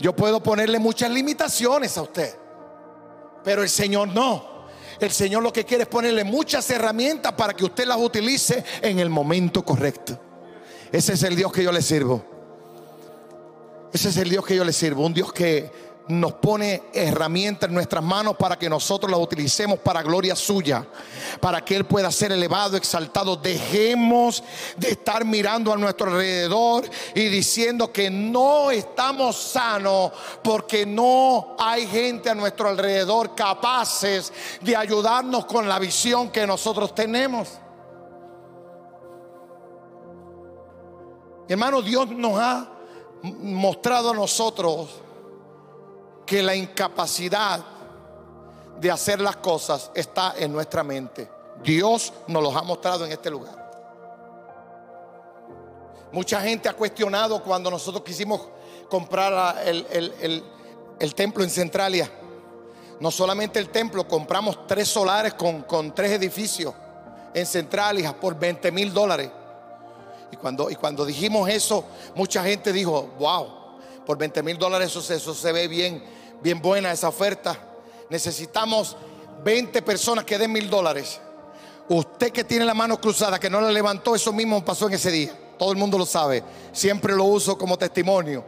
Yo 0.00 0.12
puedo 0.12 0.42
ponerle 0.42 0.80
muchas 0.80 1.08
limitaciones 1.08 1.96
a 1.96 2.02
usted, 2.02 2.34
pero 3.44 3.62
el 3.62 3.70
Señor 3.70 4.08
no. 4.08 4.59
El 5.00 5.10
Señor 5.10 5.42
lo 5.42 5.52
que 5.52 5.64
quiere 5.64 5.84
es 5.84 5.88
ponerle 5.88 6.24
muchas 6.24 6.68
herramientas 6.70 7.32
para 7.32 7.54
que 7.54 7.64
usted 7.64 7.86
las 7.86 7.98
utilice 7.98 8.62
en 8.82 8.98
el 8.98 9.08
momento 9.08 9.64
correcto. 9.64 10.20
Ese 10.92 11.14
es 11.14 11.22
el 11.22 11.36
Dios 11.36 11.52
que 11.52 11.62
yo 11.62 11.72
le 11.72 11.80
sirvo. 11.80 12.22
Ese 13.92 14.10
es 14.10 14.16
el 14.18 14.28
Dios 14.28 14.44
que 14.44 14.56
yo 14.56 14.64
le 14.64 14.72
sirvo. 14.72 15.06
Un 15.06 15.14
Dios 15.14 15.32
que 15.32 15.89
nos 16.10 16.34
pone 16.34 16.82
herramientas 16.92 17.68
en 17.68 17.74
nuestras 17.74 18.02
manos 18.02 18.36
para 18.36 18.58
que 18.58 18.68
nosotros 18.68 19.10
las 19.10 19.20
utilicemos 19.20 19.78
para 19.78 20.02
gloria 20.02 20.34
suya, 20.34 20.86
para 21.40 21.64
que 21.64 21.76
Él 21.76 21.84
pueda 21.84 22.10
ser 22.10 22.32
elevado, 22.32 22.76
exaltado. 22.76 23.36
Dejemos 23.36 24.42
de 24.76 24.90
estar 24.90 25.24
mirando 25.24 25.72
a 25.72 25.76
nuestro 25.76 26.10
alrededor 26.10 26.88
y 27.14 27.28
diciendo 27.28 27.92
que 27.92 28.10
no 28.10 28.70
estamos 28.70 29.36
sanos 29.36 30.12
porque 30.42 30.86
no 30.86 31.56
hay 31.58 31.86
gente 31.86 32.30
a 32.30 32.34
nuestro 32.34 32.68
alrededor 32.68 33.34
capaces 33.34 34.32
de 34.60 34.76
ayudarnos 34.76 35.46
con 35.46 35.68
la 35.68 35.78
visión 35.78 36.30
que 36.30 36.46
nosotros 36.46 36.94
tenemos. 36.94 37.48
Hermano, 41.48 41.82
Dios 41.82 42.08
nos 42.10 42.38
ha 42.38 42.68
mostrado 43.22 44.10
a 44.10 44.14
nosotros 44.14 44.88
que 46.30 46.44
la 46.44 46.54
incapacidad 46.54 47.58
de 48.78 48.88
hacer 48.88 49.20
las 49.20 49.34
cosas 49.38 49.90
está 49.92 50.34
en 50.38 50.52
nuestra 50.52 50.84
mente. 50.84 51.28
Dios 51.60 52.12
nos 52.28 52.40
los 52.40 52.54
ha 52.54 52.62
mostrado 52.62 53.04
en 53.04 53.10
este 53.10 53.28
lugar. 53.30 53.72
Mucha 56.12 56.40
gente 56.40 56.68
ha 56.68 56.72
cuestionado 56.72 57.42
cuando 57.42 57.68
nosotros 57.68 58.04
quisimos 58.04 58.42
comprar 58.88 59.60
el, 59.66 61.14
templo 61.16 61.42
en 61.42 61.50
Centralia. 61.50 62.08
No 63.00 63.10
solamente 63.10 63.58
el 63.58 63.70
templo, 63.70 64.06
compramos 64.06 64.68
tres 64.68 64.86
solares 64.86 65.34
con, 65.34 65.62
con 65.62 65.92
tres 65.92 66.12
edificios 66.12 66.72
en 67.34 67.44
Centralia 67.44 68.14
por 68.14 68.38
20 68.38 68.70
mil 68.70 68.94
dólares. 68.94 69.32
Y 70.30 70.36
cuando, 70.36 70.70
y 70.70 70.76
cuando 70.76 71.04
dijimos 71.04 71.48
eso, 71.48 71.84
mucha 72.14 72.44
gente 72.44 72.72
dijo, 72.72 73.08
wow, 73.18 73.48
por 74.06 74.16
20 74.16 74.44
mil 74.44 74.56
dólares 74.56 74.94
eso, 74.94 75.12
eso 75.12 75.34
se 75.34 75.50
ve 75.50 75.66
bien 75.66 76.19
bien 76.42 76.60
buena 76.60 76.92
esa 76.92 77.08
oferta. 77.08 77.58
Necesitamos 78.08 78.96
20 79.44 79.82
personas 79.82 80.24
que 80.24 80.38
den 80.38 80.52
mil 80.52 80.68
dólares. 80.68 81.20
Usted 81.88 82.30
que 82.30 82.44
tiene 82.44 82.64
la 82.64 82.74
mano 82.74 83.00
cruzada, 83.00 83.38
que 83.38 83.50
no 83.50 83.60
la 83.60 83.72
levantó, 83.72 84.14
eso 84.14 84.32
mismo 84.32 84.64
pasó 84.64 84.86
en 84.86 84.94
ese 84.94 85.10
día. 85.10 85.32
Todo 85.58 85.72
el 85.72 85.78
mundo 85.78 85.98
lo 85.98 86.06
sabe. 86.06 86.42
Siempre 86.72 87.14
lo 87.14 87.24
uso 87.24 87.58
como 87.58 87.76
testimonio. 87.76 88.44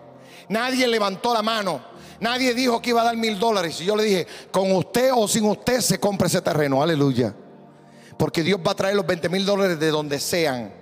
Nadie 0.48 0.86
levantó 0.86 1.34
la 1.34 1.42
mano. 1.42 1.80
Nadie 2.20 2.54
dijo 2.54 2.80
que 2.80 2.90
iba 2.90 3.02
a 3.02 3.04
dar 3.04 3.16
mil 3.16 3.38
dólares. 3.38 3.80
Y 3.80 3.84
yo 3.84 3.96
le 3.96 4.04
dije, 4.04 4.26
con 4.50 4.70
usted 4.72 5.10
o 5.12 5.26
sin 5.26 5.44
usted 5.44 5.80
se 5.80 5.98
compra 5.98 6.28
ese 6.28 6.40
terreno. 6.40 6.82
Aleluya. 6.82 7.34
Porque 8.16 8.42
Dios 8.42 8.60
va 8.64 8.72
a 8.72 8.76
traer 8.76 8.94
los 8.94 9.06
20 9.06 9.28
mil 9.28 9.44
dólares 9.44 9.78
de 9.80 9.90
donde 9.90 10.20
sean. 10.20 10.72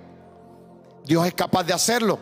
Dios 1.03 1.25
es 1.25 1.33
capaz 1.33 1.63
de 1.63 1.73
hacerlo. 1.73 2.19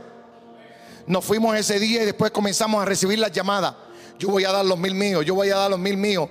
Nos 1.06 1.26
fuimos 1.26 1.56
ese 1.58 1.80
día 1.80 2.04
y 2.04 2.06
después 2.06 2.32
comenzamos 2.32 2.82
a 2.82 2.86
recibir 2.86 3.20
las 3.20 3.32
llamadas. 3.32 3.76
Yo 4.20 4.28
voy 4.28 4.44
a 4.44 4.52
dar 4.52 4.66
los 4.66 4.78
mil 4.78 4.94
míos, 4.94 5.26
yo 5.26 5.34
voy 5.34 5.50
a 5.50 5.56
dar 5.56 5.72
los 5.72 5.80
mil 5.80 5.98
míos. 5.98 6.30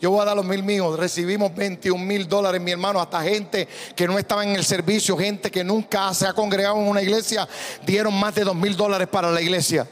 Yo 0.00 0.10
voy 0.10 0.20
a 0.20 0.24
dar 0.26 0.36
los 0.36 0.44
mil 0.44 0.62
míos. 0.62 0.98
Recibimos 0.98 1.54
21 1.54 2.04
mil 2.04 2.28
dólares, 2.28 2.60
mi 2.60 2.72
hermano. 2.72 3.00
Hasta 3.00 3.22
gente 3.22 3.66
que 3.96 4.06
no 4.06 4.18
estaba 4.18 4.44
en 4.44 4.50
el 4.50 4.64
servicio, 4.64 5.16
gente 5.16 5.50
que 5.50 5.64
nunca 5.64 6.12
se 6.12 6.26
ha 6.26 6.32
congregado 6.34 6.76
en 6.76 6.88
una 6.88 7.00
iglesia, 7.00 7.48
dieron 7.86 8.12
más 8.14 8.34
de 8.34 8.44
dos 8.44 8.54
mil 8.54 8.76
dólares 8.76 9.08
para 9.08 9.30
la 9.30 9.40
iglesia. 9.40 9.88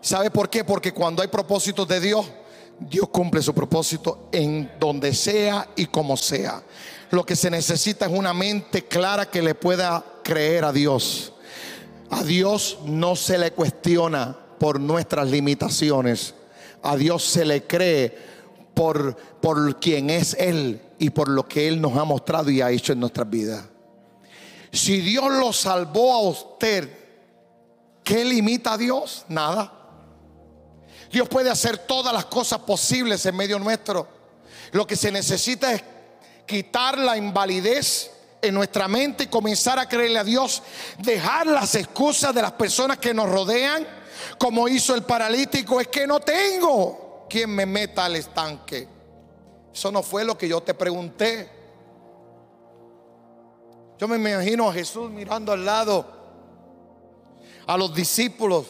¿Sabe 0.00 0.30
por 0.30 0.48
qué? 0.48 0.64
Porque 0.64 0.92
cuando 0.92 1.22
hay 1.22 1.28
propósitos 1.28 1.86
de 1.86 2.00
Dios, 2.00 2.26
Dios 2.80 3.08
cumple 3.10 3.42
su 3.42 3.54
propósito 3.54 4.28
en 4.32 4.70
donde 4.80 5.12
sea 5.12 5.68
y 5.76 5.86
como 5.86 6.16
sea. 6.16 6.62
Lo 7.10 7.26
que 7.26 7.36
se 7.36 7.50
necesita 7.50 8.06
es 8.06 8.12
una 8.12 8.32
mente 8.32 8.86
clara 8.86 9.30
que 9.30 9.42
le 9.42 9.54
pueda 9.54 10.02
creer 10.24 10.64
a 10.64 10.72
Dios. 10.72 11.34
A 12.10 12.24
Dios 12.24 12.78
no 12.86 13.16
se 13.16 13.38
le 13.38 13.52
cuestiona 13.52 14.36
por 14.58 14.80
nuestras 14.80 15.28
limitaciones 15.28 16.34
a 16.82 16.96
Dios 16.96 17.24
se 17.24 17.44
le 17.44 17.64
cree 17.64 18.16
por, 18.74 19.16
por 19.16 19.78
quien 19.78 20.10
es 20.10 20.34
Él 20.34 20.80
y 20.98 21.10
por 21.10 21.28
lo 21.28 21.46
que 21.48 21.68
Él 21.68 21.80
nos 21.80 21.96
ha 21.96 22.04
mostrado 22.04 22.50
y 22.50 22.60
ha 22.60 22.70
hecho 22.70 22.92
en 22.92 23.00
nuestras 23.00 23.28
vidas. 23.28 23.64
Si 24.72 25.00
Dios 25.00 25.30
lo 25.30 25.52
salvó 25.52 26.12
a 26.14 26.20
usted, 26.20 26.88
¿qué 28.02 28.24
limita 28.24 28.74
a 28.74 28.78
Dios? 28.78 29.24
Nada. 29.28 29.72
Dios 31.10 31.28
puede 31.28 31.50
hacer 31.50 31.76
todas 31.76 32.12
las 32.14 32.24
cosas 32.24 32.60
posibles 32.60 33.24
en 33.26 33.36
medio 33.36 33.58
nuestro. 33.58 34.08
Lo 34.72 34.86
que 34.86 34.96
se 34.96 35.12
necesita 35.12 35.74
es 35.74 35.82
quitar 36.46 36.98
la 36.98 37.18
invalidez 37.18 38.10
en 38.40 38.54
nuestra 38.54 38.88
mente 38.88 39.24
y 39.24 39.28
comenzar 39.28 39.78
a 39.78 39.88
creerle 39.88 40.18
a 40.18 40.24
Dios, 40.24 40.62
dejar 40.98 41.46
las 41.46 41.74
excusas 41.74 42.34
de 42.34 42.42
las 42.42 42.52
personas 42.52 42.98
que 42.98 43.14
nos 43.14 43.28
rodean 43.28 43.86
como 44.38 44.68
hizo 44.68 44.94
el 44.94 45.02
paralítico, 45.02 45.80
es 45.80 45.88
que 45.88 46.06
no 46.06 46.20
tengo 46.20 47.26
quien 47.28 47.50
me 47.50 47.66
meta 47.66 48.04
al 48.04 48.16
estanque. 48.16 48.88
Eso 49.72 49.90
no 49.90 50.02
fue 50.02 50.24
lo 50.24 50.36
que 50.36 50.48
yo 50.48 50.60
te 50.60 50.74
pregunté. 50.74 51.50
Yo 53.98 54.08
me 54.08 54.16
imagino 54.16 54.68
a 54.68 54.72
Jesús 54.72 55.10
mirando 55.10 55.52
al 55.52 55.64
lado 55.64 56.22
a 57.66 57.76
los 57.76 57.94
discípulos 57.94 58.66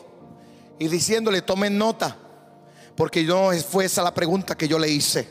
y 0.78 0.88
diciéndole, 0.88 1.42
tomen 1.42 1.78
nota, 1.78 2.16
Porque 2.96 3.22
no 3.24 3.50
fue 3.68 3.86
esa 3.86 4.02
la 4.02 4.12
pregunta 4.12 4.56
que 4.56 4.68
yo 4.68 4.78
le 4.78 4.88
hice. 4.88 5.26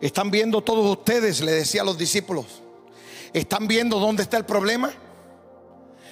Están 0.00 0.30
viendo 0.30 0.60
todos 0.62 0.84
ustedes, 0.98 1.40
le 1.40 1.52
decía 1.52 1.82
a 1.82 1.84
los 1.84 1.96
discípulos. 1.96 2.62
¿Están 3.32 3.66
viendo 3.66 3.98
dónde 3.98 4.22
está 4.22 4.36
el 4.36 4.44
problema? 4.44 4.92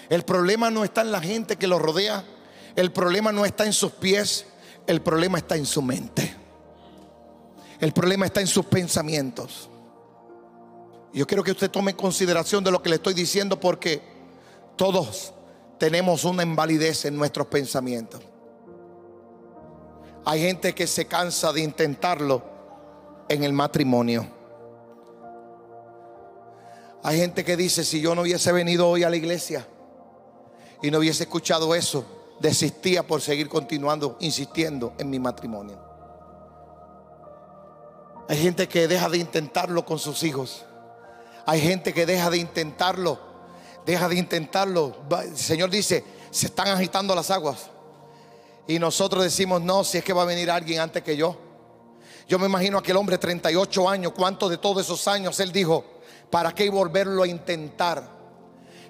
El 0.09 0.25
problema 0.25 0.71
no 0.71 0.85
está 0.85 1.03
en 1.03 1.13
la 1.13 1.21
gente 1.21 1.57
que 1.57 1.67
lo 1.67 1.79
rodea. 1.79 2.25
El 2.77 2.93
problema 2.93 3.33
no 3.33 3.45
está 3.45 3.65
en 3.67 3.73
sus 3.73 3.93
pies. 3.93 4.47
El 4.87 5.03
problema 5.03 5.39
está 5.39 5.57
en 5.57 5.67
su 5.67 5.83
mente. 5.83 6.35
El 7.81 7.93
problema 7.93 8.27
está 8.27 8.41
en 8.41 8.47
sus 8.47 8.67
pensamientos. 8.67 9.69
Yo 11.13 11.27
quiero 11.27 11.45
que 11.45 11.51
usted 11.51 11.71
tome 11.71 11.95
consideración 11.95 12.65
de 12.65 12.71
lo 12.71 12.83
que 12.83 12.89
le 12.89 12.97
estoy 12.97 13.15
diciendo 13.15 13.61
porque 13.61 14.01
todos 14.77 15.35
tenemos 15.79 16.25
una 16.25 16.43
invalidez 16.43 17.05
en 17.05 17.17
nuestros 17.17 17.49
pensamientos. 17.49 18.21
Hay 20.25 20.41
gente 20.41 20.75
que 20.75 20.87
se 20.87 21.07
cansa 21.07 21.53
de 21.53 21.61
intentarlo 21.61 22.43
en 23.29 23.45
el 23.45 23.53
matrimonio. 23.53 24.27
Hay 27.03 27.19
gente 27.19 27.45
que 27.45 27.57
dice, 27.57 27.85
si 27.85 28.01
yo 28.01 28.15
no 28.15 28.23
hubiese 28.23 28.53
venido 28.53 28.89
hoy 28.89 29.03
a 29.03 29.11
la 29.11 29.17
iglesia 29.17 29.67
y 30.83 30.91
no 30.91 30.99
hubiese 30.99 31.23
escuchado 31.23 31.75
eso, 31.75 32.05
desistía 32.41 33.07
por 33.07 33.23
seguir 33.23 33.49
continuando, 33.49 34.17
insistiendo 34.21 34.93
en 34.99 35.09
mi 35.09 35.19
matrimonio. 35.19 35.79
Hay 38.29 38.37
gente 38.39 38.69
que 38.69 38.89
deja 38.89 39.09
de 39.09 39.19
intentarlo 39.19 39.85
con 39.85 39.99
sus 39.99 40.23
hijos. 40.25 40.65
Hay 41.47 41.61
gente 41.61 41.93
que 41.93 42.05
deja 42.07 42.31
de 42.31 42.39
intentarlo, 42.39 43.19
deja 43.87 44.09
de 44.09 44.17
intentarlo. 44.17 44.97
El 45.23 45.37
Señor 45.37 45.71
dice, 45.71 46.05
se 46.31 46.47
están 46.47 46.69
agitando 46.69 47.15
las 47.15 47.31
aguas. 47.31 47.69
Y 48.67 48.79
nosotros 48.79 49.23
decimos, 49.23 49.61
no, 49.61 49.85
si 49.85 49.99
es 49.99 50.05
que 50.05 50.13
va 50.13 50.23
a 50.23 50.27
venir 50.27 50.51
alguien 50.51 50.81
antes 50.81 51.03
que 51.03 51.17
yo. 51.17 51.37
Yo 52.29 52.39
me 52.39 52.47
imagino 52.47 52.79
aquel 52.79 52.97
hombre 52.97 53.19
38 53.19 53.89
años, 53.89 54.13
¿cuántos 54.13 54.51
de 54.51 54.57
todos 54.57 54.85
esos 54.85 55.07
años 55.09 55.39
él 55.41 55.53
dijo, 55.53 55.85
¿para 56.31 56.55
qué 56.55 56.71
volverlo 56.71 57.25
a 57.25 57.29
intentar? 57.29 58.22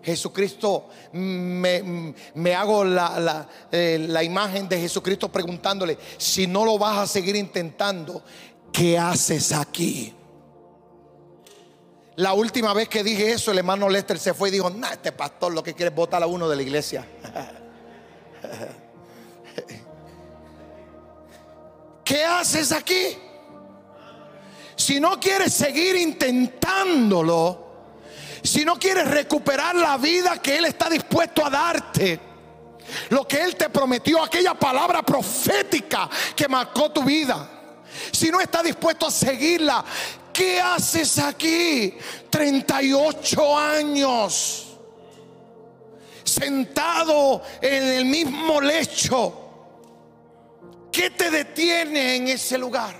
Jesucristo, 0.02 0.88
me, 1.12 2.54
hago 2.54 2.84
la, 2.84 3.48
eh, 3.70 4.04
la 4.08 4.22
imagen 4.22 4.68
de 4.68 4.80
Jesucristo 4.80 5.30
preguntándole, 5.30 5.96
si 6.18 6.46
no 6.46 6.64
lo 6.64 6.78
vas 6.78 6.98
a 6.98 7.06
seguir 7.06 7.36
intentando, 7.36 8.22
¿qué 8.72 8.98
haces 8.98 9.52
aquí? 9.52 10.14
La 12.16 12.34
última 12.34 12.74
vez 12.74 12.88
que 12.88 13.02
dije 13.02 13.32
eso, 13.32 13.52
el 13.52 13.58
hermano 13.58 13.88
Lester 13.88 14.18
se 14.18 14.34
fue 14.34 14.48
y 14.50 14.52
dijo, 14.52 14.68
nah, 14.68 14.92
este 14.92 15.12
pastor 15.12 15.52
lo 15.52 15.62
que 15.62 15.72
quiere 15.74 15.88
es 15.90 15.94
votar 15.94 16.22
a 16.22 16.26
uno 16.26 16.48
de 16.48 16.56
la 16.56 16.62
iglesia. 16.62 17.06
¿Qué 22.04 22.24
haces 22.24 22.72
aquí? 22.72 23.16
Si 24.76 25.00
no 25.00 25.18
quieres 25.18 25.54
seguir 25.54 25.96
intentándolo, 25.96 27.61
si 28.42 28.64
no 28.64 28.78
quieres 28.78 29.08
recuperar 29.08 29.74
la 29.74 29.96
vida 29.96 30.40
que 30.40 30.58
Él 30.58 30.64
está 30.64 30.88
dispuesto 30.88 31.44
a 31.44 31.50
darte, 31.50 32.20
lo 33.10 33.26
que 33.26 33.42
Él 33.42 33.56
te 33.56 33.70
prometió, 33.70 34.22
aquella 34.22 34.54
palabra 34.54 35.02
profética 35.02 36.08
que 36.34 36.48
marcó 36.48 36.90
tu 36.90 37.02
vida, 37.02 37.48
si 38.10 38.30
no 38.30 38.40
estás 38.40 38.64
dispuesto 38.64 39.06
a 39.06 39.10
seguirla, 39.10 39.84
¿qué 40.32 40.60
haces 40.60 41.18
aquí? 41.18 41.96
38 42.30 43.58
años 43.58 44.68
sentado 46.24 47.42
en 47.60 47.82
el 47.82 48.04
mismo 48.06 48.60
lecho 48.60 49.42
¿Qué 50.92 51.08
te 51.08 51.30
detiene 51.30 52.16
en 52.16 52.28
ese 52.28 52.58
lugar? 52.58 52.94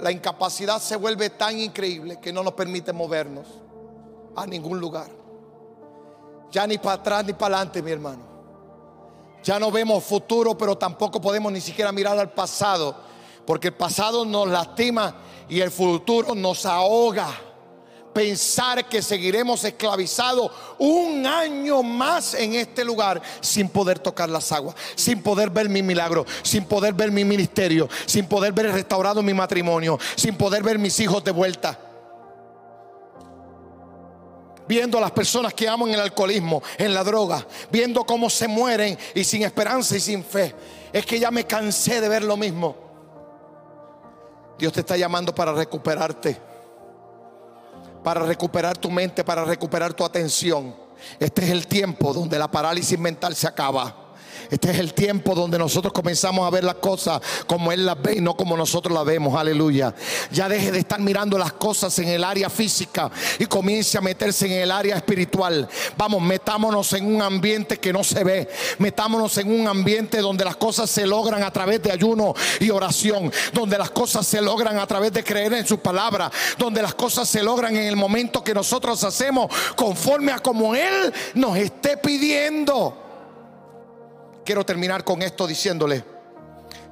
La, 0.00 0.10
incapacidad 0.10 0.80
se 0.80 0.96
vuelve 0.96 1.30
tan 1.30 1.58
increíble 1.58 2.18
que 2.18 2.32
no 2.32 2.42
nos 2.42 2.54
permite 2.54 2.92
movernos 2.92 3.46
a 4.34 4.46
ningún 4.46 4.80
lugar. 4.80 5.08
Ya 6.50 6.66
ni 6.66 6.78
para 6.78 6.94
atrás 6.94 7.24
ni 7.26 7.34
para 7.34 7.56
adelante, 7.56 7.82
mi 7.82 7.90
hermano. 7.90 8.22
Ya 9.42 9.58
no 9.58 9.70
vemos 9.70 10.02
futuro, 10.02 10.56
pero 10.56 10.78
tampoco 10.78 11.20
podemos 11.20 11.52
ni 11.52 11.60
siquiera 11.60 11.92
mirar 11.92 12.18
al 12.18 12.32
pasado, 12.32 12.96
porque 13.46 13.68
el 13.68 13.74
pasado 13.74 14.24
nos 14.24 14.48
lastima 14.48 15.14
y 15.48 15.60
el 15.60 15.70
futuro 15.70 16.34
nos 16.34 16.64
ahoga 16.64 17.49
pensar 18.12 18.88
que 18.88 19.02
seguiremos 19.02 19.64
esclavizados 19.64 20.50
un 20.78 21.26
año 21.26 21.82
más 21.82 22.34
en 22.34 22.54
este 22.54 22.84
lugar 22.84 23.20
sin 23.40 23.68
poder 23.68 23.98
tocar 23.98 24.28
las 24.28 24.50
aguas, 24.52 24.74
sin 24.94 25.22
poder 25.22 25.50
ver 25.50 25.68
mi 25.68 25.82
milagro, 25.82 26.26
sin 26.42 26.64
poder 26.64 26.94
ver 26.94 27.10
mi 27.10 27.24
ministerio, 27.24 27.88
sin 28.06 28.26
poder 28.26 28.52
ver 28.52 28.72
restaurado 28.72 29.22
mi 29.22 29.34
matrimonio, 29.34 29.98
sin 30.16 30.36
poder 30.36 30.62
ver 30.62 30.78
mis 30.78 30.98
hijos 31.00 31.22
de 31.24 31.30
vuelta. 31.30 31.78
Viendo 34.66 34.98
a 34.98 35.00
las 35.00 35.10
personas 35.10 35.52
que 35.52 35.68
aman 35.68 35.90
el 35.90 36.00
alcoholismo, 36.00 36.62
en 36.78 36.94
la 36.94 37.02
droga, 37.02 37.44
viendo 37.72 38.04
cómo 38.04 38.30
se 38.30 38.46
mueren 38.46 38.96
y 39.14 39.24
sin 39.24 39.42
esperanza 39.42 39.96
y 39.96 40.00
sin 40.00 40.22
fe. 40.22 40.54
Es 40.92 41.04
que 41.04 41.18
ya 41.18 41.32
me 41.32 41.44
cansé 41.44 42.00
de 42.00 42.08
ver 42.08 42.22
lo 42.22 42.36
mismo. 42.36 42.76
Dios 44.56 44.72
te 44.72 44.80
está 44.80 44.96
llamando 44.96 45.34
para 45.34 45.52
recuperarte 45.52 46.49
para 48.02 48.24
recuperar 48.24 48.76
tu 48.76 48.90
mente, 48.90 49.24
para 49.24 49.44
recuperar 49.44 49.92
tu 49.92 50.04
atención. 50.04 50.74
Este 51.18 51.44
es 51.44 51.50
el 51.50 51.66
tiempo 51.66 52.12
donde 52.12 52.38
la 52.38 52.50
parálisis 52.50 52.98
mental 52.98 53.34
se 53.34 53.46
acaba. 53.46 53.99
Este 54.50 54.70
es 54.70 54.78
el 54.78 54.94
tiempo 54.94 55.34
donde 55.34 55.58
nosotros 55.58 55.92
comenzamos 55.92 56.46
a 56.46 56.50
ver 56.50 56.64
las 56.64 56.76
cosas 56.76 57.20
como 57.46 57.72
Él 57.72 57.84
las 57.84 58.00
ve 58.00 58.14
y 58.16 58.20
no 58.20 58.36
como 58.36 58.56
nosotros 58.56 58.94
las 58.94 59.04
vemos. 59.04 59.38
Aleluya. 59.38 59.94
Ya 60.30 60.48
deje 60.48 60.72
de 60.72 60.78
estar 60.78 61.00
mirando 61.00 61.38
las 61.38 61.52
cosas 61.52 61.98
en 61.98 62.08
el 62.08 62.24
área 62.24 62.50
física 62.50 63.10
y 63.38 63.46
comience 63.46 63.98
a 63.98 64.00
meterse 64.00 64.46
en 64.46 64.62
el 64.62 64.70
área 64.70 64.96
espiritual. 64.96 65.68
Vamos, 65.96 66.22
metámonos 66.22 66.92
en 66.92 67.06
un 67.06 67.22
ambiente 67.22 67.78
que 67.78 67.92
no 67.92 68.04
se 68.04 68.24
ve. 68.24 68.48
Metámonos 68.78 69.36
en 69.38 69.52
un 69.52 69.68
ambiente 69.68 70.18
donde 70.18 70.44
las 70.44 70.56
cosas 70.56 70.90
se 70.90 71.06
logran 71.06 71.42
a 71.42 71.50
través 71.50 71.82
de 71.82 71.92
ayuno 71.92 72.34
y 72.60 72.70
oración. 72.70 73.32
Donde 73.52 73.78
las 73.78 73.90
cosas 73.90 74.26
se 74.26 74.40
logran 74.40 74.78
a 74.78 74.86
través 74.86 75.12
de 75.12 75.24
creer 75.24 75.52
en 75.54 75.66
su 75.66 75.78
palabra. 75.78 76.30
Donde 76.58 76.82
las 76.82 76.94
cosas 76.94 77.28
se 77.28 77.42
logran 77.42 77.76
en 77.76 77.84
el 77.84 77.96
momento 77.96 78.42
que 78.42 78.54
nosotros 78.54 79.02
hacemos 79.04 79.52
conforme 79.76 80.32
a 80.32 80.38
como 80.38 80.74
Él 80.74 81.12
nos 81.34 81.56
esté 81.56 81.96
pidiendo 81.96 83.09
quiero 84.44 84.64
terminar 84.64 85.04
con 85.04 85.22
esto 85.22 85.46
diciéndole 85.46 86.04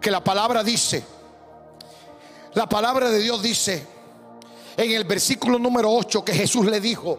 que 0.01 0.11
la 0.11 0.22
palabra 0.22 0.62
dice, 0.62 1.05
la 2.55 2.68
palabra 2.68 3.11
de 3.11 3.18
Dios 3.18 3.42
dice 3.42 3.86
en 4.76 4.92
el 4.92 5.05
versículo 5.05 5.59
número 5.59 5.90
8 5.90 6.24
que 6.24 6.32
Jesús 6.32 6.66
le 6.66 6.80
dijo, 6.80 7.18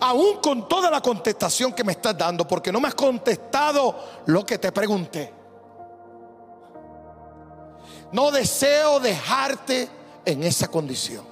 aún 0.00 0.40
con 0.40 0.68
toda 0.68 0.90
la 0.90 1.00
contestación 1.00 1.72
que 1.72 1.84
me 1.84 1.92
estás 1.92 2.16
dando, 2.16 2.46
porque 2.46 2.72
no 2.72 2.80
me 2.80 2.88
has 2.88 2.94
contestado 2.94 4.22
lo 4.26 4.44
que 4.44 4.58
te 4.58 4.72
pregunté. 4.72 5.32
No 8.12 8.30
deseo 8.30 9.00
dejarte 9.00 9.88
en 10.24 10.42
esa 10.42 10.68
condición. 10.68 11.24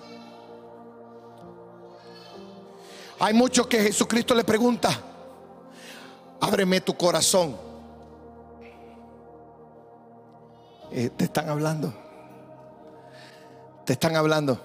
Hay 3.20 3.34
muchos 3.34 3.68
que 3.68 3.80
Jesucristo 3.80 4.34
le 4.34 4.42
pregunta, 4.42 5.00
ábreme 6.40 6.80
tu 6.80 6.96
corazón. 6.96 7.71
Eh, 10.94 11.10
te 11.16 11.24
están 11.24 11.48
hablando. 11.48 11.92
Te 13.86 13.94
están 13.94 14.14
hablando. 14.14 14.60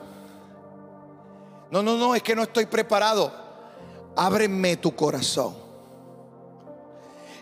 No, 1.72 1.82
no, 1.82 1.98
no, 1.98 2.16
es 2.16 2.22
que 2.22 2.36
no 2.36 2.44
estoy 2.44 2.66
preparado. 2.66 3.32
Ábreme 4.16 4.78
tu 4.78 4.96
corazón. 4.96 5.56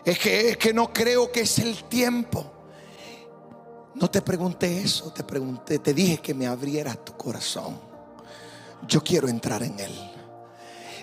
Es 0.04 0.18
que, 0.20 0.50
es 0.50 0.56
que 0.56 0.72
no 0.72 0.92
creo 0.92 1.32
que 1.32 1.40
es 1.40 1.58
el 1.58 1.84
tiempo. 1.84 2.44
No 3.94 4.08
te 4.08 4.22
pregunté 4.22 4.82
eso, 4.82 5.12
te 5.12 5.24
pregunté, 5.24 5.78
te 5.78 5.92
dije 5.92 6.18
que 6.18 6.34
me 6.34 6.46
abrieras 6.46 7.04
tu 7.04 7.16
corazón. 7.16 7.80
Yo 8.86 9.02
quiero 9.02 9.26
entrar 9.26 9.62
en 9.64 9.80
él. 9.80 9.92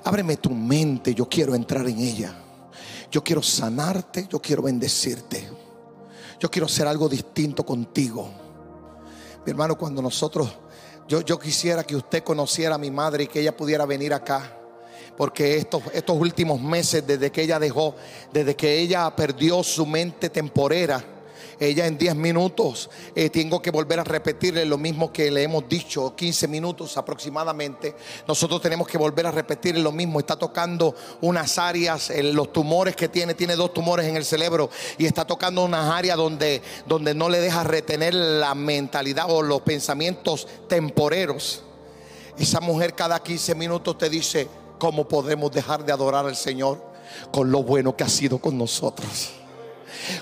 Ábreme 0.06 0.38
tu 0.38 0.52
mente, 0.52 1.14
yo 1.14 1.28
quiero 1.28 1.54
entrar 1.56 1.88
en 1.88 2.00
ella. 2.00 2.34
Yo 3.12 3.24
quiero 3.24 3.42
sanarte, 3.42 4.28
yo 4.30 4.40
quiero 4.40 4.62
bendecirte. 4.62 5.50
Yo 6.44 6.52
quiero 6.52 6.66
hacer 6.66 6.86
algo 6.86 7.08
distinto 7.08 7.66
contigo. 7.66 8.30
Mi 9.46 9.52
hermano, 9.52 9.78
cuando 9.78 10.02
nosotros, 10.02 10.50
yo, 11.08 11.22
yo 11.22 11.40
quisiera 11.40 11.86
que 11.86 11.96
usted 11.96 12.22
conociera 12.22 12.76
a 12.76 12.78
mi 12.78 12.92
madre 12.92 13.24
y 13.24 13.28
que 13.28 13.40
ella 13.40 13.56
pudiera 13.56 13.86
venir 13.86 14.14
acá. 14.14 14.54
Porque 15.16 15.56
estos, 15.56 15.82
estos 15.94 16.18
últimos 16.18 16.60
meses, 16.60 17.08
desde 17.08 17.32
que 17.32 17.44
ella 17.44 17.60
dejó, 17.60 17.96
desde 18.34 18.58
que 18.58 18.78
ella 18.78 19.16
perdió 19.16 19.64
su 19.64 19.86
mente 19.86 20.30
temporera, 20.30 21.02
ella 21.64 21.88
en 21.88 21.98
10 21.98 22.16
minutos 22.16 22.90
eh, 23.16 23.30
tengo 23.30 23.62
que 23.62 23.72
volver 23.72 24.00
a 24.00 24.04
repetirle 24.04 24.66
lo 24.66 24.78
mismo 24.78 25.12
que 25.12 25.32
le 25.32 25.44
hemos 25.44 25.68
dicho, 25.68 26.16
15 26.16 26.48
minutos 26.48 26.98
aproximadamente. 26.98 27.96
Nosotros 28.28 28.62
tenemos 28.62 28.88
que 28.88 28.98
volver 28.98 29.28
a 29.28 29.32
repetirle 29.32 29.82
lo 29.82 29.92
mismo. 29.92 30.20
Está 30.20 30.36
tocando 30.36 30.96
unas 31.22 31.58
áreas, 31.58 32.12
los 32.16 32.52
tumores 32.52 32.96
que 32.96 33.10
tiene, 33.10 33.34
tiene 33.34 33.56
dos 33.56 33.74
tumores 33.74 34.08
en 34.08 34.16
el 34.16 34.26
cerebro 34.26 34.70
y 34.98 35.06
está 35.06 35.26
tocando 35.26 35.64
unas 35.64 35.92
áreas 35.92 36.18
donde, 36.18 36.62
donde 36.86 37.14
no 37.14 37.30
le 37.30 37.40
deja 37.40 37.64
retener 37.64 38.14
la 38.14 38.56
mentalidad 38.56 39.26
o 39.30 39.42
los 39.42 39.62
pensamientos 39.62 40.48
temporeros. 40.68 41.64
Esa 42.38 42.60
mujer 42.60 42.96
cada 42.96 43.22
15 43.22 43.56
minutos 43.56 43.98
te 43.98 44.10
dice, 44.10 44.48
¿cómo 44.80 45.08
podemos 45.08 45.52
dejar 45.52 45.86
de 45.86 45.92
adorar 45.92 46.26
al 46.26 46.36
Señor? 46.36 46.82
Con 47.32 47.52
lo 47.52 47.64
bueno 47.64 47.96
que 47.96 48.04
ha 48.04 48.10
sido 48.10 48.40
con 48.40 48.58
nosotros. 48.58 49.43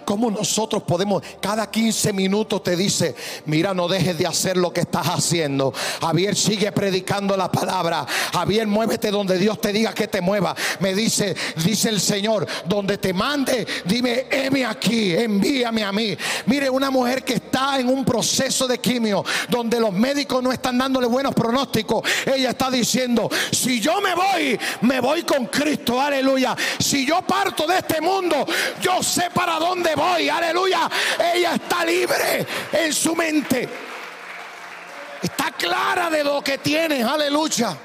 Como 0.05 0.31
nosotros 0.31 0.83
podemos, 0.83 1.23
cada 1.41 1.69
15 1.69 2.13
minutos 2.13 2.63
te 2.63 2.75
dice, 2.75 3.15
mira, 3.45 3.73
no 3.73 3.87
dejes 3.87 4.17
de 4.17 4.27
hacer 4.27 4.57
lo 4.57 4.73
que 4.73 4.81
estás 4.81 5.07
haciendo. 5.07 5.73
Javier 6.01 6.35
sigue 6.35 6.71
predicando 6.71 7.35
la 7.37 7.51
palabra. 7.51 8.05
Javier, 8.33 8.67
muévete 8.67 9.11
donde 9.11 9.37
Dios 9.37 9.59
te 9.59 9.73
diga 9.73 9.93
que 9.93 10.07
te 10.07 10.21
mueva. 10.21 10.55
Me 10.79 10.93
dice, 10.93 11.35
dice 11.63 11.89
el 11.89 11.99
Señor, 11.99 12.47
donde 12.65 12.97
te 12.97 13.13
mande, 13.13 13.67
dime, 13.85 14.27
heme 14.29 14.65
aquí, 14.65 15.13
envíame 15.13 15.83
a 15.83 15.91
mí. 15.91 16.17
Mire, 16.45 16.69
una 16.69 16.89
mujer 16.89 17.23
que 17.23 17.35
está 17.35 17.79
en 17.79 17.87
un 17.87 18.05
proceso 18.05 18.67
de 18.67 18.79
quimio, 18.79 19.23
donde 19.49 19.79
los 19.79 19.93
médicos 19.93 20.41
no 20.43 20.51
están 20.51 20.77
dándole 20.77 21.07
buenos 21.07 21.33
pronósticos. 21.33 22.03
Ella 22.25 22.51
está 22.51 22.69
diciendo, 22.69 23.29
si 23.51 23.79
yo 23.79 24.01
me 24.01 24.15
voy, 24.15 24.59
me 24.81 24.99
voy 24.99 25.23
con 25.23 25.45
Cristo, 25.47 25.99
aleluya. 25.99 26.55
Si 26.79 27.05
yo 27.05 27.21
parto 27.21 27.67
de 27.67 27.79
este 27.79 28.01
mundo, 28.01 28.45
yo 28.81 29.01
sé 29.03 29.29
para 29.33 29.59
dónde 29.61 29.95
voy, 29.95 30.27
aleluya, 30.27 30.89
ella 31.33 31.53
está 31.53 31.85
libre 31.85 32.45
en 32.71 32.91
su 32.91 33.15
mente. 33.15 33.69
Está 35.21 35.51
clara 35.51 36.09
de 36.09 36.23
lo 36.23 36.41
que 36.43 36.57
tiene, 36.57 37.03
aleluya. 37.03 37.77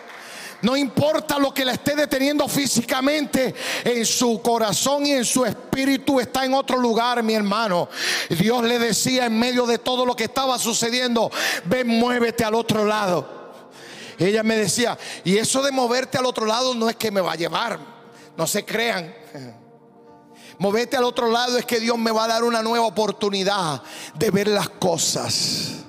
No 0.62 0.74
importa 0.76 1.38
lo 1.38 1.52
que 1.52 1.64
la 1.64 1.72
esté 1.72 1.94
deteniendo 1.94 2.48
físicamente, 2.48 3.54
en 3.84 4.06
su 4.06 4.40
corazón 4.40 5.04
y 5.04 5.12
en 5.12 5.24
su 5.24 5.44
espíritu 5.44 6.18
está 6.18 6.44
en 6.44 6.54
otro 6.54 6.78
lugar, 6.78 7.22
mi 7.22 7.34
hermano. 7.34 7.90
Dios 8.30 8.64
le 8.64 8.78
decía 8.78 9.26
en 9.26 9.38
medio 9.38 9.66
de 9.66 9.78
todo 9.78 10.06
lo 10.06 10.16
que 10.16 10.24
estaba 10.24 10.58
sucediendo, 10.58 11.30
ven, 11.66 11.86
muévete 11.86 12.42
al 12.42 12.54
otro 12.54 12.86
lado. 12.86 13.28
Ella 14.18 14.42
me 14.42 14.56
decía, 14.56 14.96
y 15.24 15.36
eso 15.36 15.62
de 15.62 15.72
moverte 15.72 16.16
al 16.16 16.24
otro 16.24 16.46
lado 16.46 16.74
no 16.74 16.88
es 16.88 16.96
que 16.96 17.10
me 17.10 17.20
va 17.20 17.32
a 17.32 17.36
llevar, 17.36 17.78
no 18.34 18.46
se 18.46 18.64
crean. 18.64 19.14
Movete 20.58 20.96
al 20.96 21.04
otro 21.04 21.30
lado 21.30 21.58
es 21.58 21.66
que 21.66 21.80
Dios 21.80 21.98
me 21.98 22.10
va 22.10 22.24
a 22.24 22.28
dar 22.28 22.44
una 22.44 22.62
nueva 22.62 22.86
oportunidad 22.86 23.82
de 24.14 24.30
ver 24.30 24.48
las 24.48 24.68
cosas. 24.70 25.84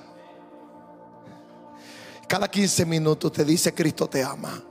Cada 2.26 2.50
15 2.50 2.84
minutos 2.84 3.32
te 3.32 3.44
dice 3.44 3.72
Cristo 3.72 4.08
te 4.08 4.22
ama. 4.22 4.62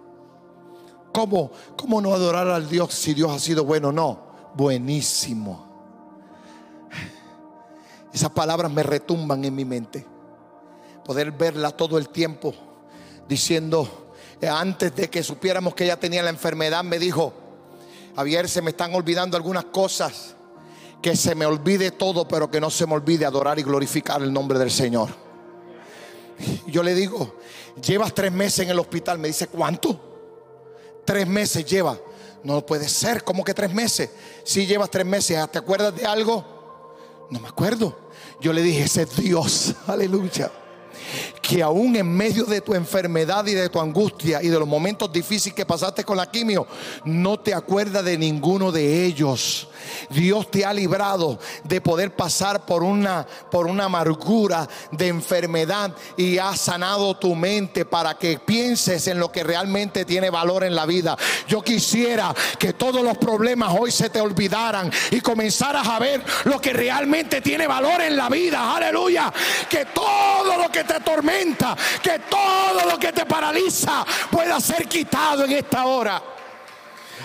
¿Cómo, 1.11 1.51
¿Cómo 1.75 1.99
no 1.99 2.13
adorar 2.13 2.47
al 2.47 2.69
Dios 2.69 2.93
si 2.93 3.15
Dios 3.15 3.31
ha 3.31 3.39
sido 3.39 3.65
bueno? 3.65 3.91
No, 3.91 4.51
buenísimo. 4.53 5.65
Esas 8.13 8.29
palabras 8.29 8.71
me 8.71 8.83
retumban 8.83 9.43
en 9.43 9.55
mi 9.55 9.65
mente. 9.65 10.05
Poder 11.03 11.31
verla 11.31 11.71
todo 11.71 11.97
el 11.97 12.09
tiempo 12.09 12.53
diciendo, 13.27 14.11
eh, 14.39 14.47
antes 14.47 14.95
de 14.95 15.09
que 15.09 15.23
supiéramos 15.23 15.73
que 15.73 15.85
ella 15.85 15.99
tenía 15.99 16.21
la 16.21 16.29
enfermedad, 16.29 16.83
me 16.83 16.99
dijo, 16.99 17.33
Javier, 18.18 18.49
se 18.49 18.63
me 18.63 18.72
están 18.72 18.95
olvidando 18.95 19.38
algunas 19.38 19.65
cosas. 19.65 20.36
Que 21.03 21.15
se 21.15 21.36
me 21.36 21.45
olvide 21.45 21.91
todo, 21.91 22.28
pero 22.28 22.49
que 22.49 22.59
no 22.59 22.72
se 22.72 22.88
me 22.88 22.95
olvide 22.95 23.28
adorar 23.28 23.59
y 23.59 23.61
glorificar 23.61 24.24
el 24.24 24.34
nombre 24.34 24.57
del 24.57 24.72
Señor. 24.72 25.09
Yo 26.65 26.82
le 26.82 26.95
digo, 26.95 27.36
llevas 27.80 28.15
tres 28.15 28.32
meses 28.32 28.61
en 28.61 28.72
el 28.72 28.80
hospital. 28.80 29.20
Me 29.20 29.28
dice, 29.28 29.45
¿cuánto? 29.45 29.99
Tres 31.05 31.28
meses 31.28 31.63
lleva. 31.63 31.95
No 32.43 32.65
puede 32.65 32.89
ser, 32.89 33.24
¿cómo 33.24 33.43
que 33.43 33.53
tres 33.53 33.72
meses? 33.72 34.09
Si 34.43 34.65
llevas 34.65 34.89
tres 34.89 35.05
meses, 35.05 35.38
¿te 35.51 35.59
acuerdas 35.59 35.95
de 35.95 36.07
algo? 36.07 36.97
No 37.30 37.39
me 37.39 37.49
acuerdo. 37.49 38.09
Yo 38.41 38.51
le 38.51 38.63
dije, 38.63 38.86
ese 38.86 39.03
es 39.03 39.15
Dios. 39.15 39.76
Aleluya 39.88 40.51
que 41.47 41.63
aún 41.63 41.95
en 41.95 42.13
medio 42.13 42.43
de 42.43 42.59
tu 42.59 42.73
enfermedad 42.73 43.45
y 43.45 43.53
de 43.53 43.69
tu 43.69 43.79
angustia 43.79 44.43
y 44.43 44.49
de 44.49 44.59
los 44.59 44.67
momentos 44.67 45.11
difíciles 45.13 45.55
que 45.55 45.65
pasaste 45.65 46.03
con 46.03 46.17
la 46.17 46.29
quimio, 46.29 46.67
no 47.05 47.39
te 47.39 47.53
acuerdas 47.53 48.03
de 48.03 48.17
ninguno 48.17 48.69
de 48.73 49.05
ellos. 49.05 49.69
Dios 50.09 50.51
te 50.51 50.65
ha 50.65 50.73
librado 50.73 51.39
de 51.63 51.79
poder 51.79 52.13
pasar 52.13 52.65
por 52.65 52.83
una 52.83 53.25
por 53.49 53.67
una 53.67 53.85
amargura 53.85 54.67
de 54.91 55.07
enfermedad 55.07 55.95
y 56.17 56.37
ha 56.37 56.53
sanado 56.57 57.15
tu 57.15 57.33
mente 57.33 57.85
para 57.85 58.15
que 58.15 58.39
pienses 58.39 59.07
en 59.07 59.17
lo 59.17 59.31
que 59.31 59.43
realmente 59.43 60.03
tiene 60.03 60.29
valor 60.29 60.65
en 60.65 60.75
la 60.75 60.85
vida. 60.85 61.17
Yo 61.47 61.61
quisiera 61.61 62.35
que 62.59 62.73
todos 62.73 63.03
los 63.03 63.17
problemas 63.17 63.73
hoy 63.79 63.91
se 63.91 64.09
te 64.09 64.19
olvidaran 64.19 64.91
y 65.11 65.21
comenzaras 65.21 65.87
a 65.87 65.97
ver 65.99 66.21
lo 66.43 66.59
que 66.59 66.73
realmente 66.73 67.39
tiene 67.39 67.67
valor 67.67 68.01
en 68.01 68.17
la 68.17 68.27
vida. 68.27 68.75
Aleluya. 68.75 69.31
Que 69.69 69.85
todo 69.85 70.57
lo 70.57 70.69
que 70.69 70.83
te 70.83 70.99
que 72.01 72.19
todo 72.29 72.89
lo 72.89 72.97
que 72.97 73.11
te 73.11 73.25
paraliza 73.25 74.05
pueda 74.31 74.59
ser 74.59 74.88
quitado 74.88 75.45
en 75.45 75.51
esta 75.51 75.85
hora. 75.85 76.21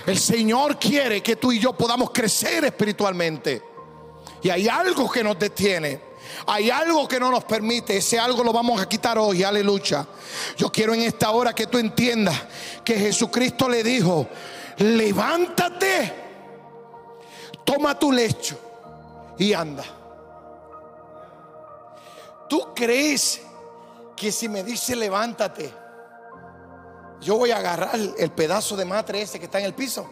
El 0.06 0.18
Señor 0.18 0.78
quiere 0.78 1.22
que 1.22 1.36
tú 1.36 1.52
y 1.52 1.58
yo 1.58 1.72
podamos 1.72 2.10
crecer 2.10 2.64
espiritualmente. 2.64 3.62
Y 4.42 4.50
hay 4.50 4.68
algo 4.68 5.10
que 5.10 5.22
nos 5.22 5.38
detiene. 5.38 6.12
Hay 6.46 6.70
algo 6.70 7.06
que 7.06 7.20
no 7.20 7.30
nos 7.30 7.44
permite. 7.44 7.96
Ese 7.96 8.18
algo 8.18 8.42
lo 8.42 8.52
vamos 8.52 8.80
a 8.80 8.88
quitar 8.88 9.18
hoy. 9.18 9.42
Aleluya. 9.44 10.06
Yo 10.56 10.70
quiero 10.70 10.94
en 10.94 11.02
esta 11.02 11.30
hora 11.30 11.54
que 11.54 11.66
tú 11.66 11.78
entiendas 11.78 12.36
que 12.84 12.98
Jesucristo 12.98 13.68
le 13.68 13.82
dijo, 13.82 14.26
levántate, 14.78 16.12
toma 17.64 17.98
tu 17.98 18.10
lecho 18.10 18.58
y 19.38 19.52
anda. 19.52 19.84
¿Tú 22.48 22.74
crees 22.74 23.40
que 24.22 24.30
si 24.30 24.48
me 24.48 24.62
dice 24.62 24.94
levántate, 24.94 25.74
yo 27.20 27.38
voy 27.38 27.50
a 27.50 27.56
agarrar 27.56 27.98
el 28.16 28.30
pedazo 28.30 28.76
de 28.76 28.84
matre 28.84 29.20
ese 29.20 29.40
que 29.40 29.46
está 29.46 29.58
en 29.58 29.64
el 29.64 29.74
piso? 29.74 30.06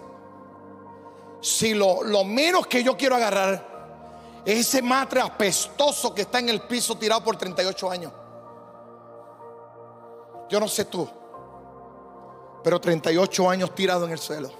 Si 1.40 1.74
lo, 1.74 2.02
menos 2.24 2.66
que 2.66 2.82
yo 2.82 2.96
quiero 2.96 3.14
agarrar 3.14 4.42
es 4.44 4.66
ese 4.66 4.82
matre 4.82 5.20
apestoso 5.20 6.12
que 6.12 6.22
está 6.22 6.40
en 6.40 6.48
el 6.48 6.62
piso 6.62 6.98
tirado 6.98 7.22
por 7.22 7.36
38 7.36 7.88
años. 7.88 8.12
Yo 10.48 10.58
no 10.58 10.66
sé 10.66 10.86
tú, 10.86 11.08
pero 12.64 12.80
38 12.80 13.48
años 13.48 13.72
tirado 13.76 14.06
en 14.06 14.10
el 14.10 14.18
suelo. 14.18 14.50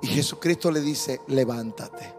Y 0.00 0.06
Jesucristo 0.06 0.70
le 0.70 0.80
dice, 0.80 1.20
levántate. 1.26 2.14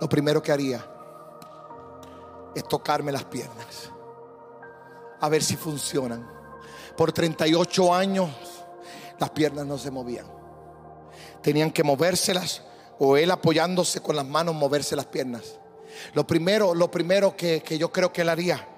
Lo 0.00 0.08
primero 0.08 0.42
que 0.42 0.50
haría 0.50 0.97
es 2.58 2.68
tocarme 2.68 3.12
las 3.12 3.24
piernas. 3.24 3.90
A 5.20 5.28
ver 5.28 5.42
si 5.42 5.56
funcionan. 5.56 6.28
Por 6.96 7.12
38 7.12 7.94
años 7.94 8.30
las 9.18 9.30
piernas 9.30 9.66
no 9.66 9.78
se 9.78 9.90
movían. 9.90 10.26
Tenían 11.42 11.70
que 11.70 11.82
movérselas 11.84 12.62
o 12.98 13.16
él 13.16 13.30
apoyándose 13.30 14.00
con 14.00 14.16
las 14.16 14.26
manos 14.26 14.54
moverse 14.54 14.96
las 14.96 15.06
piernas. 15.06 15.58
Lo 16.14 16.26
primero, 16.26 16.74
lo 16.74 16.90
primero 16.90 17.36
que, 17.36 17.62
que 17.62 17.78
yo 17.78 17.92
creo 17.92 18.12
que 18.12 18.22
él 18.22 18.28
haría, 18.28 18.68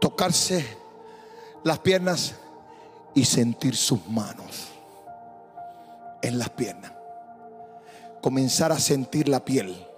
tocarse 0.00 0.64
las 1.64 1.78
piernas 1.78 2.34
y 3.14 3.24
sentir 3.24 3.76
sus 3.76 4.06
manos 4.06 4.68
en 6.22 6.38
las 6.38 6.50
piernas. 6.50 6.92
Comenzar 8.20 8.72
a 8.72 8.78
sentir 8.78 9.28
la 9.28 9.44
piel 9.44 9.89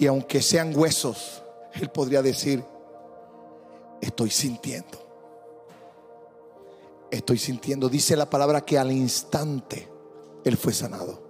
y 0.00 0.06
aunque 0.06 0.40
sean 0.40 0.74
huesos, 0.74 1.42
Él 1.74 1.90
podría 1.90 2.22
decir, 2.22 2.64
estoy 4.00 4.30
sintiendo. 4.30 4.98
Estoy 7.10 7.36
sintiendo. 7.36 7.86
Dice 7.90 8.16
la 8.16 8.30
palabra 8.30 8.62
que 8.62 8.78
al 8.78 8.90
instante 8.90 9.86
Él 10.42 10.56
fue 10.56 10.72
sanado. 10.72 11.22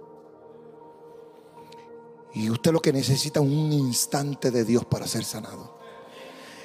Y 2.33 2.49
usted 2.49 2.71
lo 2.71 2.81
que 2.81 2.93
necesita 2.93 3.41
es 3.41 3.45
un 3.45 3.73
instante 3.73 4.51
de 4.51 4.63
Dios 4.63 4.85
para 4.85 5.05
ser 5.05 5.25
sanado. 5.25 5.77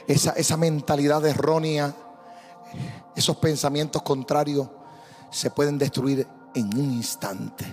Esa, 0.07 0.31
esa 0.31 0.57
mentalidad 0.57 1.27
errónea, 1.27 1.93
esos 3.17 3.37
pensamientos 3.39 4.03
contrarios 4.03 4.69
se 5.33 5.51
pueden 5.51 5.77
destruir 5.77 6.25
en 6.55 6.67
un 6.79 6.93
instante. 6.93 7.65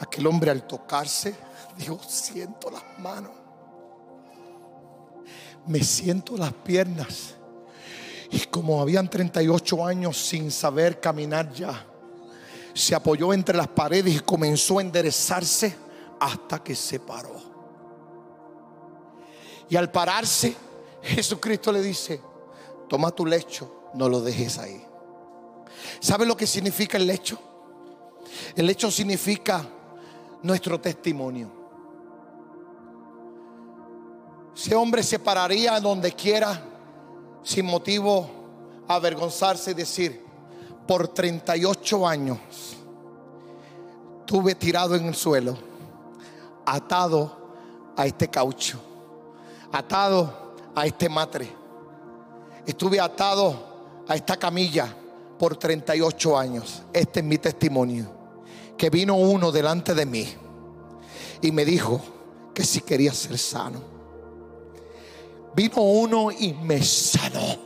Aquel 0.00 0.26
hombre 0.26 0.50
al 0.50 0.66
tocarse 0.66 1.34
Digo, 1.80 1.98
siento 2.06 2.70
las 2.70 2.82
manos. 2.98 3.32
Me 5.66 5.82
siento 5.82 6.36
las 6.36 6.52
piernas. 6.52 7.34
Y 8.30 8.40
como 8.46 8.80
habían 8.80 9.08
38 9.08 9.86
años 9.86 10.16
sin 10.16 10.50
saber 10.50 11.00
caminar 11.00 11.52
ya, 11.52 11.86
se 12.74 12.94
apoyó 12.94 13.32
entre 13.32 13.56
las 13.56 13.68
paredes 13.68 14.14
y 14.16 14.20
comenzó 14.20 14.78
a 14.78 14.82
enderezarse 14.82 15.74
hasta 16.20 16.62
que 16.62 16.76
se 16.76 17.00
paró. 17.00 17.40
Y 19.68 19.76
al 19.76 19.90
pararse, 19.90 20.54
Jesucristo 21.02 21.72
le 21.72 21.80
dice, 21.80 22.20
toma 22.88 23.10
tu 23.10 23.24
lecho, 23.24 23.90
no 23.94 24.08
lo 24.08 24.20
dejes 24.20 24.58
ahí. 24.58 24.84
¿Sabe 25.98 26.26
lo 26.26 26.36
que 26.36 26.46
significa 26.46 26.98
el 26.98 27.06
lecho? 27.06 27.38
El 28.54 28.66
lecho 28.66 28.90
significa 28.90 29.66
nuestro 30.42 30.80
testimonio. 30.80 31.50
Ese 34.54 34.74
hombre 34.74 35.02
se 35.02 35.18
pararía 35.18 35.80
donde 35.80 36.12
quiera 36.12 36.60
sin 37.42 37.66
motivo 37.66 38.28
avergonzarse 38.88 39.70
y 39.70 39.74
decir, 39.74 40.24
por 40.86 41.08
38 41.08 42.06
años 42.06 42.38
tuve 44.26 44.54
tirado 44.54 44.96
en 44.96 45.06
el 45.06 45.14
suelo, 45.14 45.56
atado 46.66 47.36
a 47.96 48.06
este 48.06 48.28
caucho, 48.28 48.80
atado 49.72 50.54
a 50.74 50.86
este 50.86 51.08
matre, 51.08 51.48
estuve 52.66 53.00
atado 53.00 54.04
a 54.06 54.14
esta 54.14 54.36
camilla 54.36 54.94
por 55.38 55.56
38 55.56 56.38
años. 56.38 56.82
Este 56.92 57.20
es 57.20 57.26
mi 57.26 57.38
testimonio. 57.38 58.19
Que 58.80 58.88
vino 58.88 59.14
uno 59.14 59.52
delante 59.52 59.92
de 59.92 60.06
mí 60.06 60.26
y 61.42 61.52
me 61.52 61.66
dijo 61.66 62.00
que 62.54 62.64
si 62.64 62.80
quería 62.80 63.12
ser 63.12 63.36
sano. 63.36 63.78
Vino 65.54 65.82
uno 65.82 66.32
y 66.32 66.54
me 66.54 66.82
sanó. 66.82 67.58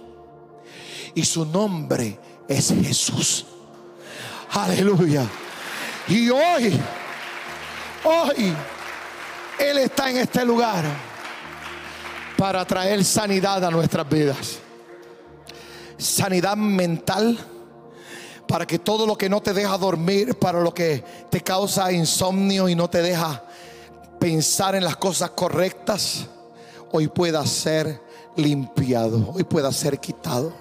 Y 1.15 1.25
su 1.25 1.47
nombre 1.47 2.19
es 2.49 2.75
Jesús. 2.83 3.47
Aleluya. 4.51 5.25
Y 6.09 6.31
hoy, 6.31 6.81
hoy, 8.03 8.53
Él 9.57 9.79
está 9.79 10.11
en 10.11 10.17
este 10.17 10.45
lugar 10.45 10.85
para 12.37 12.65
traer 12.65 13.05
sanidad 13.05 13.65
a 13.65 13.71
nuestras 13.71 14.09
vidas. 14.09 14.59
Sanidad 15.97 16.57
mental 16.57 17.39
para 18.47 18.67
que 18.67 18.79
todo 18.79 19.07
lo 19.07 19.17
que 19.17 19.29
no 19.29 19.41
te 19.41 19.53
deja 19.53 19.77
dormir, 19.79 20.39
para 20.39 20.61
lo 20.61 20.75
que 20.75 21.05
te 21.31 21.41
causa 21.41 21.93
insomnio 21.93 22.69
y 22.69 22.75
no 22.75 22.89
te 22.89 23.03
deja 23.03 23.45
pensar 24.19 24.75
en 24.75 24.85
las 24.85 24.97
cosas 24.97 25.31
correctas, 25.31 26.27
hoy 26.93 27.09
pueda 27.09 27.45
ser 27.47 28.01
limpiado, 28.37 29.33
hoy 29.35 29.45
pueda 29.45 29.73
ser 29.73 29.99
quitado. 29.99 30.53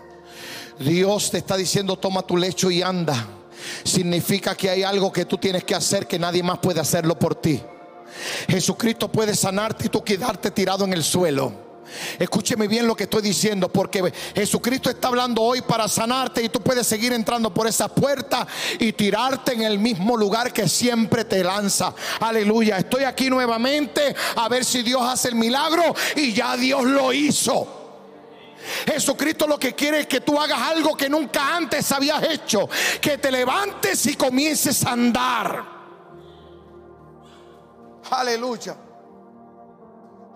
Dios 0.79 1.31
te 1.31 1.38
está 1.38 1.55
diciendo, 1.55 1.97
toma 1.97 2.23
tu 2.23 2.38
lecho 2.38 2.71
y 2.71 2.81
anda. 2.81 3.27
Significa 3.84 4.55
que 4.55 4.69
hay 4.69 4.84
algo 4.84 5.11
que 5.11 5.25
tú 5.25 5.38
tienes 5.38 5.63
que 5.63 5.75
hacer 5.75 6.07
que 6.07 6.19
nadie 6.19 6.43
más 6.43 6.59
puede 6.59 6.79
hacerlo 6.79 7.17
por 7.17 7.36
ti. 7.36 7.61
Jesucristo 8.47 9.11
puede 9.11 9.36
sanarte 9.36 9.86
y 9.86 9.89
tú 9.89 10.03
quedarte 10.03 10.51
tirado 10.51 10.86
en 10.86 10.93
el 10.93 11.03
suelo. 11.03 11.72
Escúcheme 12.17 12.67
bien 12.67 12.88
lo 12.88 12.95
que 12.95 13.03
estoy 13.03 13.21
diciendo, 13.21 13.69
porque 13.69 14.13
Jesucristo 14.36 14.89
está 14.89 15.09
hablando 15.09 15.41
hoy 15.41 15.61
para 15.61 15.88
sanarte 15.88 16.43
y 16.43 16.49
tú 16.49 16.61
puedes 16.61 16.88
seguir 16.88 17.13
entrando 17.13 17.53
por 17.53 17.67
esa 17.67 17.88
puerta 17.88 18.47
y 18.79 18.93
tirarte 18.93 19.53
en 19.53 19.63
el 19.63 19.79
mismo 19.79 20.17
lugar 20.17 20.51
que 20.51 20.67
siempre 20.67 21.25
te 21.25 21.43
lanza. 21.43 21.93
Aleluya. 22.19 22.77
Estoy 22.77 23.03
aquí 23.03 23.29
nuevamente 23.29 24.15
a 24.36 24.47
ver 24.49 24.65
si 24.65 24.81
Dios 24.81 25.01
hace 25.01 25.29
el 25.29 25.36
milagro 25.36 25.84
y 26.15 26.34
ya 26.34 26.55
Dios 26.57 26.84
lo 26.84 27.13
hizo. 27.13 27.81
Jesucristo 28.86 29.45
lo 29.45 29.59
que 29.59 29.75
quiere 29.75 30.01
es 30.01 30.07
que 30.07 30.21
tú 30.21 30.39
hagas 30.39 30.59
algo 30.59 30.95
que 30.95 31.09
nunca 31.09 31.55
antes 31.55 31.91
habías 31.91 32.23
hecho. 32.23 32.69
Que 33.01 33.17
te 33.17 33.31
levantes 33.31 34.05
y 34.05 34.15
comiences 34.15 34.86
a 34.86 34.91
andar. 34.91 35.65
Aleluya. 38.09 38.75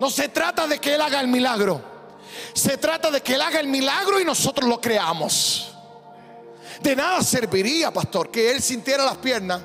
No 0.00 0.10
se 0.10 0.28
trata 0.28 0.66
de 0.66 0.78
que 0.78 0.94
Él 0.94 1.00
haga 1.00 1.20
el 1.20 1.28
milagro. 1.28 1.80
Se 2.54 2.76
trata 2.78 3.10
de 3.10 3.20
que 3.20 3.34
Él 3.34 3.42
haga 3.42 3.60
el 3.60 3.66
milagro 3.66 4.20
y 4.20 4.24
nosotros 4.24 4.68
lo 4.68 4.80
creamos. 4.80 5.74
De 6.80 6.94
nada 6.94 7.22
serviría, 7.22 7.92
pastor, 7.92 8.30
que 8.30 8.50
Él 8.50 8.62
sintiera 8.62 9.04
las 9.04 9.16
piernas 9.16 9.60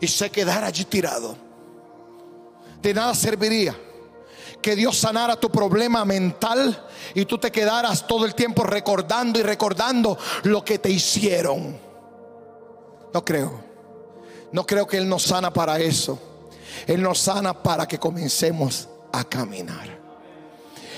y 0.00 0.08
se 0.08 0.30
quedara 0.30 0.66
allí 0.66 0.84
tirado. 0.84 1.36
De 2.82 2.92
nada 2.92 3.14
serviría 3.14 3.76
que 4.60 4.74
Dios 4.74 4.96
sanara 4.96 5.36
tu 5.36 5.50
problema 5.50 6.04
mental 6.04 6.86
y 7.14 7.24
tú 7.26 7.38
te 7.38 7.52
quedaras 7.52 8.06
todo 8.06 8.24
el 8.24 8.34
tiempo 8.34 8.64
recordando 8.64 9.38
y 9.38 9.42
recordando 9.42 10.18
lo 10.44 10.64
que 10.64 10.78
te 10.78 10.90
hicieron. 10.90 11.78
No 13.12 13.24
creo. 13.24 13.62
No 14.50 14.66
creo 14.66 14.86
que 14.86 14.96
Él 14.96 15.08
nos 15.08 15.22
sana 15.22 15.52
para 15.52 15.78
eso. 15.78 16.18
Él 16.86 17.02
nos 17.02 17.20
sana 17.20 17.62
para 17.62 17.86
que 17.86 17.98
comencemos 17.98 18.88
a 19.14 19.24
caminar. 19.24 20.02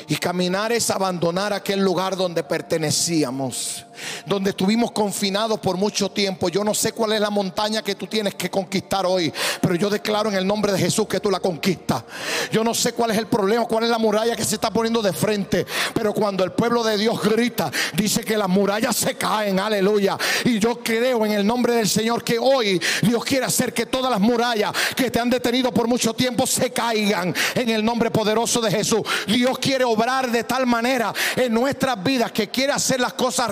Y 0.09 0.17
caminar 0.17 0.73
es 0.73 0.91
abandonar 0.91 1.53
aquel 1.53 1.81
lugar 1.81 2.17
donde 2.17 2.43
pertenecíamos, 2.43 3.85
donde 4.26 4.51
estuvimos 4.51 4.92
confinados 4.92 5.61
por 5.61 5.76
mucho 5.76 6.11
tiempo. 6.11 6.49
Yo 6.49 6.64
no 6.64 6.74
sé 6.74 6.92
cuál 6.92 7.12
es 7.12 7.20
la 7.20 7.30
montaña 7.30 7.82
que 7.82 7.94
tú 7.94 8.07
tienes 8.07 8.34
que 8.34 8.51
conquistar 8.51 9.07
hoy, 9.07 9.32
pero 9.61 9.74
yo 9.74 9.90
declaro 9.90 10.28
en 10.28 10.36
el 10.36 10.47
nombre 10.47 10.72
de 10.72 10.78
Jesús 10.78 11.07
que 11.07 11.20
tú 11.20 11.30
la 11.30 11.40
conquistas. 11.40 12.05
Yo 12.51 12.64
no 12.64 12.74
sé 12.74 12.92
cuál 12.92 13.11
es 13.11 13.18
el 13.18 13.26
problema, 13.26 13.64
cuál 13.64 13.84
es 13.84 13.90
la 13.90 13.99
muralla 13.99 14.36
que 14.36 14.44
se 14.44 14.57
está 14.57 14.70
poniendo 14.70 15.03
de 15.03 15.12
frente, 15.12 15.66
pero 15.94 16.12
cuando 16.12 16.44
el 16.44 16.53
pueblo 16.53 16.82
de 16.84 16.97
Dios 16.97 17.20
grita, 17.22 17.70
dice 17.94 18.24
que 18.24 18.36
las 18.36 18.49
murallas 18.49 18.97
se 18.97 19.14
caen, 19.14 19.59
aleluya. 19.59 20.16
Y 20.44 20.59
yo 20.59 20.80
creo 20.82 21.24
en 21.24 21.32
el 21.32 21.47
nombre 21.47 21.74
del 21.74 21.88
Señor 21.88 22.22
que 22.22 22.38
hoy 22.38 22.80
Dios 23.03 23.24
quiere 23.24 23.47
hacer 23.47 23.72
que 23.72 23.86
todas 23.86 24.11
las 24.11 24.20
murallas 24.20 24.72
que 24.94 25.11
te 25.11 25.20
han 25.20 25.30
detenido 25.30 25.72
por 25.72 25.88
mucho 25.88 26.14
tiempo 26.14 26.47
se 26.47 26.70
caigan 26.70 27.34
en 27.55 27.70
el 27.70 27.84
nombre 27.84 28.11
poderoso 28.11 28.61
de 28.61 28.70
Jesús. 28.70 29.03
Dios 29.26 29.59
quiere 29.59 29.84
obrar 29.84 30.30
de 30.30 30.44
tal 30.44 30.66
manera 30.66 31.12
en 31.36 31.53
nuestras 31.53 32.03
vidas 32.03 32.32
que 32.32 32.49
quiere 32.49 32.72
hacer 32.72 33.01
las 33.01 33.14
cosas 33.14 33.51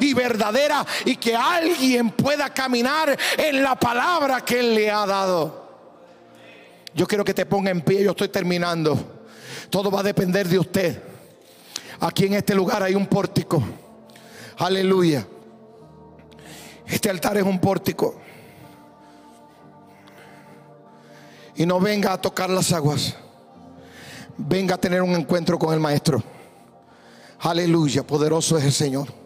y 0.00 0.14
verdadera 0.14 0.84
y 1.04 1.16
que 1.16 1.34
alguien 1.34 2.10
pueda 2.10 2.52
caminar 2.52 3.16
en 3.36 3.62
la 3.62 3.74
palabra 3.76 4.40
que 4.42 4.60
Él 4.60 4.74
le 4.74 4.90
ha 4.90 5.06
dado. 5.06 5.64
Yo 6.94 7.06
quiero 7.06 7.24
que 7.24 7.34
te 7.34 7.46
ponga 7.46 7.70
en 7.70 7.80
pie, 7.80 8.04
yo 8.04 8.10
estoy 8.12 8.28
terminando. 8.28 8.96
Todo 9.70 9.90
va 9.90 10.00
a 10.00 10.04
depender 10.04 10.48
de 10.48 10.58
usted. 10.58 11.02
Aquí 12.00 12.26
en 12.26 12.34
este 12.34 12.54
lugar 12.54 12.82
hay 12.82 12.94
un 12.94 13.06
pórtico. 13.06 13.62
Aleluya. 14.58 15.26
Este 16.86 17.10
altar 17.10 17.36
es 17.36 17.44
un 17.44 17.58
pórtico. 17.58 18.20
Y 21.56 21.66
no 21.66 21.80
venga 21.80 22.12
a 22.12 22.20
tocar 22.20 22.50
las 22.50 22.72
aguas 22.72 23.16
venga 24.36 24.74
a 24.74 24.78
tener 24.78 25.02
un 25.02 25.14
encuentro 25.14 25.58
con 25.58 25.72
el 25.72 25.80
Maestro. 25.80 26.22
Aleluya, 27.40 28.06
poderoso 28.06 28.58
es 28.58 28.64
el 28.64 28.72
Señor. 28.72 29.23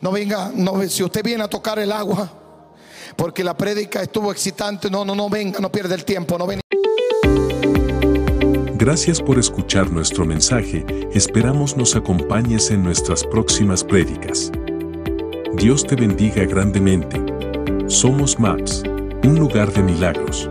No 0.00 0.12
venga, 0.12 0.52
no, 0.54 0.82
si 0.88 1.02
usted 1.02 1.22
viene 1.22 1.44
a 1.44 1.48
tocar 1.48 1.78
el 1.78 1.90
agua, 1.90 2.30
porque 3.16 3.42
la 3.42 3.56
prédica 3.56 4.02
estuvo 4.02 4.30
excitante, 4.30 4.90
no, 4.90 5.04
no, 5.04 5.14
no 5.14 5.30
venga, 5.30 5.58
no 5.60 5.72
pierda 5.72 5.94
el 5.94 6.04
tiempo, 6.04 6.36
no 6.38 6.46
venga. 6.46 6.60
Gracias 8.78 9.22
por 9.22 9.38
escuchar 9.38 9.90
nuestro 9.90 10.26
mensaje, 10.26 10.84
esperamos 11.12 11.76
nos 11.76 11.96
acompañes 11.96 12.70
en 12.70 12.82
nuestras 12.82 13.24
próximas 13.24 13.82
prédicas. 13.82 14.52
Dios 15.54 15.86
te 15.86 15.96
bendiga 15.96 16.44
grandemente. 16.44 17.18
Somos 17.88 18.38
Maps, 18.38 18.82
un 19.24 19.38
lugar 19.38 19.72
de 19.72 19.82
milagros. 19.82 20.50